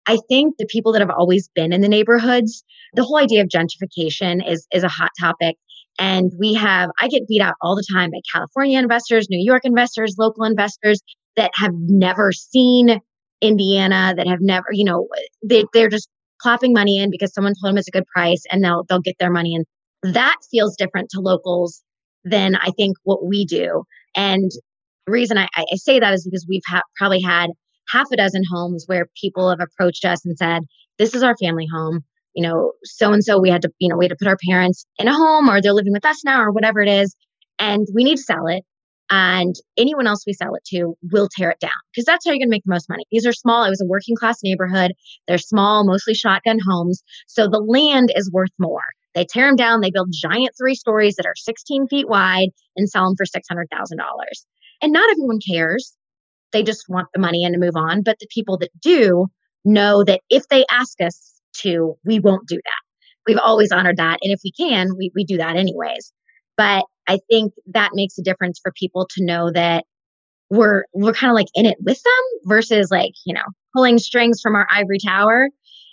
I 0.05 0.17
think 0.27 0.57
the 0.57 0.65
people 0.65 0.91
that 0.91 1.01
have 1.01 1.09
always 1.09 1.49
been 1.55 1.71
in 1.71 1.79
the 1.79 1.87
neighborhoods, 1.87 2.63
the 2.93 3.03
whole 3.03 3.17
idea 3.17 3.41
of 3.41 3.47
gentrification 3.47 4.45
is 4.45 4.67
is 4.73 4.83
a 4.83 4.89
hot 4.89 5.11
topic. 5.19 5.55
And 5.97 6.31
we 6.37 6.53
have, 6.53 6.89
I 6.99 7.07
get 7.07 7.27
beat 7.27 7.41
out 7.41 7.55
all 7.61 7.75
the 7.75 7.85
time 7.93 8.11
by 8.11 8.19
California 8.33 8.79
investors, 8.79 9.27
New 9.29 9.43
York 9.43 9.63
investors, 9.65 10.15
local 10.17 10.43
investors 10.45 11.01
that 11.35 11.51
have 11.55 11.73
never 11.73 12.31
seen 12.31 13.01
Indiana, 13.41 14.13
that 14.15 14.27
have 14.27 14.39
never, 14.41 14.67
you 14.71 14.85
know, 14.85 15.07
they, 15.43 15.65
they're 15.73 15.89
just 15.89 16.09
clapping 16.41 16.73
money 16.73 16.99
in 16.99 17.11
because 17.11 17.33
someone 17.33 17.53
told 17.53 17.71
them 17.71 17.77
it's 17.77 17.87
a 17.87 17.91
good 17.91 18.07
price 18.13 18.43
and 18.51 18.63
they'll 18.63 18.85
they'll 18.87 19.01
get 19.01 19.15
their 19.19 19.31
money 19.31 19.55
in. 19.55 19.65
That 20.13 20.37
feels 20.49 20.75
different 20.77 21.09
to 21.11 21.19
locals 21.19 21.83
than 22.23 22.55
I 22.55 22.71
think 22.77 22.97
what 23.03 23.25
we 23.25 23.45
do. 23.45 23.83
And 24.15 24.51
the 25.09 25.13
reason 25.13 25.37
I, 25.39 25.47
I 25.55 25.75
say 25.75 25.99
that 25.99 26.13
is 26.13 26.23
because 26.23 26.45
we've 26.47 26.61
ha- 26.67 26.83
probably 26.95 27.21
had 27.21 27.49
half 27.89 28.07
a 28.11 28.17
dozen 28.17 28.43
homes 28.49 28.83
where 28.85 29.07
people 29.19 29.49
have 29.49 29.59
approached 29.59 30.05
us 30.05 30.23
and 30.23 30.37
said, 30.37 30.61
This 30.99 31.15
is 31.15 31.23
our 31.23 31.35
family 31.37 31.67
home. 31.71 32.01
You 32.35 32.43
know, 32.43 32.73
so 32.83 33.11
and 33.11 33.23
so 33.23 33.39
we 33.39 33.49
had 33.49 33.63
to, 33.63 33.71
you 33.79 33.89
know, 33.89 33.97
we 33.97 34.05
had 34.05 34.11
to 34.11 34.15
put 34.15 34.27
our 34.27 34.37
parents 34.47 34.85
in 34.99 35.07
a 35.07 35.13
home 35.13 35.49
or 35.49 35.61
they're 35.61 35.73
living 35.73 35.93
with 35.93 36.05
us 36.05 36.23
now 36.23 36.41
or 36.41 36.51
whatever 36.51 36.79
it 36.79 36.87
is. 36.87 37.15
And 37.57 37.87
we 37.93 38.03
need 38.03 38.17
to 38.17 38.23
sell 38.23 38.45
it. 38.47 38.63
And 39.09 39.55
anyone 39.75 40.05
else 40.05 40.23
we 40.27 40.33
sell 40.33 40.53
it 40.53 40.63
to 40.67 40.93
will 41.11 41.27
tear 41.35 41.49
it 41.49 41.59
down 41.59 41.71
because 41.91 42.05
that's 42.05 42.23
how 42.23 42.31
you're 42.31 42.37
going 42.37 42.49
to 42.49 42.51
make 42.51 42.63
the 42.63 42.71
most 42.71 42.87
money. 42.87 43.03
These 43.09 43.25
are 43.25 43.33
small. 43.33 43.63
It 43.63 43.69
was 43.69 43.81
a 43.81 43.87
working 43.87 44.15
class 44.15 44.37
neighborhood. 44.43 44.91
They're 45.27 45.39
small, 45.39 45.83
mostly 45.83 46.13
shotgun 46.13 46.59
homes. 46.63 47.01
So 47.25 47.47
the 47.47 47.57
land 47.57 48.13
is 48.15 48.29
worth 48.31 48.53
more. 48.59 48.83
They 49.15 49.25
tear 49.25 49.47
them 49.47 49.55
down. 49.55 49.81
They 49.81 49.89
build 49.89 50.13
giant 50.13 50.51
three 50.55 50.75
stories 50.75 51.15
that 51.15 51.25
are 51.25 51.35
16 51.35 51.87
feet 51.87 52.07
wide 52.07 52.49
and 52.75 52.87
sell 52.87 53.05
them 53.05 53.15
for 53.17 53.25
$600,000. 53.25 53.65
And 54.81 54.93
not 54.93 55.09
everyone 55.11 55.39
cares 55.45 55.95
they 56.51 56.63
just 56.63 56.85
want 56.89 57.07
the 57.13 57.19
money 57.19 57.43
and 57.43 57.53
to 57.53 57.59
move 57.59 57.75
on. 57.75 58.01
But 58.03 58.17
the 58.19 58.27
people 58.33 58.57
that 58.59 58.69
do 58.81 59.27
know 59.65 60.03
that 60.03 60.21
if 60.29 60.47
they 60.49 60.65
ask 60.69 60.99
us 61.01 61.41
to, 61.57 61.95
we 62.05 62.19
won't 62.19 62.47
do 62.47 62.55
that. 62.55 62.81
We've 63.27 63.37
always 63.37 63.71
honored 63.71 63.97
that. 63.97 64.19
And 64.21 64.33
if 64.33 64.39
we 64.43 64.51
can, 64.51 64.95
we, 64.97 65.11
we 65.15 65.23
do 65.23 65.37
that 65.37 65.55
anyways. 65.55 66.11
But 66.57 66.85
I 67.07 67.19
think 67.29 67.53
that 67.73 67.91
makes 67.93 68.17
a 68.17 68.23
difference 68.23 68.59
for 68.61 68.71
people 68.75 69.07
to 69.15 69.25
know 69.25 69.51
that 69.51 69.85
we're 70.49 70.83
we're 70.93 71.13
kind 71.13 71.29
of 71.29 71.35
like 71.35 71.47
in 71.53 71.65
it 71.65 71.77
with 71.79 72.01
them 72.01 72.39
versus 72.45 72.89
like, 72.89 73.11
you 73.25 73.33
know, 73.33 73.43
pulling 73.75 73.99
strings 73.99 74.41
from 74.41 74.55
our 74.55 74.67
ivory 74.71 74.97
tower. 75.05 75.49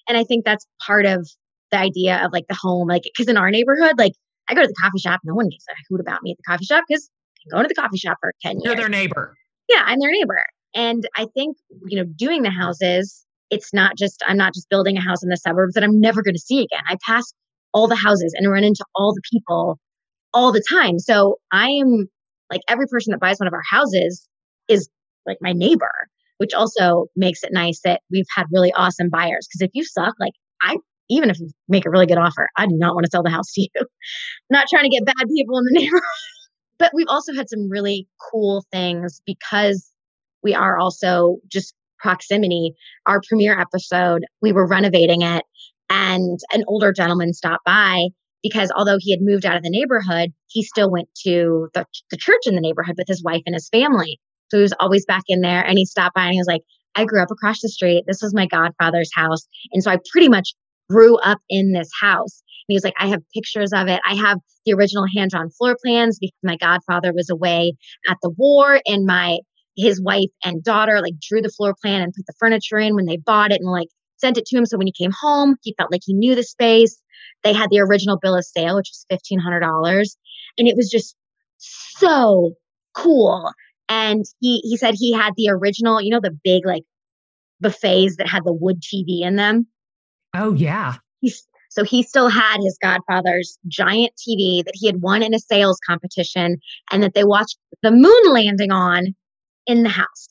And 0.08 0.16
I 0.16 0.24
think 0.24 0.44
that's 0.44 0.66
part 0.84 1.04
of 1.04 1.28
the 1.72 1.78
idea 1.78 2.24
of 2.24 2.32
like 2.32 2.46
the 2.48 2.58
home, 2.60 2.88
like 2.88 3.02
because 3.02 3.28
in 3.28 3.36
our 3.36 3.50
neighborhood, 3.50 3.98
like 3.98 4.12
I 4.48 4.54
go 4.54 4.62
to 4.62 4.68
the 4.68 4.74
coffee 4.82 4.98
shop, 4.98 5.20
no 5.24 5.34
one 5.34 5.48
gives 5.48 5.64
a 5.68 5.74
hoot 5.90 6.00
about 6.00 6.22
me 6.22 6.30
at 6.30 6.38
the 6.38 6.50
coffee 6.50 6.64
shop 6.64 6.84
because 6.88 7.10
I 7.46 7.56
go 7.56 7.62
to 7.62 7.68
the 7.68 7.74
coffee 7.74 7.98
shop 7.98 8.18
for 8.20 8.32
10 8.42 8.52
years. 8.52 8.62
You're 8.64 8.76
their 8.76 8.88
neighbor. 8.88 9.34
Yeah, 9.68 9.82
I'm 9.84 9.98
their 9.98 10.10
neighbor. 10.10 10.42
And 10.74 11.06
I 11.16 11.26
think, 11.34 11.56
you 11.86 11.98
know, 11.98 12.04
doing 12.04 12.42
the 12.42 12.50
houses, 12.50 13.24
it's 13.50 13.72
not 13.72 13.96
just, 13.96 14.22
I'm 14.26 14.36
not 14.36 14.54
just 14.54 14.68
building 14.68 14.96
a 14.96 15.00
house 15.00 15.22
in 15.22 15.28
the 15.28 15.36
suburbs 15.36 15.74
that 15.74 15.82
I'm 15.82 16.00
never 16.00 16.22
going 16.22 16.34
to 16.34 16.40
see 16.40 16.58
again. 16.58 16.82
I 16.88 16.96
pass 17.06 17.32
all 17.72 17.88
the 17.88 17.96
houses 17.96 18.34
and 18.36 18.50
run 18.50 18.64
into 18.64 18.84
all 18.94 19.14
the 19.14 19.22
people 19.32 19.78
all 20.32 20.52
the 20.52 20.62
time. 20.68 20.98
So 20.98 21.36
I 21.52 21.70
am 21.70 22.08
like 22.50 22.60
every 22.68 22.86
person 22.86 23.12
that 23.12 23.20
buys 23.20 23.38
one 23.38 23.48
of 23.48 23.54
our 23.54 23.62
houses 23.68 24.28
is 24.68 24.88
like 25.26 25.38
my 25.40 25.52
neighbor, 25.52 25.90
which 26.38 26.54
also 26.54 27.06
makes 27.16 27.42
it 27.42 27.52
nice 27.52 27.80
that 27.84 28.02
we've 28.10 28.26
had 28.34 28.46
really 28.52 28.72
awesome 28.72 29.08
buyers. 29.08 29.48
Because 29.48 29.66
if 29.66 29.70
you 29.74 29.84
suck, 29.84 30.14
like 30.20 30.34
I, 30.62 30.76
even 31.08 31.30
if 31.30 31.38
you 31.40 31.50
make 31.68 31.86
a 31.86 31.90
really 31.90 32.06
good 32.06 32.18
offer, 32.18 32.48
I 32.56 32.66
do 32.66 32.76
not 32.76 32.94
want 32.94 33.04
to 33.04 33.10
sell 33.10 33.22
the 33.22 33.30
house 33.30 33.52
to 33.54 33.62
you. 33.62 33.68
not 34.50 34.68
trying 34.68 34.84
to 34.84 34.90
get 34.90 35.06
bad 35.06 35.26
people 35.34 35.58
in 35.58 35.64
the 35.64 35.72
neighborhood. 35.80 36.02
But 36.78 36.92
we've 36.94 37.08
also 37.08 37.34
had 37.34 37.48
some 37.48 37.68
really 37.68 38.08
cool 38.30 38.64
things 38.72 39.20
because 39.26 39.90
we 40.42 40.54
are 40.54 40.78
also 40.78 41.38
just 41.48 41.74
proximity. 41.98 42.74
Our 43.06 43.20
premiere 43.26 43.58
episode, 43.58 44.24
we 44.42 44.52
were 44.52 44.66
renovating 44.66 45.22
it, 45.22 45.44
and 45.90 46.38
an 46.52 46.64
older 46.66 46.92
gentleman 46.92 47.32
stopped 47.32 47.64
by 47.64 48.08
because 48.42 48.70
although 48.76 48.98
he 49.00 49.10
had 49.10 49.20
moved 49.22 49.44
out 49.44 49.56
of 49.56 49.62
the 49.62 49.70
neighborhood, 49.70 50.32
he 50.46 50.62
still 50.62 50.90
went 50.90 51.08
to 51.24 51.68
the, 51.74 51.84
the 52.10 52.16
church 52.16 52.42
in 52.46 52.54
the 52.54 52.60
neighborhood 52.60 52.94
with 52.96 53.08
his 53.08 53.22
wife 53.24 53.42
and 53.46 53.54
his 53.54 53.68
family. 53.68 54.20
So 54.50 54.58
he 54.58 54.62
was 54.62 54.74
always 54.78 55.04
back 55.04 55.24
in 55.26 55.40
there 55.40 55.64
and 55.64 55.76
he 55.76 55.84
stopped 55.84 56.14
by 56.14 56.24
and 56.24 56.32
he 56.32 56.38
was 56.38 56.46
like, 56.46 56.62
I 56.94 57.04
grew 57.04 57.22
up 57.22 57.30
across 57.30 57.60
the 57.60 57.68
street. 57.68 58.04
This 58.06 58.22
was 58.22 58.34
my 58.34 58.46
godfather's 58.46 59.10
house. 59.14 59.46
And 59.72 59.82
so 59.82 59.90
I 59.90 59.98
pretty 60.12 60.28
much 60.28 60.54
grew 60.88 61.18
up 61.18 61.38
in 61.48 61.72
this 61.72 61.90
house. 62.00 62.42
He 62.68 62.74
was 62.74 62.84
like, 62.84 62.94
I 62.98 63.08
have 63.08 63.22
pictures 63.32 63.72
of 63.72 63.88
it. 63.88 64.00
I 64.06 64.14
have 64.14 64.38
the 64.64 64.74
original 64.74 65.04
hand 65.14 65.30
drawn 65.30 65.50
floor 65.50 65.76
plans 65.82 66.18
because 66.20 66.38
my 66.42 66.56
godfather 66.56 67.12
was 67.12 67.30
away 67.30 67.74
at 68.08 68.16
the 68.22 68.30
war 68.30 68.80
and 68.86 69.06
my 69.06 69.38
his 69.76 70.02
wife 70.02 70.30
and 70.42 70.64
daughter 70.64 71.00
like 71.02 71.14
drew 71.20 71.42
the 71.42 71.50
floor 71.50 71.74
plan 71.80 72.00
and 72.00 72.14
put 72.14 72.26
the 72.26 72.32
furniture 72.38 72.78
in 72.78 72.94
when 72.94 73.04
they 73.04 73.18
bought 73.18 73.52
it 73.52 73.60
and 73.60 73.70
like 73.70 73.88
sent 74.16 74.38
it 74.38 74.46
to 74.46 74.56
him. 74.56 74.64
So 74.64 74.78
when 74.78 74.86
he 74.86 74.92
came 74.92 75.12
home, 75.12 75.56
he 75.62 75.74
felt 75.76 75.92
like 75.92 76.00
he 76.04 76.14
knew 76.14 76.34
the 76.34 76.42
space. 76.42 77.00
They 77.44 77.52
had 77.52 77.70
the 77.70 77.80
original 77.80 78.18
bill 78.20 78.36
of 78.36 78.44
sale, 78.44 78.76
which 78.76 78.90
was 78.90 79.20
$1,500. 79.30 80.16
And 80.58 80.66
it 80.66 80.76
was 80.76 80.90
just 80.90 81.14
so 81.60 82.54
cool. 82.94 83.52
And 83.88 84.24
he, 84.40 84.60
he 84.64 84.76
said 84.76 84.94
he 84.96 85.12
had 85.12 85.34
the 85.36 85.50
original, 85.50 86.00
you 86.00 86.10
know, 86.10 86.20
the 86.20 86.36
big 86.42 86.66
like 86.66 86.82
buffets 87.60 88.16
that 88.16 88.28
had 88.28 88.44
the 88.44 88.52
wood 88.52 88.80
TV 88.82 89.22
in 89.22 89.36
them. 89.36 89.66
Oh, 90.34 90.54
yeah. 90.54 90.94
He's, 91.20 91.46
so 91.76 91.84
he 91.84 92.02
still 92.02 92.30
had 92.30 92.56
his 92.62 92.78
godfather's 92.80 93.58
giant 93.68 94.14
TV 94.16 94.64
that 94.64 94.72
he 94.72 94.86
had 94.86 95.02
won 95.02 95.22
in 95.22 95.34
a 95.34 95.38
sales 95.38 95.78
competition 95.86 96.56
and 96.90 97.02
that 97.02 97.12
they 97.12 97.24
watched 97.24 97.58
the 97.82 97.90
moon 97.90 98.32
landing 98.32 98.72
on 98.72 99.14
in 99.66 99.82
the 99.82 99.90
house. 99.90 100.28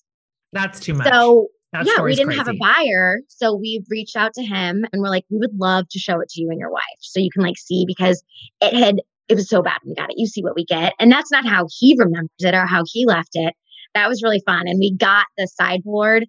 That's 0.54 0.80
too 0.80 0.96
much. 0.96 1.08
So 1.08 1.50
that 1.72 1.86
yeah, 1.86 2.02
we 2.02 2.16
didn't 2.16 2.34
crazy. 2.34 2.40
have 2.40 2.48
a 2.48 2.58
buyer. 2.58 3.20
So 3.28 3.56
we 3.56 3.84
reached 3.90 4.16
out 4.16 4.34
to 4.34 4.44
him 4.44 4.88
and 4.92 5.04
we're 5.04 5.10
like, 5.10 5.26
we 5.30 5.38
would 5.38 5.56
love 5.56 5.88
to 5.92 6.00
show 6.00 6.20
it 6.20 6.30
to 6.30 6.42
you 6.42 6.50
and 6.50 6.60
your 6.60 6.72
wife. 6.72 6.82
So 7.02 7.20
you 7.20 7.30
can 7.32 7.44
like 7.44 7.58
see 7.58 7.86
because 7.86 8.24
it 8.60 8.74
had 8.74 9.02
it 9.30 9.36
was 9.36 9.48
so 9.48 9.62
bad 9.62 9.80
we 9.86 9.94
got 9.94 10.10
it. 10.10 10.16
You 10.18 10.26
see 10.26 10.42
what 10.42 10.56
we 10.56 10.66
get. 10.66 10.94
And 11.00 11.12
that's 11.12 11.32
not 11.32 11.46
how 11.46 11.68
he 11.80 11.96
remembers 11.98 12.30
it 12.40 12.56
or 12.56 12.66
how 12.66 12.86
he 12.92 13.06
left 13.06 13.32
it. 13.34 13.54
That 13.94 14.10
was 14.10 14.24
really 14.24 14.42
fun. 14.48 14.68
And 14.68 14.80
we 14.80 14.96
got 14.96 15.26
the 15.38 15.48
sideboard 15.48 16.26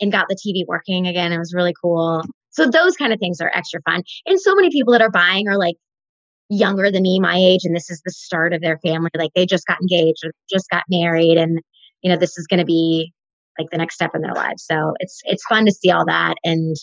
and 0.00 0.12
got 0.12 0.26
the 0.28 0.36
TV 0.36 0.66
working 0.66 1.06
again. 1.06 1.32
It 1.32 1.38
was 1.38 1.54
really 1.54 1.74
cool. 1.80 2.22
So 2.52 2.68
those 2.68 2.96
kind 2.96 3.12
of 3.12 3.18
things 3.18 3.40
are 3.40 3.50
extra 3.54 3.80
fun. 3.82 4.02
And 4.26 4.40
so 4.40 4.54
many 4.54 4.70
people 4.70 4.92
that 4.92 5.02
are 5.02 5.10
buying 5.10 5.48
are 5.48 5.58
like 5.58 5.76
younger 6.48 6.90
than 6.90 7.02
me, 7.02 7.18
my 7.18 7.36
age, 7.36 7.60
and 7.64 7.74
this 7.74 7.90
is 7.90 8.00
the 8.04 8.12
start 8.12 8.52
of 8.52 8.60
their 8.60 8.78
family. 8.78 9.10
Like 9.16 9.32
they 9.34 9.46
just 9.46 9.66
got 9.66 9.80
engaged 9.80 10.24
or 10.24 10.32
just 10.50 10.68
got 10.70 10.84
married 10.88 11.38
and 11.38 11.60
you 12.02 12.10
know, 12.10 12.18
this 12.18 12.36
is 12.36 12.46
to 12.50 12.64
be 12.64 13.12
like 13.58 13.70
the 13.70 13.78
next 13.78 13.94
step 13.94 14.10
in 14.14 14.22
their 14.22 14.34
lives. 14.34 14.64
So 14.64 14.94
it's 14.98 15.20
it's 15.24 15.44
fun 15.46 15.64
to 15.66 15.72
see 15.72 15.90
all 15.90 16.04
that, 16.06 16.34
and 16.44 16.76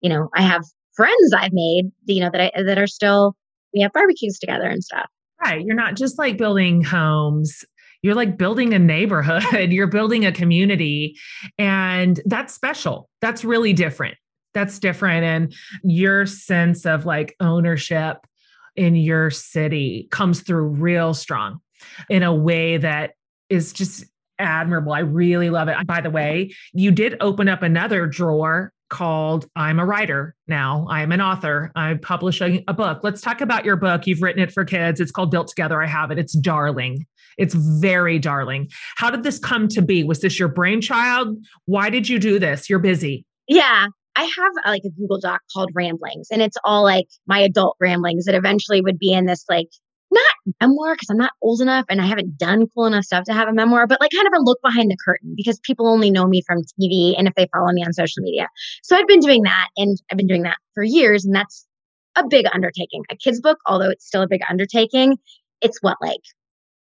you 0.00 0.08
know, 0.08 0.28
I 0.34 0.42
have 0.42 0.62
friends 0.94 1.32
I've 1.36 1.52
made, 1.52 1.90
you 2.06 2.20
know, 2.20 2.30
that 2.32 2.40
I 2.56 2.62
that 2.62 2.78
are 2.78 2.86
still 2.86 3.34
we 3.74 3.80
have 3.82 3.92
barbecues 3.92 4.38
together 4.38 4.66
and 4.66 4.82
stuff. 4.82 5.08
Right, 5.42 5.64
you're 5.64 5.76
not 5.76 5.96
just 5.96 6.18
like 6.18 6.38
building 6.38 6.82
homes. 6.82 7.64
You're 8.02 8.14
like 8.14 8.38
building 8.38 8.72
a 8.72 8.78
neighborhood. 8.78 9.42
You're 9.72 9.86
building 9.88 10.24
a 10.24 10.32
community, 10.32 11.16
and 11.58 12.20
that's 12.24 12.54
special. 12.54 13.10
That's 13.20 13.44
really 13.44 13.72
different. 13.72 14.16
That's 14.56 14.78
different, 14.78 15.22
and 15.24 15.54
your 15.84 16.24
sense 16.24 16.86
of 16.86 17.04
like 17.04 17.36
ownership 17.40 18.26
in 18.74 18.96
your 18.96 19.30
city 19.30 20.08
comes 20.10 20.40
through 20.40 20.68
real 20.68 21.12
strong 21.12 21.60
in 22.08 22.22
a 22.22 22.34
way 22.34 22.78
that 22.78 23.12
is 23.50 23.74
just 23.74 24.06
admirable. 24.38 24.94
I 24.94 25.00
really 25.00 25.50
love 25.50 25.68
it. 25.68 25.86
By 25.86 26.00
the 26.00 26.08
way, 26.08 26.54
you 26.72 26.90
did 26.90 27.16
open 27.20 27.48
up 27.48 27.62
another 27.62 28.06
drawer 28.06 28.72
called 28.88 29.46
I'm 29.56 29.78
a 29.78 29.84
writer 29.84 30.34
now. 30.48 30.86
I'm 30.88 31.12
an 31.12 31.20
author. 31.20 31.70
I'm 31.74 31.98
publishing 31.98 32.64
a 32.66 32.72
book. 32.72 33.00
Let's 33.02 33.20
talk 33.20 33.42
about 33.42 33.66
your 33.66 33.76
book. 33.76 34.06
You've 34.06 34.22
written 34.22 34.42
it 34.42 34.52
for 34.52 34.64
kids. 34.64 35.00
It's 35.00 35.10
called 35.10 35.30
Built 35.30 35.48
Together. 35.48 35.82
I 35.82 35.86
have 35.86 36.10
it. 36.10 36.18
It's 36.18 36.32
darling. 36.32 37.04
It's 37.36 37.54
very 37.54 38.18
darling. 38.18 38.70
How 38.96 39.10
did 39.10 39.22
this 39.22 39.38
come 39.38 39.68
to 39.68 39.82
be? 39.82 40.02
Was 40.02 40.20
this 40.20 40.38
your 40.38 40.48
brainchild? 40.48 41.36
Why 41.66 41.90
did 41.90 42.08
you 42.08 42.18
do 42.18 42.38
this? 42.38 42.70
You're 42.70 42.78
busy. 42.78 43.26
Yeah. 43.48 43.88
I 44.16 44.22
have 44.22 44.52
uh, 44.64 44.70
like 44.70 44.82
a 44.84 44.90
Google 44.90 45.20
Doc 45.20 45.42
called 45.52 45.70
Ramblings, 45.74 46.28
and 46.30 46.40
it's 46.42 46.56
all 46.64 46.82
like 46.82 47.06
my 47.26 47.38
adult 47.40 47.76
ramblings 47.80 48.24
that 48.24 48.34
eventually 48.34 48.80
would 48.80 48.98
be 48.98 49.12
in 49.12 49.26
this 49.26 49.44
like 49.48 49.68
not 50.10 50.54
memoir 50.60 50.94
because 50.94 51.10
I'm 51.10 51.16
not 51.16 51.32
old 51.42 51.60
enough 51.60 51.84
and 51.88 52.00
I 52.00 52.06
haven't 52.06 52.38
done 52.38 52.66
cool 52.74 52.86
enough 52.86 53.04
stuff 53.04 53.24
to 53.24 53.32
have 53.32 53.48
a 53.48 53.52
memoir, 53.52 53.86
but 53.86 54.00
like 54.00 54.12
kind 54.12 54.26
of 54.26 54.32
a 54.36 54.42
look 54.42 54.58
behind 54.62 54.90
the 54.90 54.96
curtain 55.04 55.34
because 55.36 55.58
people 55.60 55.88
only 55.88 56.10
know 56.10 56.26
me 56.26 56.42
from 56.46 56.62
TV 56.80 57.14
and 57.18 57.26
if 57.28 57.34
they 57.34 57.48
follow 57.52 57.72
me 57.72 57.84
on 57.84 57.92
social 57.92 58.22
media. 58.22 58.48
So 58.82 58.96
I've 58.96 59.08
been 59.08 59.20
doing 59.20 59.42
that 59.42 59.68
and 59.76 59.98
I've 60.10 60.16
been 60.16 60.28
doing 60.28 60.42
that 60.42 60.58
for 60.74 60.84
years. 60.84 61.24
And 61.24 61.34
that's 61.34 61.66
a 62.14 62.26
big 62.26 62.46
undertaking. 62.52 63.02
A 63.10 63.16
kid's 63.16 63.40
book, 63.40 63.58
although 63.66 63.90
it's 63.90 64.06
still 64.06 64.22
a 64.22 64.28
big 64.28 64.42
undertaking, 64.48 65.16
it's 65.60 65.78
what, 65.82 65.96
like 66.00 66.20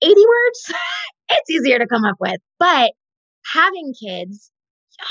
80 0.02 0.14
words? 0.14 0.72
it's 1.30 1.50
easier 1.50 1.80
to 1.80 1.88
come 1.88 2.06
up 2.06 2.18
with. 2.20 2.40
But 2.60 2.92
having 3.54 3.94
kids, 4.00 4.52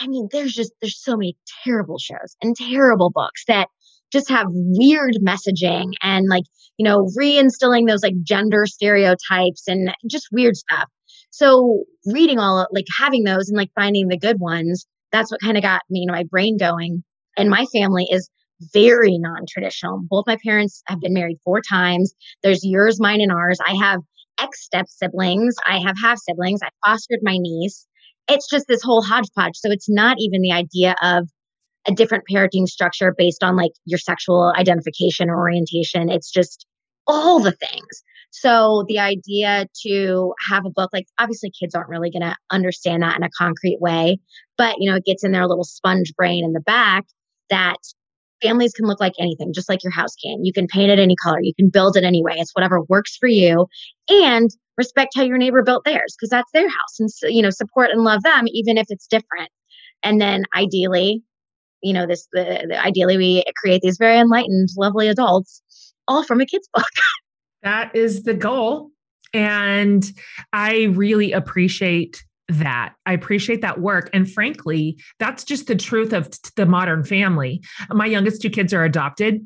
I 0.00 0.06
mean, 0.06 0.28
there's 0.32 0.52
just, 0.52 0.72
there's 0.80 1.02
so 1.02 1.16
many 1.16 1.36
terrible 1.64 1.98
shows 1.98 2.36
and 2.42 2.56
terrible 2.56 3.10
books 3.10 3.44
that 3.48 3.68
just 4.12 4.28
have 4.28 4.46
weird 4.50 5.14
messaging 5.26 5.92
and 6.02 6.28
like, 6.28 6.44
you 6.78 6.84
know, 6.84 7.08
reinstilling 7.18 7.86
those 7.88 8.02
like 8.02 8.14
gender 8.22 8.64
stereotypes 8.66 9.64
and 9.66 9.90
just 10.08 10.28
weird 10.32 10.56
stuff. 10.56 10.88
So 11.30 11.84
reading 12.06 12.38
all 12.38 12.66
like 12.72 12.86
having 12.98 13.24
those 13.24 13.48
and 13.48 13.56
like 13.56 13.70
finding 13.74 14.08
the 14.08 14.18
good 14.18 14.38
ones, 14.38 14.86
that's 15.10 15.30
what 15.30 15.40
kind 15.40 15.56
of 15.56 15.62
got 15.62 15.82
me, 15.90 16.00
you 16.00 16.06
know, 16.06 16.12
my 16.12 16.24
brain 16.24 16.56
going. 16.56 17.02
And 17.36 17.50
my 17.50 17.66
family 17.72 18.06
is 18.10 18.30
very 18.72 19.18
non-traditional. 19.18 20.02
Both 20.08 20.26
my 20.26 20.36
parents 20.44 20.82
have 20.86 21.00
been 21.00 21.12
married 21.12 21.38
four 21.44 21.60
times. 21.60 22.14
There's 22.42 22.64
yours, 22.64 23.00
mine, 23.00 23.20
and 23.20 23.32
ours. 23.32 23.58
I 23.66 23.74
have 23.74 24.00
ex 24.40 24.64
step 24.64 24.86
siblings. 24.88 25.56
I 25.66 25.80
have 25.80 25.96
half 26.00 26.18
siblings. 26.18 26.60
I 26.62 26.70
fostered 26.86 27.20
my 27.22 27.36
niece. 27.36 27.86
It's 28.28 28.48
just 28.48 28.66
this 28.68 28.82
whole 28.82 29.02
hodgepodge. 29.02 29.56
So 29.56 29.70
it's 29.70 29.88
not 29.88 30.16
even 30.18 30.40
the 30.40 30.52
idea 30.52 30.94
of 31.02 31.28
a 31.86 31.92
different 31.92 32.24
parenting 32.30 32.66
structure 32.66 33.14
based 33.16 33.42
on 33.42 33.56
like 33.56 33.72
your 33.84 33.98
sexual 33.98 34.52
identification 34.56 35.28
or 35.28 35.36
orientation. 35.36 36.10
It's 36.10 36.30
just 36.30 36.66
all 37.06 37.40
the 37.40 37.52
things. 37.52 38.02
So 38.30 38.84
the 38.88 38.98
idea 38.98 39.66
to 39.86 40.34
have 40.48 40.66
a 40.66 40.70
book, 40.70 40.90
like 40.92 41.06
obviously 41.18 41.52
kids 41.58 41.74
aren't 41.74 41.88
really 41.88 42.10
going 42.10 42.22
to 42.22 42.36
understand 42.50 43.02
that 43.02 43.16
in 43.16 43.22
a 43.22 43.28
concrete 43.38 43.78
way, 43.80 44.18
but 44.58 44.76
you 44.78 44.90
know, 44.90 44.96
it 44.96 45.04
gets 45.04 45.22
in 45.22 45.32
their 45.32 45.46
little 45.46 45.64
sponge 45.64 46.12
brain 46.16 46.44
in 46.44 46.52
the 46.52 46.60
back 46.60 47.04
that 47.50 47.76
families 48.42 48.72
can 48.72 48.86
look 48.86 49.00
like 49.00 49.12
anything, 49.20 49.52
just 49.54 49.68
like 49.68 49.84
your 49.84 49.92
house 49.92 50.16
can. 50.16 50.44
You 50.44 50.52
can 50.52 50.66
paint 50.66 50.90
it 50.90 50.98
any 50.98 51.14
color, 51.14 51.38
you 51.40 51.54
can 51.54 51.70
build 51.70 51.96
it 51.96 52.04
anyway. 52.04 52.34
It's 52.36 52.54
whatever 52.54 52.80
works 52.88 53.16
for 53.16 53.28
you. 53.28 53.66
And 54.08 54.50
respect 54.76 55.12
how 55.16 55.22
your 55.22 55.38
neighbor 55.38 55.62
built 55.62 55.84
theirs 55.84 56.14
because 56.18 56.30
that's 56.30 56.50
their 56.52 56.68
house 56.68 56.98
and 56.98 57.08
you 57.24 57.42
know 57.42 57.50
support 57.50 57.90
and 57.90 58.04
love 58.04 58.22
them 58.22 58.44
even 58.48 58.78
if 58.78 58.86
it's 58.88 59.06
different. 59.06 59.50
And 60.02 60.20
then 60.20 60.44
ideally 60.56 61.22
you 61.84 61.92
know 61.92 62.06
this 62.06 62.26
the, 62.32 62.66
the, 62.68 62.82
ideally 62.82 63.16
we 63.16 63.44
create 63.56 63.82
these 63.82 63.98
very 63.98 64.18
enlightened 64.18 64.70
lovely 64.76 65.06
adults 65.06 65.62
all 66.08 66.24
from 66.24 66.40
a 66.40 66.46
kid's 66.46 66.68
book. 66.74 66.84
That 67.62 67.96
is 67.96 68.24
the 68.24 68.34
goal 68.34 68.90
and 69.32 70.04
i 70.52 70.82
really 70.92 71.32
appreciate 71.32 72.22
that. 72.48 72.92
I 73.06 73.14
appreciate 73.14 73.62
that 73.62 73.80
work 73.80 74.10
and 74.12 74.30
frankly 74.30 74.98
that's 75.18 75.44
just 75.44 75.66
the 75.66 75.74
truth 75.74 76.12
of 76.12 76.28
the 76.56 76.66
modern 76.66 77.04
family. 77.04 77.62
My 77.88 78.04
youngest 78.04 78.42
two 78.42 78.50
kids 78.50 78.74
are 78.74 78.84
adopted. 78.84 79.40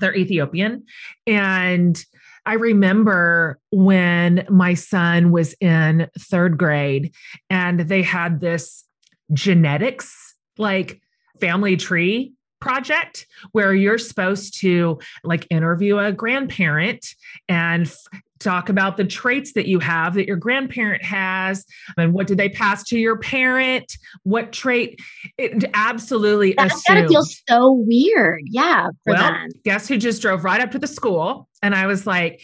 They're 0.00 0.16
ethiopian 0.16 0.84
and 1.26 2.02
I 2.48 2.54
remember 2.54 3.60
when 3.70 4.46
my 4.48 4.72
son 4.72 5.32
was 5.32 5.54
in 5.60 6.08
third 6.18 6.56
grade 6.56 7.14
and 7.50 7.80
they 7.80 8.00
had 8.00 8.40
this 8.40 8.86
genetics 9.34 10.34
like 10.56 10.98
family 11.42 11.76
tree 11.76 12.32
project 12.58 13.26
where 13.52 13.74
you're 13.74 13.98
supposed 13.98 14.58
to 14.60 14.98
like 15.24 15.46
interview 15.50 15.98
a 15.98 16.10
grandparent 16.10 17.06
and 17.50 17.86
f- 17.86 18.22
talk 18.38 18.68
about 18.68 18.96
the 18.96 19.04
traits 19.04 19.52
that 19.52 19.66
you 19.66 19.78
have 19.78 20.14
that 20.14 20.26
your 20.26 20.36
grandparent 20.36 21.02
has 21.02 21.64
and 21.96 22.12
what 22.12 22.26
did 22.26 22.38
they 22.38 22.48
pass 22.48 22.84
to 22.84 22.98
your 22.98 23.18
parent? 23.18 23.96
What 24.22 24.52
trait? 24.52 25.00
It 25.36 25.64
absolutely 25.74 26.54
that's 26.56 26.82
gotta 26.84 27.08
feel 27.08 27.22
so 27.22 27.72
weird. 27.86 28.42
Yeah 28.44 28.88
well 29.06 29.32
them. 29.32 29.48
guess 29.64 29.88
who 29.88 29.96
just 29.96 30.22
drove 30.22 30.44
right 30.44 30.60
up 30.60 30.70
to 30.72 30.78
the 30.78 30.86
school? 30.86 31.48
And 31.60 31.74
i 31.74 31.86
was 31.86 32.06
like 32.06 32.40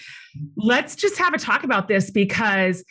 let's 0.57 0.97
just 0.97 1.17
have 1.19 1.35
a 1.35 1.39
talk 1.39 1.63
about 1.63 1.87
this 1.87 2.11
because 2.11 2.85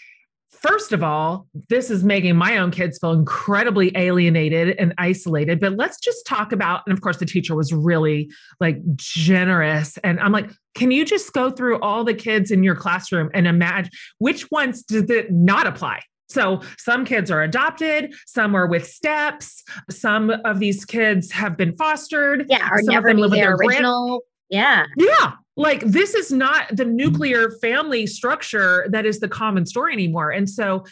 first 0.63 0.93
of 0.93 1.03
all, 1.03 1.47
this 1.69 1.91
is 1.91 2.03
making 2.03 2.35
my 2.35 2.57
own 2.57 2.71
kids 2.71 2.97
feel 2.97 3.11
incredibly 3.11 3.91
alienated 3.95 4.75
and 4.79 4.93
isolated. 4.97 5.59
But 5.59 5.73
let's 5.73 5.99
just 5.99 6.25
talk 6.25 6.51
about, 6.51 6.81
and 6.87 6.93
of 6.93 7.01
course, 7.01 7.17
the 7.17 7.25
teacher 7.25 7.53
was 7.53 7.71
really 7.71 8.31
like 8.59 8.77
generous. 8.95 9.97
And 10.03 10.19
I'm 10.19 10.31
like, 10.31 10.49
can 10.73 10.89
you 10.89 11.05
just 11.05 11.31
go 11.33 11.51
through 11.51 11.79
all 11.81 12.03
the 12.03 12.13
kids 12.13 12.49
in 12.49 12.63
your 12.63 12.75
classroom 12.75 13.29
and 13.33 13.45
imagine 13.45 13.91
which 14.17 14.49
ones 14.49 14.81
does 14.81 15.09
it 15.09 15.31
not 15.31 15.67
apply? 15.67 16.01
So 16.29 16.61
some 16.79 17.05
kids 17.05 17.29
are 17.29 17.43
adopted, 17.43 18.15
some 18.25 18.55
are 18.55 18.65
with 18.65 18.87
steps, 18.87 19.63
some 19.91 20.31
of 20.45 20.59
these 20.59 20.83
kids 20.85 21.29
have 21.31 21.57
been 21.57 21.75
fostered. 21.75 22.45
Yeah, 22.49 22.69
or 22.71 22.81
some 22.81 22.93
never 22.93 23.13
knew 23.13 23.27
their, 23.27 23.45
their 23.45 23.55
original. 23.55 24.23
Yeah. 24.53 24.85
Yeah. 24.97 25.31
Like 25.57 25.81
this 25.81 26.13
is 26.13 26.31
not 26.31 26.75
the 26.75 26.85
nuclear 26.85 27.49
family 27.59 28.05
structure 28.05 28.85
that 28.89 29.03
is 29.03 29.19
the 29.19 29.27
common 29.27 29.65
story 29.65 29.93
anymore. 29.93 30.29
And 30.29 30.47
so, 30.47 30.85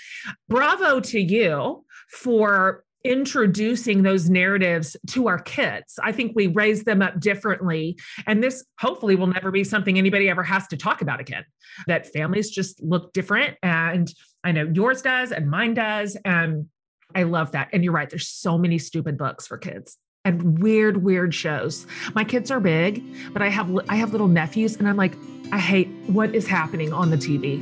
bravo 0.49 0.99
to 0.99 1.20
you 1.20 1.86
for 2.09 2.84
introducing 3.03 4.01
those 4.01 4.30
narratives 4.30 4.97
to 5.07 5.28
our 5.28 5.39
kids. 5.39 5.99
I 6.03 6.12
think 6.12 6.34
we 6.36 6.47
raise 6.47 6.84
them 6.86 7.03
up 7.03 7.20
differently. 7.20 7.97
And 8.26 8.43
this 8.43 8.64
hopefully 8.80 9.16
will 9.16 9.28
never 9.28 9.51
be 9.51 9.64
something 9.64 9.97
anybody 9.97 10.28
ever 10.28 10.43
has 10.43 10.68
to 10.68 10.78
talk 10.78 11.01
about 11.01 11.20
again. 11.20 11.45
That 11.86 12.12
families 12.12 12.49
just 12.49 12.82
look 12.82 13.14
different. 13.14 13.57
And 13.62 14.12
I 14.43 14.51
know 14.51 14.72
yours 14.74 15.03
does 15.03 15.32
and 15.32 15.49
mine 15.49 15.76
does. 15.76 16.18
And 16.26 16.68
I 17.16 17.24
love 17.24 17.51
that. 17.53 17.70
And 17.74 17.84
you're 17.84 17.93
right, 17.93 18.09
there's 18.09 18.28
so 18.28 18.57
many 18.57 18.78
stupid 18.78 19.18
books 19.18 19.45
for 19.45 19.57
kids 19.57 19.97
and 20.24 20.60
weird, 20.60 21.04
weird 21.04 21.34
shows. 21.34 21.88
My 22.14 22.24
kids 22.24 22.52
are 22.52 22.60
big, 22.60 23.04
but 23.34 23.42
I 23.42 23.50
have 23.50 23.70
I 23.90 23.96
have 23.96 24.12
little 24.12 24.28
nephews, 24.28 24.76
and 24.78 24.88
I'm 24.88 24.98
like, 24.98 25.16
I 25.52 25.60
hate 25.60 25.90
what 26.08 26.36
is 26.36 26.48
happening 26.48 26.94
on 26.94 27.10
the 27.10 27.18
TV. 27.18 27.62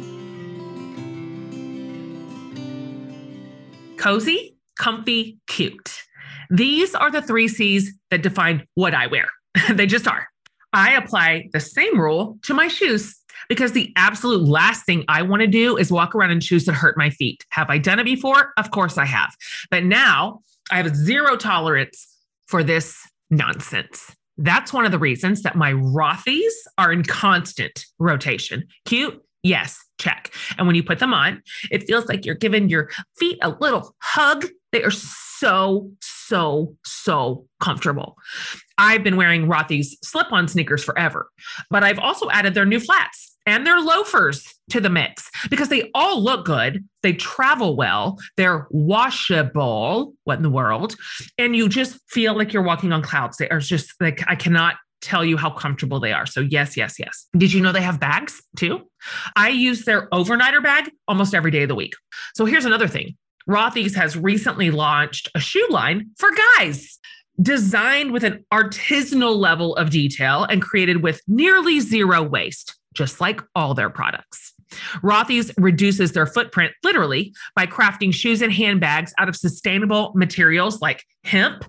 Cozy 3.97 4.55
comfy, 4.80 5.38
cute. 5.45 6.03
These 6.49 6.95
are 6.95 7.12
the 7.12 7.22
three 7.22 7.47
C's 7.47 7.93
that 8.10 8.24
define 8.24 8.66
what 8.74 8.95
I 8.95 9.05
wear. 9.05 9.28
they 9.74 9.86
just 9.86 10.07
are. 10.07 10.28
I 10.74 10.93
apply 10.93 11.49
the 11.53 11.60
same 11.60 11.99
rule 11.99 12.39
to 12.43 12.53
my 12.53 12.68
shoes 12.68 13.16
because 13.47 13.74
the 13.74 13.91
absolute 13.95 14.47
last 14.47 14.86
thing 14.86 15.03
I 15.07 15.22
want 15.22 15.41
to 15.41 15.47
do 15.47 15.78
is 15.78 15.91
walk 15.91 16.16
around 16.16 16.32
in 16.32 16.39
shoes 16.39 16.66
that 16.66 16.74
hurt 16.74 16.97
my 16.97 17.10
feet. 17.10 17.45
Have 17.49 17.70
I 17.70 17.78
done 17.78 17.99
it 17.99 18.03
before? 18.05 18.53
Of 18.57 18.72
course 18.72 18.97
I 18.97 19.05
have. 19.05 19.36
But 19.70 19.84
now 19.84 20.41
I 20.72 20.78
have 20.78 20.95
zero 20.95 21.36
tolerance 21.36 22.09
for 22.49 22.63
this 22.63 22.97
nonsense. 23.29 24.15
That's 24.37 24.73
one 24.73 24.85
of 24.85 24.91
the 24.91 24.99
reasons 24.99 25.43
that 25.43 25.55
my 25.55 25.73
Rothy's 25.73 26.67
are 26.77 26.91
in 26.91 27.03
constant 27.03 27.85
rotation. 27.99 28.65
Cute, 28.85 29.21
Yes, 29.41 29.79
check. 29.99 30.33
And 30.57 30.67
when 30.67 30.75
you 30.75 30.83
put 30.83 30.99
them 30.99 31.13
on, 31.13 31.41
it 31.71 31.87
feels 31.87 32.07
like 32.07 32.25
you're 32.25 32.35
giving 32.35 32.67
your 32.67 32.89
feet 33.17 33.37
a 33.41 33.55
little 33.61 33.95
hug. 34.01 34.45
They 34.73 34.83
are 34.83 34.91
so, 34.91 35.89
so, 36.01 36.75
so 36.83 37.45
comfortable. 37.61 38.17
I've 38.77 39.01
been 39.01 39.15
wearing 39.15 39.47
Rothy's 39.47 39.97
slip 40.03 40.33
on 40.33 40.49
sneakers 40.49 40.83
forever, 40.83 41.29
but 41.69 41.85
I've 41.85 41.99
also 41.99 42.29
added 42.31 42.53
their 42.53 42.65
new 42.65 42.81
flats 42.81 43.37
and 43.49 43.65
their 43.65 43.79
loafers 43.79 44.45
to 44.69 44.79
the 44.79 44.91
mix 44.91 45.31
because 45.49 45.69
they 45.69 45.89
all 45.95 46.21
look 46.23 46.45
good. 46.45 46.87
They 47.01 47.13
travel 47.13 47.75
well. 47.75 48.19
They're 48.37 48.67
washable. 48.69 50.13
What 50.25 50.37
in 50.37 50.43
the 50.43 50.51
world? 50.51 50.95
And 51.39 51.55
you 51.55 51.67
just 51.67 51.99
feel 52.07 52.37
like 52.37 52.53
you're 52.53 52.61
walking 52.61 52.93
on 52.93 53.01
clouds. 53.01 53.37
They 53.37 53.49
are 53.49 53.59
just 53.59 53.93
like, 53.99 54.23
I 54.27 54.35
cannot 54.35 54.75
tell 55.01 55.25
you 55.25 55.35
how 55.35 55.49
comfortable 55.49 55.99
they 55.99 56.11
are. 56.11 56.27
So, 56.27 56.41
yes, 56.41 56.77
yes, 56.77 56.99
yes. 56.99 57.25
Did 57.35 57.51
you 57.51 57.59
know 57.59 57.71
they 57.71 57.81
have 57.81 57.99
bags 57.99 58.39
too? 58.55 58.81
I 59.35 59.49
use 59.49 59.85
their 59.85 60.07
overnighter 60.09 60.61
bag 60.61 60.91
almost 61.07 61.33
every 61.33 61.49
day 61.49 61.63
of 61.63 61.69
the 61.69 61.75
week. 61.75 61.93
So, 62.35 62.45
here's 62.45 62.65
another 62.65 62.87
thing 62.87 63.17
Rothy's 63.49 63.95
has 63.95 64.15
recently 64.15 64.69
launched 64.69 65.27
a 65.33 65.39
shoe 65.39 65.67
line 65.71 66.11
for 66.17 66.29
guys 66.57 66.99
designed 67.41 68.11
with 68.11 68.23
an 68.23 68.45
artisanal 68.53 69.35
level 69.35 69.75
of 69.77 69.89
detail 69.89 70.43
and 70.43 70.61
created 70.61 71.01
with 71.01 71.21
nearly 71.27 71.79
zero 71.79 72.21
waste, 72.21 72.75
just 72.99 73.21
like 73.21 73.41
all 73.55 73.73
their 73.73 73.89
products. 73.89 74.53
Rothy's 75.01 75.51
reduces 75.57 76.11
their 76.11 76.27
footprint 76.27 76.73
literally 76.83 77.33
by 77.55 77.65
crafting 77.65 78.13
shoes 78.13 78.41
and 78.41 78.51
handbags 78.51 79.13
out 79.17 79.29
of 79.29 79.37
sustainable 79.37 80.11
materials 80.15 80.81
like 80.81 81.05
hemp, 81.23 81.63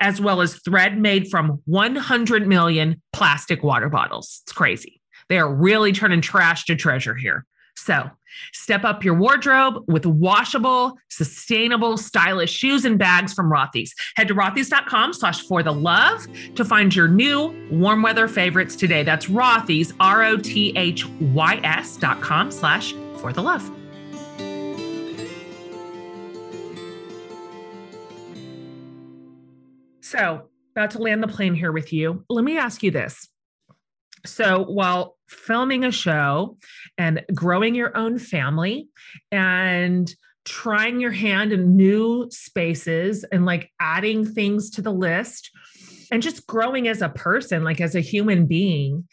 as 0.00 0.20
well 0.20 0.40
as 0.40 0.56
thread 0.56 0.98
made 0.98 1.28
from 1.30 1.62
100 1.66 2.48
million 2.48 3.00
plastic 3.12 3.62
water 3.62 3.88
bottles. 3.88 4.42
It's 4.42 4.52
crazy. 4.52 5.00
They 5.28 5.38
are 5.38 5.54
really 5.54 5.92
turning 5.92 6.20
trash 6.20 6.64
to 6.64 6.74
treasure 6.74 7.14
here. 7.14 7.46
So, 7.76 8.10
step 8.52 8.84
up 8.84 9.04
your 9.04 9.14
wardrobe 9.14 9.84
with 9.86 10.06
washable, 10.06 10.98
sustainable, 11.08 11.96
stylish 11.96 12.50
shoes 12.50 12.84
and 12.84 12.98
bags 12.98 13.32
from 13.32 13.50
Rothy's. 13.50 13.94
Head 14.16 14.28
to 14.28 14.34
rothys.com 14.34 15.12
slash 15.12 15.42
for 15.42 15.62
the 15.62 15.72
love 15.72 16.26
to 16.54 16.64
find 16.64 16.94
your 16.94 17.06
new 17.06 17.54
warm 17.70 18.02
weather 18.02 18.28
favorites 18.28 18.76
today. 18.76 19.02
That's 19.02 19.26
Rothy's, 19.26 19.92
R 20.00 20.24
O 20.24 20.36
T 20.36 20.72
H 20.76 21.06
Y 21.06 21.60
S 21.62 21.96
dot 21.96 22.20
com 22.20 22.50
slash 22.50 22.94
for 23.18 23.32
the 23.32 23.42
love. 23.42 23.70
So, 30.00 30.48
about 30.74 30.92
to 30.92 30.98
land 30.98 31.22
the 31.22 31.28
plane 31.28 31.54
here 31.54 31.72
with 31.72 31.92
you. 31.92 32.24
Let 32.28 32.44
me 32.44 32.56
ask 32.56 32.82
you 32.82 32.90
this. 32.90 33.28
So, 34.26 34.64
while 34.64 35.16
filming 35.28 35.84
a 35.84 35.90
show 35.90 36.58
and 36.98 37.24
growing 37.34 37.74
your 37.74 37.96
own 37.96 38.18
family 38.18 38.88
and 39.32 40.12
trying 40.44 41.00
your 41.00 41.10
hand 41.10 41.52
in 41.52 41.76
new 41.76 42.28
spaces 42.30 43.24
and 43.24 43.44
like 43.44 43.70
adding 43.80 44.24
things 44.24 44.70
to 44.70 44.82
the 44.82 44.92
list 44.92 45.50
and 46.12 46.22
just 46.22 46.46
growing 46.46 46.86
as 46.86 47.02
a 47.02 47.08
person, 47.08 47.64
like 47.64 47.80
as 47.80 47.94
a 47.94 48.00
human 48.00 48.46
being, 48.46 49.08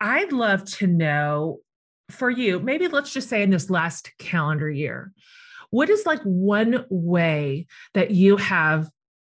I'd 0.00 0.32
love 0.32 0.64
to 0.76 0.86
know 0.86 1.58
for 2.10 2.30
you, 2.30 2.58
maybe 2.58 2.88
let's 2.88 3.12
just 3.12 3.28
say 3.28 3.42
in 3.42 3.50
this 3.50 3.68
last 3.68 4.12
calendar 4.18 4.70
year, 4.70 5.12
what 5.70 5.90
is 5.90 6.06
like 6.06 6.22
one 6.22 6.86
way 6.88 7.66
that 7.92 8.10
you 8.10 8.38
have 8.38 8.88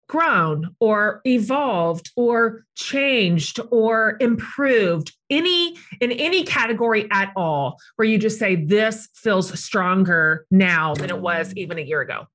grown 0.08 0.74
or 0.80 1.20
evolved 1.24 2.10
or 2.16 2.64
changed 2.74 3.58
or 3.70 4.16
improved 4.20 5.12
any 5.30 5.76
in 6.00 6.12
any 6.12 6.44
category 6.44 7.08
at 7.10 7.32
all 7.36 7.78
where 7.96 8.06
you 8.06 8.18
just 8.18 8.38
say 8.38 8.56
this 8.56 9.08
feels 9.14 9.58
stronger 9.58 10.46
now 10.50 10.94
than 10.94 11.08
it 11.08 11.18
was 11.18 11.54
even 11.56 11.78
a 11.78 11.82
year 11.82 12.00
ago. 12.00 12.26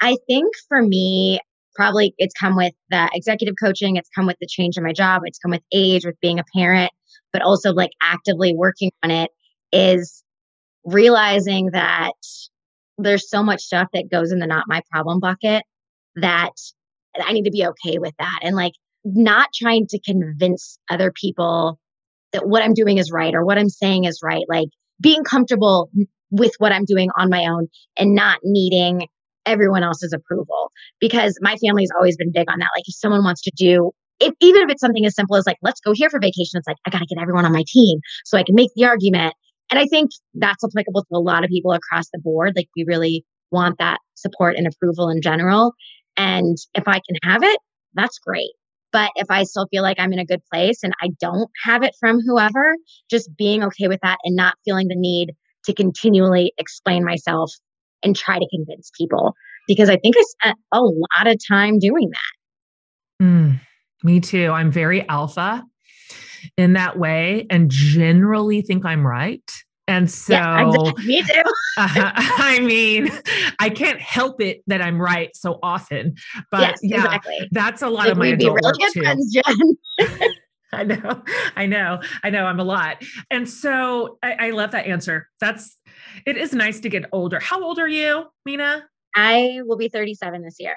I 0.00 0.16
think 0.26 0.52
for 0.68 0.82
me 0.82 1.40
probably 1.74 2.12
it's 2.18 2.34
come 2.34 2.56
with 2.56 2.74
the 2.90 3.08
executive 3.14 3.54
coaching 3.62 3.96
it's 3.96 4.10
come 4.14 4.26
with 4.26 4.36
the 4.40 4.46
change 4.48 4.76
in 4.76 4.82
my 4.82 4.92
job 4.92 5.22
it's 5.24 5.38
come 5.38 5.52
with 5.52 5.62
age 5.72 6.04
with 6.04 6.18
being 6.20 6.40
a 6.40 6.44
parent 6.52 6.90
but 7.32 7.40
also 7.40 7.72
like 7.72 7.90
actively 8.02 8.52
working 8.52 8.90
on 9.04 9.12
it 9.12 9.30
is 9.72 10.24
realizing 10.84 11.70
that 11.70 12.14
there's 12.98 13.30
so 13.30 13.44
much 13.44 13.62
stuff 13.62 13.86
that 13.92 14.10
goes 14.10 14.32
in 14.32 14.40
the 14.40 14.46
not 14.46 14.64
my 14.66 14.82
problem 14.90 15.20
bucket 15.20 15.62
that 16.16 16.52
I 17.22 17.32
need 17.32 17.44
to 17.44 17.50
be 17.50 17.66
okay 17.66 17.98
with 17.98 18.14
that 18.18 18.40
and 18.42 18.54
like 18.54 18.72
not 19.04 19.48
trying 19.54 19.86
to 19.88 20.00
convince 20.00 20.78
other 20.90 21.12
people 21.12 21.78
that 22.32 22.46
what 22.46 22.62
I'm 22.62 22.74
doing 22.74 22.98
is 22.98 23.10
right 23.10 23.34
or 23.34 23.44
what 23.44 23.58
I'm 23.58 23.68
saying 23.68 24.04
is 24.04 24.20
right. 24.22 24.44
Like 24.48 24.68
being 25.00 25.24
comfortable 25.24 25.90
with 26.30 26.52
what 26.58 26.72
I'm 26.72 26.84
doing 26.84 27.10
on 27.16 27.30
my 27.30 27.46
own 27.46 27.68
and 27.96 28.14
not 28.14 28.38
needing 28.42 29.08
everyone 29.46 29.82
else's 29.82 30.12
approval 30.12 30.70
because 31.00 31.38
my 31.40 31.56
family's 31.56 31.90
always 31.96 32.16
been 32.16 32.32
big 32.32 32.50
on 32.50 32.58
that. 32.58 32.68
Like 32.76 32.84
if 32.86 32.94
someone 32.94 33.24
wants 33.24 33.42
to 33.42 33.52
do 33.56 33.92
if, 34.20 34.34
even 34.40 34.62
if 34.62 34.70
it's 34.70 34.80
something 34.80 35.06
as 35.06 35.14
simple 35.14 35.36
as 35.36 35.46
like, 35.46 35.58
let's 35.62 35.80
go 35.80 35.92
here 35.92 36.10
for 36.10 36.18
vacation, 36.18 36.58
it's 36.58 36.66
like, 36.66 36.76
I 36.86 36.90
got 36.90 37.00
to 37.00 37.06
get 37.06 37.20
everyone 37.20 37.44
on 37.44 37.52
my 37.52 37.64
team 37.66 38.00
so 38.24 38.36
I 38.36 38.42
can 38.42 38.54
make 38.54 38.70
the 38.74 38.84
argument. 38.84 39.34
And 39.70 39.78
I 39.78 39.86
think 39.86 40.10
that's 40.34 40.64
applicable 40.64 41.02
to 41.02 41.16
a 41.16 41.18
lot 41.18 41.44
of 41.44 41.50
people 41.50 41.72
across 41.72 42.08
the 42.12 42.18
board. 42.18 42.54
Like, 42.56 42.68
we 42.76 42.84
really 42.86 43.24
want 43.50 43.78
that 43.78 43.98
support 44.14 44.56
and 44.56 44.66
approval 44.66 45.08
in 45.08 45.22
general. 45.22 45.74
And 46.18 46.58
if 46.74 46.86
I 46.86 47.00
can 47.08 47.16
have 47.22 47.42
it, 47.42 47.58
that's 47.94 48.18
great. 48.18 48.50
But 48.92 49.10
if 49.16 49.30
I 49.30 49.44
still 49.44 49.66
feel 49.70 49.82
like 49.82 49.98
I'm 49.98 50.12
in 50.12 50.18
a 50.18 50.24
good 50.24 50.42
place 50.52 50.82
and 50.82 50.92
I 51.00 51.10
don't 51.20 51.50
have 51.62 51.82
it 51.82 51.94
from 52.00 52.20
whoever, 52.20 52.74
just 53.10 53.30
being 53.36 53.62
okay 53.64 53.86
with 53.88 54.00
that 54.02 54.18
and 54.24 54.34
not 54.34 54.54
feeling 54.64 54.88
the 54.88 54.96
need 54.96 55.32
to 55.64 55.74
continually 55.74 56.52
explain 56.58 57.04
myself 57.04 57.52
and 58.02 58.16
try 58.16 58.38
to 58.38 58.48
convince 58.50 58.90
people 58.96 59.34
because 59.66 59.90
I 59.90 59.96
think 59.96 60.16
I 60.16 60.22
spent 60.22 60.58
a 60.72 60.80
lot 60.80 61.26
of 61.26 61.36
time 61.46 61.78
doing 61.78 62.10
that. 62.10 63.24
Mm, 63.24 63.60
me 64.02 64.20
too. 64.20 64.50
I'm 64.50 64.70
very 64.70 65.06
alpha 65.08 65.64
in 66.56 66.72
that 66.74 66.98
way 66.98 67.46
and 67.50 67.70
generally 67.70 68.62
think 68.62 68.84
I'm 68.86 69.06
right. 69.06 69.42
And 69.88 70.10
so, 70.10 70.34
yeah, 70.34 70.68
exactly. 70.68 71.06
me 71.06 71.22
too. 71.22 71.42
uh, 71.78 72.12
I 72.14 72.60
mean, 72.60 73.10
I 73.58 73.70
can't 73.70 74.00
help 74.00 74.40
it 74.40 74.62
that 74.66 74.82
I'm 74.82 75.00
right 75.00 75.34
so 75.34 75.58
often, 75.62 76.14
but 76.50 76.60
yes, 76.60 76.78
yeah, 76.82 76.96
exactly. 77.04 77.48
that's 77.52 77.80
a 77.80 77.88
lot 77.88 78.04
like 78.04 78.12
of 78.12 78.18
my 78.18 78.26
adult 78.28 78.60
work 78.62 78.76
too. 78.92 79.02
Friends, 79.02 79.32
Jen. 79.32 80.30
I 80.72 80.84
know, 80.84 81.22
I 81.56 81.64
know, 81.64 82.00
I 82.22 82.28
know. 82.28 82.44
I'm 82.44 82.60
a 82.60 82.64
lot, 82.64 83.02
and 83.30 83.48
so 83.48 84.18
I, 84.22 84.48
I 84.48 84.50
love 84.50 84.72
that 84.72 84.84
answer. 84.84 85.30
That's 85.40 85.78
it. 86.26 86.36
Is 86.36 86.52
nice 86.52 86.80
to 86.80 86.90
get 86.90 87.06
older. 87.10 87.40
How 87.40 87.62
old 87.64 87.78
are 87.78 87.88
you, 87.88 88.26
Mina? 88.44 88.84
I 89.16 89.60
will 89.64 89.78
be 89.78 89.88
37 89.88 90.42
this 90.42 90.56
year. 90.60 90.76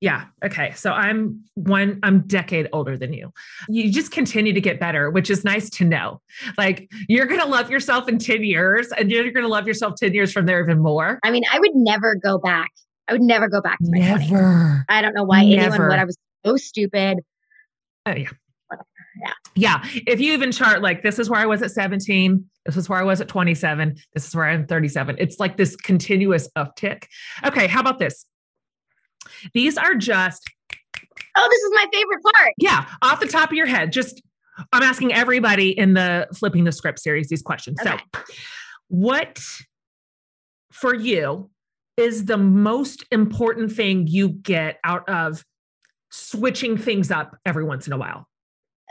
Yeah. 0.00 0.26
Okay. 0.44 0.72
So 0.76 0.92
I'm 0.92 1.42
one, 1.54 1.98
I'm 2.04 2.20
decade 2.20 2.68
older 2.72 2.96
than 2.96 3.12
you. 3.12 3.32
You 3.68 3.90
just 3.90 4.12
continue 4.12 4.52
to 4.52 4.60
get 4.60 4.78
better, 4.78 5.10
which 5.10 5.28
is 5.28 5.44
nice 5.44 5.68
to 5.70 5.84
know. 5.84 6.20
Like 6.56 6.88
you're 7.08 7.26
going 7.26 7.40
to 7.40 7.48
love 7.48 7.68
yourself 7.68 8.08
in 8.08 8.18
10 8.18 8.44
years 8.44 8.92
and 8.92 9.10
you're 9.10 9.30
going 9.32 9.44
to 9.44 9.48
love 9.48 9.66
yourself 9.66 9.94
10 9.96 10.14
years 10.14 10.32
from 10.32 10.46
there 10.46 10.62
even 10.62 10.78
more. 10.78 11.18
I 11.24 11.32
mean, 11.32 11.42
I 11.52 11.58
would 11.58 11.74
never 11.74 12.14
go 12.14 12.38
back. 12.38 12.70
I 13.08 13.12
would 13.12 13.22
never 13.22 13.48
go 13.48 13.60
back 13.60 13.78
to 13.78 13.90
my 13.90 13.98
Never. 13.98 14.20
20s. 14.22 14.84
I 14.88 15.02
don't 15.02 15.14
know 15.14 15.24
why 15.24 15.40
anyone 15.40 15.88
would. 15.88 15.98
I 15.98 16.04
was 16.04 16.16
so 16.44 16.56
stupid. 16.56 17.18
Oh, 18.06 18.12
yeah. 18.12 18.28
Yeah. 19.20 19.32
Yeah. 19.56 20.02
If 20.06 20.20
you 20.20 20.32
even 20.32 20.52
chart 20.52 20.80
like 20.80 21.02
this 21.02 21.18
is 21.18 21.28
where 21.28 21.40
I 21.40 21.46
was 21.46 21.60
at 21.62 21.72
17, 21.72 22.44
this 22.66 22.76
is 22.76 22.88
where 22.88 23.00
I 23.00 23.02
was 23.02 23.20
at 23.20 23.26
27, 23.26 23.96
this 24.14 24.28
is 24.28 24.36
where 24.36 24.44
I'm 24.44 24.64
37. 24.64 25.16
It's 25.18 25.40
like 25.40 25.56
this 25.56 25.74
continuous 25.74 26.48
uptick. 26.56 27.06
Okay. 27.44 27.66
How 27.66 27.80
about 27.80 27.98
this? 27.98 28.26
These 29.54 29.76
are 29.78 29.94
just, 29.94 30.48
Oh, 31.36 31.48
this 31.50 31.60
is 31.60 31.70
my 31.74 31.86
favorite 31.92 32.22
part. 32.22 32.52
yeah, 32.58 32.86
off 33.02 33.20
the 33.20 33.28
top 33.28 33.50
of 33.50 33.56
your 33.56 33.66
head, 33.66 33.92
just 33.92 34.22
I'm 34.72 34.82
asking 34.82 35.12
everybody 35.12 35.70
in 35.70 35.94
the 35.94 36.26
flipping 36.34 36.64
the 36.64 36.72
script 36.72 36.98
series 36.98 37.28
these 37.28 37.42
questions. 37.42 37.78
Okay. 37.80 37.96
So, 38.14 38.20
what 38.88 39.40
for 40.72 40.94
you 40.94 41.50
is 41.96 42.24
the 42.24 42.36
most 42.38 43.04
important 43.10 43.72
thing 43.72 44.06
you 44.06 44.30
get 44.30 44.78
out 44.84 45.08
of 45.08 45.44
switching 46.10 46.76
things 46.76 47.10
up 47.10 47.36
every 47.44 47.64
once 47.64 47.86
in 47.86 47.92
a 47.92 47.98
while? 47.98 48.26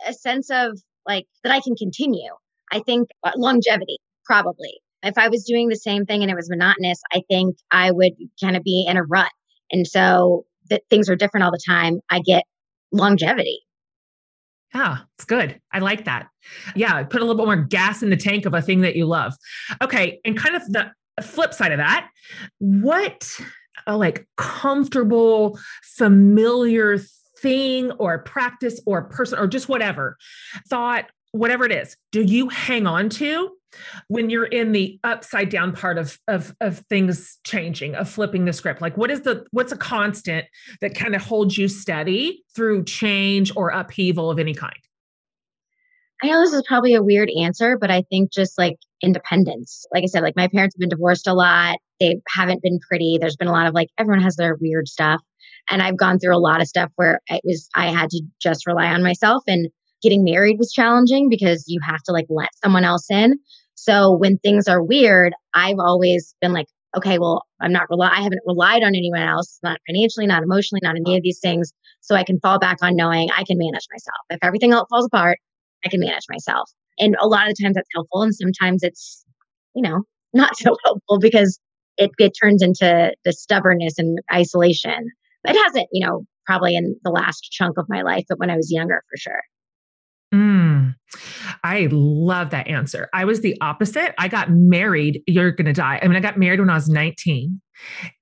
A 0.05 0.13
sense 0.13 0.49
of 0.49 0.79
like 1.05 1.25
that 1.43 1.51
I 1.51 1.59
can 1.61 1.75
continue. 1.75 2.31
I 2.71 2.79
think 2.79 3.09
uh, 3.23 3.31
longevity, 3.35 3.97
probably. 4.25 4.79
If 5.03 5.17
I 5.17 5.29
was 5.29 5.43
doing 5.43 5.69
the 5.69 5.75
same 5.75 6.05
thing 6.05 6.21
and 6.21 6.31
it 6.31 6.35
was 6.35 6.49
monotonous, 6.49 6.99
I 7.13 7.21
think 7.29 7.55
I 7.71 7.91
would 7.91 8.13
kind 8.41 8.57
of 8.57 8.63
be 8.63 8.85
in 8.87 8.97
a 8.97 9.03
rut. 9.03 9.31
And 9.71 9.87
so 9.87 10.45
that 10.69 10.83
things 10.89 11.09
are 11.09 11.15
different 11.15 11.43
all 11.43 11.51
the 11.51 11.61
time. 11.65 11.99
I 12.09 12.19
get 12.19 12.43
longevity. 12.91 13.59
Yeah, 14.73 14.99
it's 15.17 15.25
good. 15.25 15.59
I 15.71 15.79
like 15.79 16.05
that. 16.05 16.27
Yeah, 16.75 17.01
put 17.03 17.21
a 17.21 17.25
little 17.25 17.37
bit 17.37 17.45
more 17.45 17.55
gas 17.55 18.03
in 18.03 18.09
the 18.09 18.17
tank 18.17 18.45
of 18.45 18.53
a 18.53 18.61
thing 18.61 18.81
that 18.81 18.95
you 18.95 19.05
love. 19.05 19.33
Okay, 19.81 20.19
and 20.25 20.37
kind 20.37 20.55
of 20.55 20.63
the 20.71 20.91
flip 21.21 21.53
side 21.53 21.71
of 21.71 21.77
that, 21.77 22.09
what 22.59 23.39
a 23.87 23.97
like 23.97 24.27
comfortable, 24.35 25.57
familiar 25.83 26.99
thing 27.39 27.91
or 27.93 28.19
practice 28.19 28.81
or 28.85 29.03
person 29.03 29.39
or 29.39 29.47
just 29.47 29.69
whatever 29.69 30.17
thought, 30.67 31.05
whatever 31.31 31.65
it 31.65 31.71
is, 31.71 31.95
do 32.11 32.21
you 32.21 32.49
hang 32.49 32.85
on 32.87 33.09
to 33.09 33.56
when 34.07 34.29
you're 34.29 34.45
in 34.45 34.71
the 34.71 34.99
upside 35.03 35.49
down 35.49 35.73
part 35.73 35.97
of 35.97 36.19
of 36.27 36.55
of 36.61 36.79
things 36.89 37.37
changing, 37.43 37.95
of 37.95 38.09
flipping 38.09 38.45
the 38.45 38.53
script? 38.53 38.81
Like 38.81 38.97
what 38.97 39.11
is 39.11 39.21
the 39.21 39.45
what's 39.51 39.71
a 39.71 39.77
constant 39.77 40.45
that 40.81 40.95
kind 40.95 41.15
of 41.15 41.21
holds 41.21 41.57
you 41.57 41.67
steady 41.67 42.43
through 42.55 42.85
change 42.85 43.55
or 43.55 43.69
upheaval 43.69 44.29
of 44.29 44.39
any 44.39 44.53
kind? 44.53 44.77
I 46.23 46.27
know 46.27 46.41
this 46.41 46.53
is 46.53 46.63
probably 46.67 46.95
a 46.95 47.03
weird 47.03 47.29
answer, 47.39 47.77
but 47.77 47.91
I 47.91 48.01
think 48.09 48.31
just 48.31 48.57
like 48.57 48.77
independence. 49.03 49.85
Like 49.93 50.03
I 50.03 50.07
said, 50.07 50.23
like 50.23 50.35
my 50.35 50.47
parents 50.47 50.75
have 50.75 50.79
been 50.79 50.89
divorced 50.89 51.27
a 51.27 51.33
lot. 51.33 51.77
They 51.99 52.19
haven't 52.27 52.63
been 52.63 52.79
pretty. 52.79 53.17
There's 53.19 53.35
been 53.35 53.47
a 53.47 53.51
lot 53.51 53.67
of 53.67 53.73
like 53.73 53.89
everyone 53.97 54.23
has 54.23 54.35
their 54.35 54.57
weird 54.59 54.87
stuff. 54.87 55.21
And 55.69 55.81
I've 55.81 55.97
gone 55.97 56.17
through 56.17 56.35
a 56.35 56.39
lot 56.39 56.61
of 56.61 56.67
stuff 56.67 56.91
where 56.95 57.19
it 57.27 57.41
was 57.43 57.69
I 57.75 57.87
had 57.87 58.09
to 58.11 58.21
just 58.41 58.65
rely 58.65 58.87
on 58.87 59.03
myself 59.03 59.43
and 59.47 59.69
getting 60.01 60.23
married 60.23 60.57
was 60.57 60.71
challenging 60.71 61.29
because 61.29 61.65
you 61.67 61.79
have 61.85 62.01
to 62.03 62.11
like 62.11 62.27
let 62.29 62.49
someone 62.63 62.83
else 62.83 63.09
in. 63.09 63.39
So 63.75 64.15
when 64.15 64.37
things 64.39 64.67
are 64.67 64.83
weird, 64.83 65.33
I've 65.53 65.79
always 65.79 66.35
been 66.41 66.53
like, 66.53 66.67
okay, 66.95 67.19
well, 67.19 67.43
I'm 67.61 67.71
not 67.71 67.89
rely 67.89 68.09
I 68.09 68.21
haven't 68.21 68.41
relied 68.45 68.83
on 68.83 68.95
anyone 68.95 69.21
else, 69.21 69.59
not 69.63 69.79
financially, 69.87 70.25
not 70.25 70.43
emotionally, 70.43 70.81
not 70.83 70.95
any 70.95 71.17
of 71.17 71.23
these 71.23 71.39
things. 71.39 71.71
So 72.01 72.15
I 72.15 72.23
can 72.23 72.39
fall 72.39 72.59
back 72.59 72.77
on 72.81 72.95
knowing 72.95 73.29
I 73.31 73.43
can 73.43 73.57
manage 73.57 73.87
myself. 73.91 74.17
If 74.29 74.39
everything 74.41 74.71
else 74.71 74.87
falls 74.89 75.05
apart, 75.05 75.39
I 75.85 75.89
can 75.89 75.99
manage 75.99 76.25
myself. 76.29 76.69
And 76.99 77.15
a 77.21 77.27
lot 77.27 77.47
of 77.47 77.55
the 77.55 77.63
times 77.63 77.75
that's 77.75 77.89
helpful. 77.93 78.23
And 78.23 78.33
sometimes 78.33 78.83
it's, 78.83 79.23
you 79.75 79.81
know, 79.81 80.03
not 80.33 80.57
so 80.57 80.75
helpful 80.85 81.19
because 81.19 81.59
it, 81.97 82.11
it 82.17 82.33
turns 82.39 82.61
into 82.61 83.13
the 83.25 83.33
stubbornness 83.33 83.97
and 83.97 84.19
isolation. 84.33 85.09
It 85.43 85.55
hasn't, 85.65 85.87
you 85.91 86.05
know, 86.05 86.23
probably 86.45 86.75
in 86.75 86.95
the 87.03 87.11
last 87.11 87.41
chunk 87.51 87.77
of 87.77 87.85
my 87.89 88.01
life, 88.01 88.25
but 88.27 88.39
when 88.39 88.49
I 88.49 88.55
was 88.55 88.71
younger, 88.71 89.03
for 89.09 89.17
sure. 89.17 89.41
Mm, 90.33 90.95
I 91.63 91.87
love 91.91 92.49
that 92.49 92.67
answer. 92.67 93.09
I 93.13 93.25
was 93.25 93.41
the 93.41 93.55
opposite. 93.61 94.13
I 94.17 94.27
got 94.27 94.49
married. 94.51 95.21
You're 95.25 95.51
going 95.51 95.65
to 95.65 95.73
die. 95.73 95.99
I 96.01 96.07
mean, 96.07 96.17
I 96.17 96.19
got 96.19 96.37
married 96.37 96.59
when 96.59 96.69
I 96.69 96.75
was 96.75 96.89
19. 96.89 97.61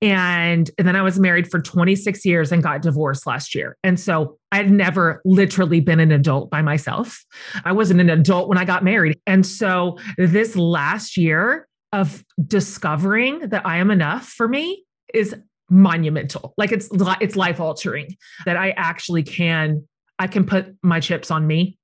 And, 0.02 0.70
and 0.78 0.86
then 0.86 0.96
I 0.96 1.02
was 1.02 1.18
married 1.18 1.50
for 1.50 1.60
26 1.60 2.24
years 2.24 2.52
and 2.52 2.62
got 2.62 2.82
divorced 2.82 3.26
last 3.26 3.54
year. 3.54 3.76
And 3.82 3.98
so 3.98 4.38
I'd 4.52 4.70
never 4.70 5.22
literally 5.24 5.80
been 5.80 5.98
an 5.98 6.12
adult 6.12 6.50
by 6.50 6.62
myself. 6.62 7.24
I 7.64 7.72
wasn't 7.72 8.00
an 8.00 8.10
adult 8.10 8.48
when 8.48 8.58
I 8.58 8.64
got 8.64 8.84
married. 8.84 9.18
And 9.26 9.44
so 9.44 9.98
this 10.18 10.56
last 10.56 11.16
year 11.16 11.66
of 11.92 12.24
discovering 12.46 13.48
that 13.48 13.66
I 13.66 13.78
am 13.78 13.90
enough 13.90 14.28
for 14.28 14.46
me 14.46 14.84
is 15.14 15.34
monumental. 15.70 16.54
Like 16.56 16.72
it's 16.72 16.88
it's 17.20 17.36
life 17.36 17.58
altering 17.58 18.16
that 18.44 18.56
I 18.56 18.70
actually 18.72 19.22
can 19.22 19.86
I 20.18 20.26
can 20.26 20.44
put 20.44 20.74
my 20.82 21.00
chips 21.00 21.30
on 21.30 21.46
me 21.46 21.78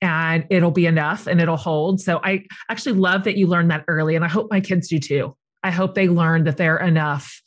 and 0.00 0.44
it'll 0.50 0.70
be 0.70 0.86
enough 0.86 1.26
and 1.26 1.40
it'll 1.40 1.56
hold. 1.56 2.00
So 2.00 2.20
I 2.22 2.44
actually 2.68 2.92
love 2.98 3.24
that 3.24 3.36
you 3.36 3.46
learned 3.46 3.70
that 3.70 3.84
early 3.88 4.16
and 4.16 4.24
I 4.24 4.28
hope 4.28 4.50
my 4.50 4.60
kids 4.60 4.88
do 4.88 4.98
too. 4.98 5.36
I 5.62 5.70
hope 5.70 5.94
they 5.94 6.08
learn 6.08 6.44
that 6.44 6.56
they're 6.56 6.78
enough 6.78 7.42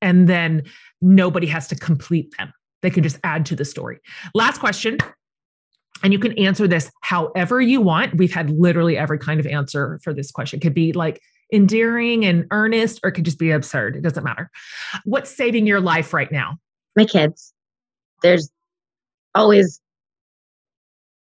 and 0.00 0.28
then 0.28 0.62
nobody 1.00 1.46
has 1.46 1.68
to 1.68 1.76
complete 1.76 2.32
them. 2.38 2.52
They 2.82 2.90
can 2.90 3.02
just 3.02 3.18
add 3.24 3.46
to 3.46 3.56
the 3.56 3.64
story. 3.64 3.98
Last 4.34 4.58
question. 4.58 4.98
And 6.02 6.12
you 6.12 6.18
can 6.18 6.38
answer 6.38 6.68
this 6.68 6.90
however 7.00 7.60
you 7.60 7.80
want. 7.80 8.16
We've 8.16 8.32
had 8.32 8.50
literally 8.50 8.98
every 8.98 9.18
kind 9.18 9.40
of 9.40 9.46
answer 9.46 9.98
for 10.04 10.12
this 10.12 10.30
question. 10.30 10.58
It 10.58 10.62
could 10.62 10.74
be 10.74 10.92
like 10.92 11.20
endearing 11.52 12.24
and 12.24 12.46
earnest, 12.50 13.00
or 13.02 13.08
it 13.08 13.12
could 13.12 13.24
just 13.24 13.38
be 13.38 13.50
absurd. 13.50 13.96
It 13.96 14.02
doesn't 14.02 14.22
matter. 14.22 14.50
What's 15.04 15.34
saving 15.34 15.66
your 15.66 15.80
life 15.80 16.12
right 16.12 16.30
now? 16.30 16.58
My 16.96 17.06
kids. 17.06 17.52
There's 18.22 18.50
always 19.34 19.80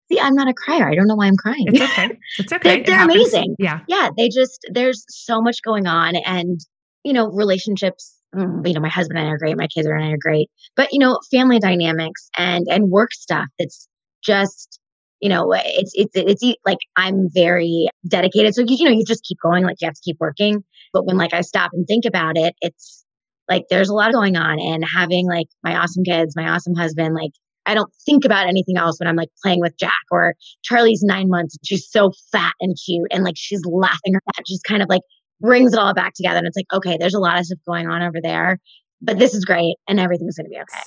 See, 0.10 0.20
I'm 0.20 0.36
not 0.36 0.48
a 0.48 0.54
crier. 0.54 0.90
I 0.90 0.96
don't 0.96 1.08
know 1.08 1.16
why 1.16 1.28
I'm 1.28 1.36
crying. 1.36 1.66
It's 1.68 1.82
okay. 1.82 2.10
It's 2.40 2.54
okay. 2.54 2.76
They're, 2.78 2.84
they're 2.86 2.96
happens. 2.96 3.16
amazing. 3.34 3.56
Yeah. 3.60 3.80
yeah, 3.88 4.10
they 4.18 4.30
just 4.30 4.66
there's 4.72 5.04
so 5.10 5.42
much 5.42 5.58
going 5.64 5.86
on, 5.88 6.16
and 6.16 6.60
you 7.04 7.14
know, 7.14 7.28
relationships. 7.30 8.16
mm, 8.36 8.66
You 8.66 8.74
know, 8.74 8.80
my 8.82 8.90
husband 8.90 9.20
and 9.20 9.28
I 9.28 9.32
are 9.32 9.38
great. 9.38 9.58
My 9.58 9.68
kids 9.68 9.86
and 9.88 10.02
I 10.04 10.10
are 10.12 10.18
great, 10.18 10.50
but 10.76 10.90
you 10.94 11.00
know, 11.00 11.20
family 11.32 11.60
dynamics 11.60 12.30
and 12.38 12.66
and 12.70 12.90
work 12.90 13.14
stuff. 13.14 13.48
That's 13.60 13.88
just 14.24 14.80
you 15.20 15.30
know, 15.30 15.52
it's 15.54 15.92
it's 15.96 16.12
it's 16.16 16.56
like 16.66 16.78
I'm 16.96 17.28
very 17.34 17.90
dedicated. 18.08 18.56
So 18.56 18.62
you 18.62 18.78
you 18.78 18.86
know, 18.86 18.92
you 18.92 19.04
just 19.04 19.26
keep 19.26 19.40
going. 19.44 19.64
Like 19.66 19.78
you 19.82 19.88
have 19.88 19.96
to 19.96 20.02
keep 20.04 20.18
working. 20.20 20.64
But 20.94 21.06
when 21.06 21.18
like 21.18 21.34
I 21.34 21.42
stop 21.42 21.72
and 21.74 21.86
think 21.86 22.06
about 22.06 22.38
it, 22.38 22.56
it's 22.62 23.04
like 23.50 23.64
there's 23.70 23.90
a 23.90 23.94
lot 23.94 24.14
going 24.14 24.38
on, 24.38 24.60
and 24.60 24.86
having 24.86 25.28
like 25.28 25.48
my 25.64 25.76
awesome 25.76 26.04
kids, 26.06 26.34
my 26.36 26.48
awesome 26.50 26.76
husband, 26.76 27.14
like. 27.14 27.32
I 27.68 27.74
don't 27.74 27.92
think 28.06 28.26
about 28.26 28.48
anything 28.48 28.78
else 28.78 29.00
when 29.00 29.08
I'm 29.08 29.16
like 29.16 29.30
playing 29.44 29.60
with 29.60 29.78
Jack 29.78 29.92
or 30.12 30.34
Charlie's 30.64 31.04
nine 31.04 31.30
months. 31.30 31.56
and 31.56 31.68
She's 31.68 31.90
so 31.90 32.12
fat 32.32 32.54
and 32.62 32.76
cute 32.86 33.08
and 33.12 33.24
like 33.24 33.36
she's 33.38 33.62
laughing 33.66 34.14
her 34.14 34.22
fat. 34.26 34.46
Just 34.48 34.64
kind 34.64 34.82
of 34.82 34.90
like 34.90 35.02
brings 35.42 35.74
it 35.74 35.80
all 35.80 35.94
back 35.94 36.14
together. 36.16 36.38
And 36.38 36.48
it's 36.48 36.58
like, 36.58 36.72
okay, 36.74 36.98
there's 37.00 37.14
a 37.14 37.20
lot 37.20 37.38
of 37.40 37.46
stuff 37.46 37.60
going 37.68 37.88
on 37.88 38.02
over 38.02 38.20
there, 38.22 38.60
but 39.02 39.20
this 39.20 39.34
is 39.34 39.46
great 39.46 39.76
and 39.88 40.00
everything's 40.00 40.38
going 40.38 40.46
to 40.46 40.50
be 40.50 40.56
okay. 40.58 40.82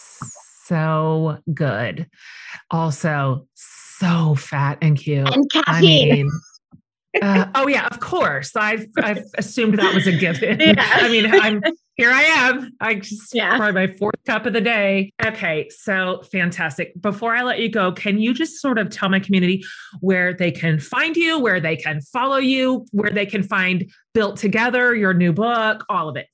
So 0.65 1.39
good. 1.53 2.09
Also, 2.71 3.47
so 3.55 4.35
fat 4.35 4.79
and 4.81 4.97
cute. 4.97 5.29
And 5.29 5.45
I 5.55 5.63
caffeine. 5.63 6.09
mean, 6.15 6.31
uh, 7.21 7.47
oh 7.55 7.69
yeah, 7.69 7.87
of 7.87 8.01
course. 8.01 8.55
I've 8.57 8.87
I've 8.99 9.25
assumed 9.37 9.79
that 9.79 9.95
was 9.95 10.07
a 10.07 10.13
given. 10.13 10.61
Yeah. 10.61 10.75
I 10.79 11.09
mean, 11.09 11.27
I'm 11.33 11.63
here. 11.97 12.11
I 12.11 12.23
am. 12.23 12.73
I 12.81 12.95
just 12.97 13.35
Yeah. 13.35 13.57
probably 13.57 13.87
my 13.87 13.95
fourth 13.95 14.23
cup 14.27 14.47
of 14.47 14.53
the 14.53 14.61
day. 14.61 15.13
Okay, 15.25 15.69
so 15.71 16.23
fantastic. 16.31 16.93
Before 17.01 17.35
I 17.35 17.43
let 17.43 17.59
you 17.61 17.69
go, 17.69 17.93
can 17.93 18.19
you 18.21 18.33
just 18.33 18.61
sort 18.61 18.79
of 18.79 18.91
tell 18.91 19.09
my 19.09 19.21
community 19.21 19.63
where 20.01 20.33
they 20.33 20.51
can 20.51 20.79
find 20.79 21.17
you, 21.17 21.39
where 21.39 21.61
they 21.61 21.77
can 21.77 22.01
follow 22.01 22.37
you, 22.37 22.87
where 22.93 23.11
they 23.11 23.27
can 23.27 23.43
find 23.43 23.91
Built 24.15 24.37
Together, 24.37 24.95
your 24.95 25.15
new 25.15 25.33
book, 25.33 25.85
all 25.89 26.09
of 26.09 26.17
it. 26.17 26.27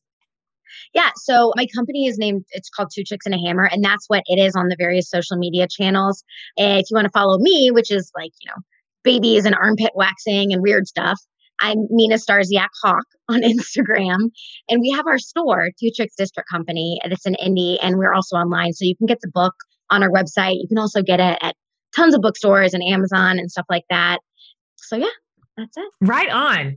Yeah. 0.94 1.10
So 1.16 1.52
my 1.56 1.66
company 1.74 2.06
is 2.06 2.18
named, 2.18 2.44
it's 2.52 2.68
called 2.68 2.90
Two 2.94 3.04
Chicks 3.04 3.26
and 3.26 3.34
a 3.34 3.38
Hammer. 3.38 3.64
And 3.64 3.84
that's 3.84 4.06
what 4.08 4.22
it 4.26 4.38
is 4.38 4.54
on 4.56 4.68
the 4.68 4.76
various 4.78 5.08
social 5.08 5.36
media 5.36 5.66
channels. 5.68 6.24
If 6.56 6.90
you 6.90 6.94
want 6.94 7.06
to 7.06 7.10
follow 7.10 7.38
me, 7.38 7.70
which 7.70 7.90
is 7.90 8.10
like, 8.16 8.32
you 8.40 8.50
know, 8.50 8.62
babies 9.06 9.44
and 9.44 9.54
armpit 9.54 9.92
waxing 9.94 10.52
and 10.52 10.60
weird 10.60 10.86
stuff, 10.88 11.18
I'm 11.60 11.86
Mina 11.90 12.16
Starsiak 12.16 12.68
Hawk 12.82 13.04
on 13.30 13.40
Instagram. 13.40 14.30
And 14.68 14.80
we 14.80 14.90
have 14.90 15.06
our 15.06 15.18
store, 15.18 15.70
Two 15.80 15.90
Chicks 15.94 16.14
District 16.18 16.48
Company. 16.50 16.98
It's 17.04 17.24
an 17.24 17.36
Indy 17.36 17.78
and 17.80 17.96
we're 17.96 18.12
also 18.12 18.36
online. 18.36 18.72
So 18.72 18.84
you 18.84 18.96
can 18.96 19.06
get 19.06 19.20
the 19.22 19.30
book 19.32 19.54
on 19.90 20.02
our 20.02 20.10
website. 20.10 20.56
You 20.56 20.66
can 20.68 20.78
also 20.78 21.02
get 21.02 21.20
it 21.20 21.38
at 21.40 21.54
tons 21.94 22.14
of 22.14 22.20
bookstores 22.20 22.74
and 22.74 22.82
Amazon 22.82 23.38
and 23.38 23.50
stuff 23.50 23.66
like 23.70 23.84
that. 23.88 24.18
So 24.74 24.96
yeah, 24.96 25.06
that's 25.56 25.76
it. 25.76 25.88
Right 26.00 26.28
on. 26.28 26.76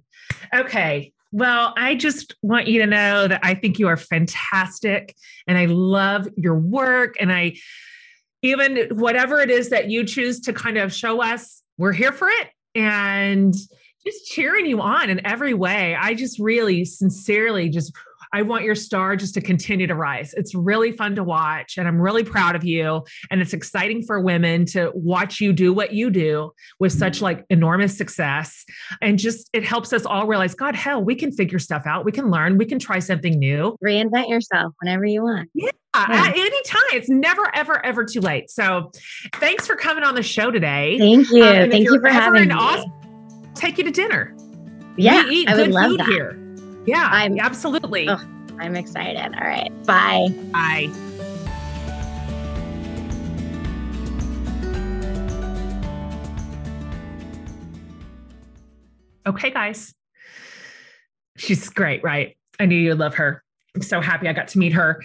Okay. 0.54 1.12
Well, 1.32 1.74
I 1.78 1.96
just 1.96 2.36
want 2.44 2.68
you 2.68 2.80
to 2.80 2.88
know 2.88 3.28
that 3.28 3.40
I 3.44 3.56
think 3.56 3.80
you 3.80 3.88
are 3.88 3.98
fantastic 3.98 5.16
and 5.48 5.58
I 5.58 5.66
love 5.66 6.28
your 6.38 6.60
work. 6.60 7.16
And 7.20 7.32
I, 7.32 7.56
even 8.44 8.88
whatever 8.92 9.40
it 9.40 9.50
is 9.50 9.70
that 9.70 9.90
you 9.90 10.06
choose 10.06 10.40
to 10.42 10.54
kind 10.54 10.78
of 10.78 10.94
show 10.94 11.22
us, 11.22 11.59
we're 11.80 11.94
here 11.94 12.12
for 12.12 12.28
it. 12.28 12.50
And 12.76 13.56
just 14.06 14.28
cheering 14.28 14.66
you 14.66 14.82
on 14.82 15.10
in 15.10 15.26
every 15.26 15.54
way. 15.54 15.96
I 16.00 16.14
just 16.14 16.40
really 16.40 16.86
sincerely 16.86 17.70
just 17.70 17.92
I 18.32 18.44
want 18.44 18.64
your 18.64 18.76
star 18.76 19.16
just 19.16 19.34
to 19.36 19.42
continue 19.42 19.88
to 19.88 19.96
rise. 19.96 20.36
It's 20.36 20.54
really 20.54 20.92
fun 20.92 21.16
to 21.16 21.24
watch, 21.24 21.78
and 21.78 21.88
I'm 21.88 22.00
really 22.00 22.24
proud 22.24 22.56
of 22.56 22.64
you. 22.64 23.04
And 23.32 23.42
it's 23.42 23.54
exciting 23.54 24.04
for 24.04 24.20
women 24.20 24.66
to 24.68 24.92
watch 24.94 25.42
you 25.42 25.52
do 25.52 25.74
what 25.74 25.94
you 25.94 26.12
do 26.12 26.52
with 26.80 26.94
such 26.94 27.16
mm-hmm. 27.16 27.24
like 27.24 27.46
enormous 27.50 27.98
success. 27.98 28.66
And 29.02 29.18
just 29.18 29.50
it 29.52 29.64
helps 29.64 29.94
us 29.94 30.06
all 30.06 30.28
realize, 30.28 30.54
God, 30.54 30.76
hell, 30.76 31.04
we 31.04 31.16
can 31.16 31.32
figure 31.32 31.58
stuff 31.58 31.88
out. 31.88 32.06
We 32.06 32.12
can 32.12 32.30
learn. 32.30 32.60
We 32.60 32.66
can 32.66 32.78
try 32.78 33.00
something 33.00 33.40
new. 33.40 33.76
Reinvent 33.84 34.30
yourself 34.30 34.76
whenever 34.80 35.06
you 35.06 35.24
want. 35.24 35.50
Yeah. 35.56 35.66
Yeah. 35.66 35.79
At 36.08 36.36
any 36.36 36.64
time. 36.64 36.82
It's 36.94 37.10
never, 37.10 37.54
ever, 37.56 37.84
ever 37.86 38.06
too 38.06 38.22
late. 38.22 38.50
So 38.50 38.92
thanks 39.36 39.68
for 39.68 39.76
coming 39.76 40.04
on 40.04 40.16
the 40.16 40.24
show 40.24 40.52
today. 40.52 40.98
Thank 40.98 41.30
you. 41.32 41.44
Um, 41.44 41.70
Thank 41.70 41.86
you 41.86 42.00
for 42.00 42.10
having 42.10 42.48
me. 42.48 42.54
Austin, 42.54 42.92
take 43.56 43.78
you 43.78 43.84
to 43.84 43.92
dinner. 43.92 44.36
Yeah. 44.98 45.24
We 45.26 45.32
eat 45.32 45.50
I 45.50 45.56
good 45.56 45.74
food 45.74 46.00
that. 46.00 46.08
here. 46.08 46.40
Yeah, 46.86 47.08
I'm 47.12 47.40
absolutely. 47.40 48.10
Oh, 48.10 48.20
I'm 48.60 48.76
excited. 48.76 49.34
All 49.36 49.48
right. 49.48 49.72
Bye. 49.86 50.28
Bye. 50.52 50.90
Okay, 59.26 59.52
guys. 59.52 59.94
She's 61.38 61.70
great, 61.70 62.04
right? 62.04 62.36
I 62.60 62.66
knew 62.66 62.76
you'd 62.76 62.98
love 62.98 63.16
her. 63.16 63.44
I'm 63.76 63.82
so 63.82 64.02
happy 64.02 64.28
I 64.28 64.34
got 64.34 64.48
to 64.50 64.60
meet 64.60 64.74
her 64.74 65.02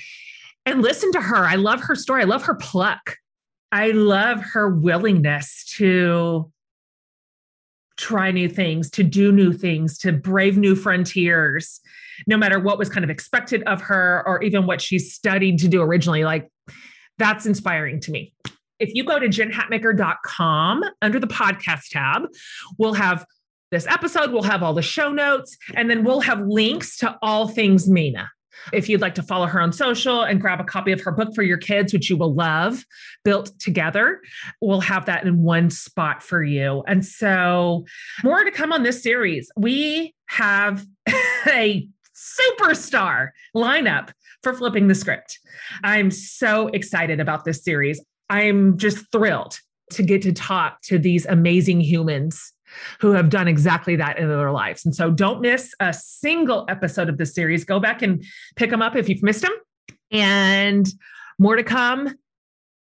and 0.67 0.83
listen 0.83 1.13
to 1.13 1.21
her. 1.21 1.45
I 1.45 1.57
love 1.57 1.81
her 1.83 1.95
story. 1.95 2.23
I 2.23 2.27
love 2.27 2.45
her 2.45 2.55
pluck. 2.55 3.17
I 3.73 3.91
love 3.91 4.41
her 4.53 4.69
willingness 4.69 5.65
to 5.77 6.51
try 7.97 8.31
new 8.31 8.49
things, 8.49 8.91
to 8.91 9.03
do 9.03 9.33
new 9.33 9.53
things, 9.53 9.99
to 9.99 10.13
brave 10.13 10.57
new 10.57 10.75
frontiers, 10.75 11.81
no 12.27 12.37
matter 12.37 12.59
what 12.59 12.79
was 12.79 12.89
kind 12.89 13.05
of 13.05 13.11
expected 13.11 13.63
of 13.65 13.83
her 13.83 14.23
or 14.27 14.43
even 14.43 14.67
what 14.67 14.81
she 14.81 14.99
studied 14.99 15.59
to 15.59 15.69
do 15.69 15.83
originally. 15.83 16.25
Like 16.25 16.49
that's 17.19 17.47
inspiring 17.47 18.01
to 18.01 18.11
me. 18.11 18.35
If 18.81 18.95
you 18.95 19.05
go 19.05 19.19
to 19.19 19.29
jenhatmaker.com 19.29 20.85
under 21.01 21.21
the 21.21 21.27
podcast 21.27 21.91
tab, 21.91 22.23
we'll 22.79 22.95
have 22.95 23.25
this 23.71 23.87
episode, 23.87 24.33
we'll 24.33 24.43
have 24.43 24.63
all 24.63 24.75
the 24.75 24.83
show 24.83 25.11
notes, 25.11 25.57
and 25.75 25.89
then 25.89 26.05
we'll 26.05 26.21
have 26.21 26.41
links 26.47 26.97
to 26.99 27.17
all 27.23 27.49
things 27.49 27.89
Mina. 27.89 28.31
If 28.73 28.89
you'd 28.89 29.01
like 29.01 29.15
to 29.17 29.23
follow 29.23 29.47
her 29.47 29.61
on 29.61 29.73
social 29.73 30.23
and 30.23 30.41
grab 30.41 30.61
a 30.61 30.65
copy 30.65 30.93
of 30.93 31.01
her 31.03 31.13
book 31.13 31.35
for 31.35 31.43
your 31.43 31.59
kids, 31.59 31.93
which 31.93 32.09
you 32.09 32.17
will 32.17 32.35
love, 32.35 32.85
Built 33.25 33.59
Together, 33.59 34.21
we'll 34.61 34.81
have 34.81 35.07
that 35.07 35.25
in 35.25 35.43
one 35.43 35.71
spot 35.71 36.23
for 36.23 36.43
you. 36.43 36.83
And 36.87 37.05
so, 37.05 37.85
more 38.23 38.45
to 38.45 38.51
come 38.51 38.73
on 38.73 38.83
this 38.83 39.03
series. 39.03 39.51
We 39.57 40.15
have 40.27 40.87
a 41.47 41.87
superstar 42.15 43.31
lineup 43.55 44.11
for 44.43 44.55
flipping 44.55 44.89
the 44.89 44.95
script. 44.95 45.39
I'm 45.83 46.11
so 46.11 46.69
excited 46.69 47.21
about 47.21 47.45
this 47.45 47.63
series. 47.63 48.03
I'm 48.31 48.79
just 48.79 49.11
thrilled 49.13 49.59
to 49.93 50.03
get 50.03 50.23
to 50.23 50.33
talk 50.33 50.81
to 50.83 50.99
these 50.99 51.27
amazing 51.27 51.81
humans 51.81 52.54
who 53.01 53.13
have 53.13 53.31
done 53.31 53.49
exactly 53.49 53.97
that 53.97 54.19
in 54.19 54.29
their 54.29 54.53
lives. 54.53 54.85
And 54.85 54.95
so 54.95 55.11
don't 55.11 55.41
miss 55.41 55.75
a 55.81 55.93
single 55.93 56.65
episode 56.69 57.09
of 57.09 57.19
this 57.19 57.35
series. 57.35 57.65
Go 57.65 57.81
back 57.81 58.03
and 58.03 58.25
pick 58.57 58.71
them 58.71 58.83
up 58.83 58.97
if 58.97 59.09
you've 59.09 59.23
missed 59.23 59.43
them. 59.43 59.53
And 60.11 60.87
more 61.39 61.57
to 61.57 61.65
come 61.65 62.15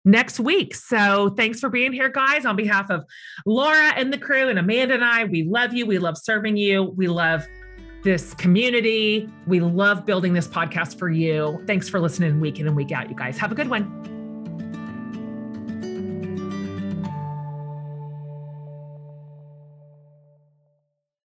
next 0.04 0.40
week. 0.40 0.76
So 0.76 1.30
thanks 1.30 1.60
for 1.60 1.70
being 1.70 1.92
here, 1.92 2.10
guys. 2.10 2.46
On 2.46 2.56
behalf 2.56 2.90
of 2.90 3.04
Laura 3.46 3.94
and 3.96 4.14
the 4.14 4.18
crew 4.18 4.50
and 4.50 4.60
Amanda 4.60 4.94
and 4.94 5.04
I, 5.04 5.26
we 5.26 5.44
love 5.44 5.74
you. 5.74 5.86
We 5.86 5.98
love 5.98 6.18
serving 6.18 6.58
you. 6.58 6.94
We 6.96 7.08
love 7.08 7.46
this 8.04 8.36
community. 8.36 9.28
We 9.48 9.60
love 9.60 10.06
building 10.06 10.34
this 10.34 10.48
podcast 10.48 11.00
for 11.00 11.10
you. 11.10 11.62
Thanks 11.66 11.90
for 11.90 12.00
listening 12.00 12.40
week 12.40 12.60
in 12.60 12.68
and 12.68 12.76
week 12.76 12.92
out, 12.92 13.10
you 13.10 13.16
guys. 13.16 13.38
Have 13.40 13.52
a 13.52 13.56
good 13.56 13.70
one. 13.70 14.15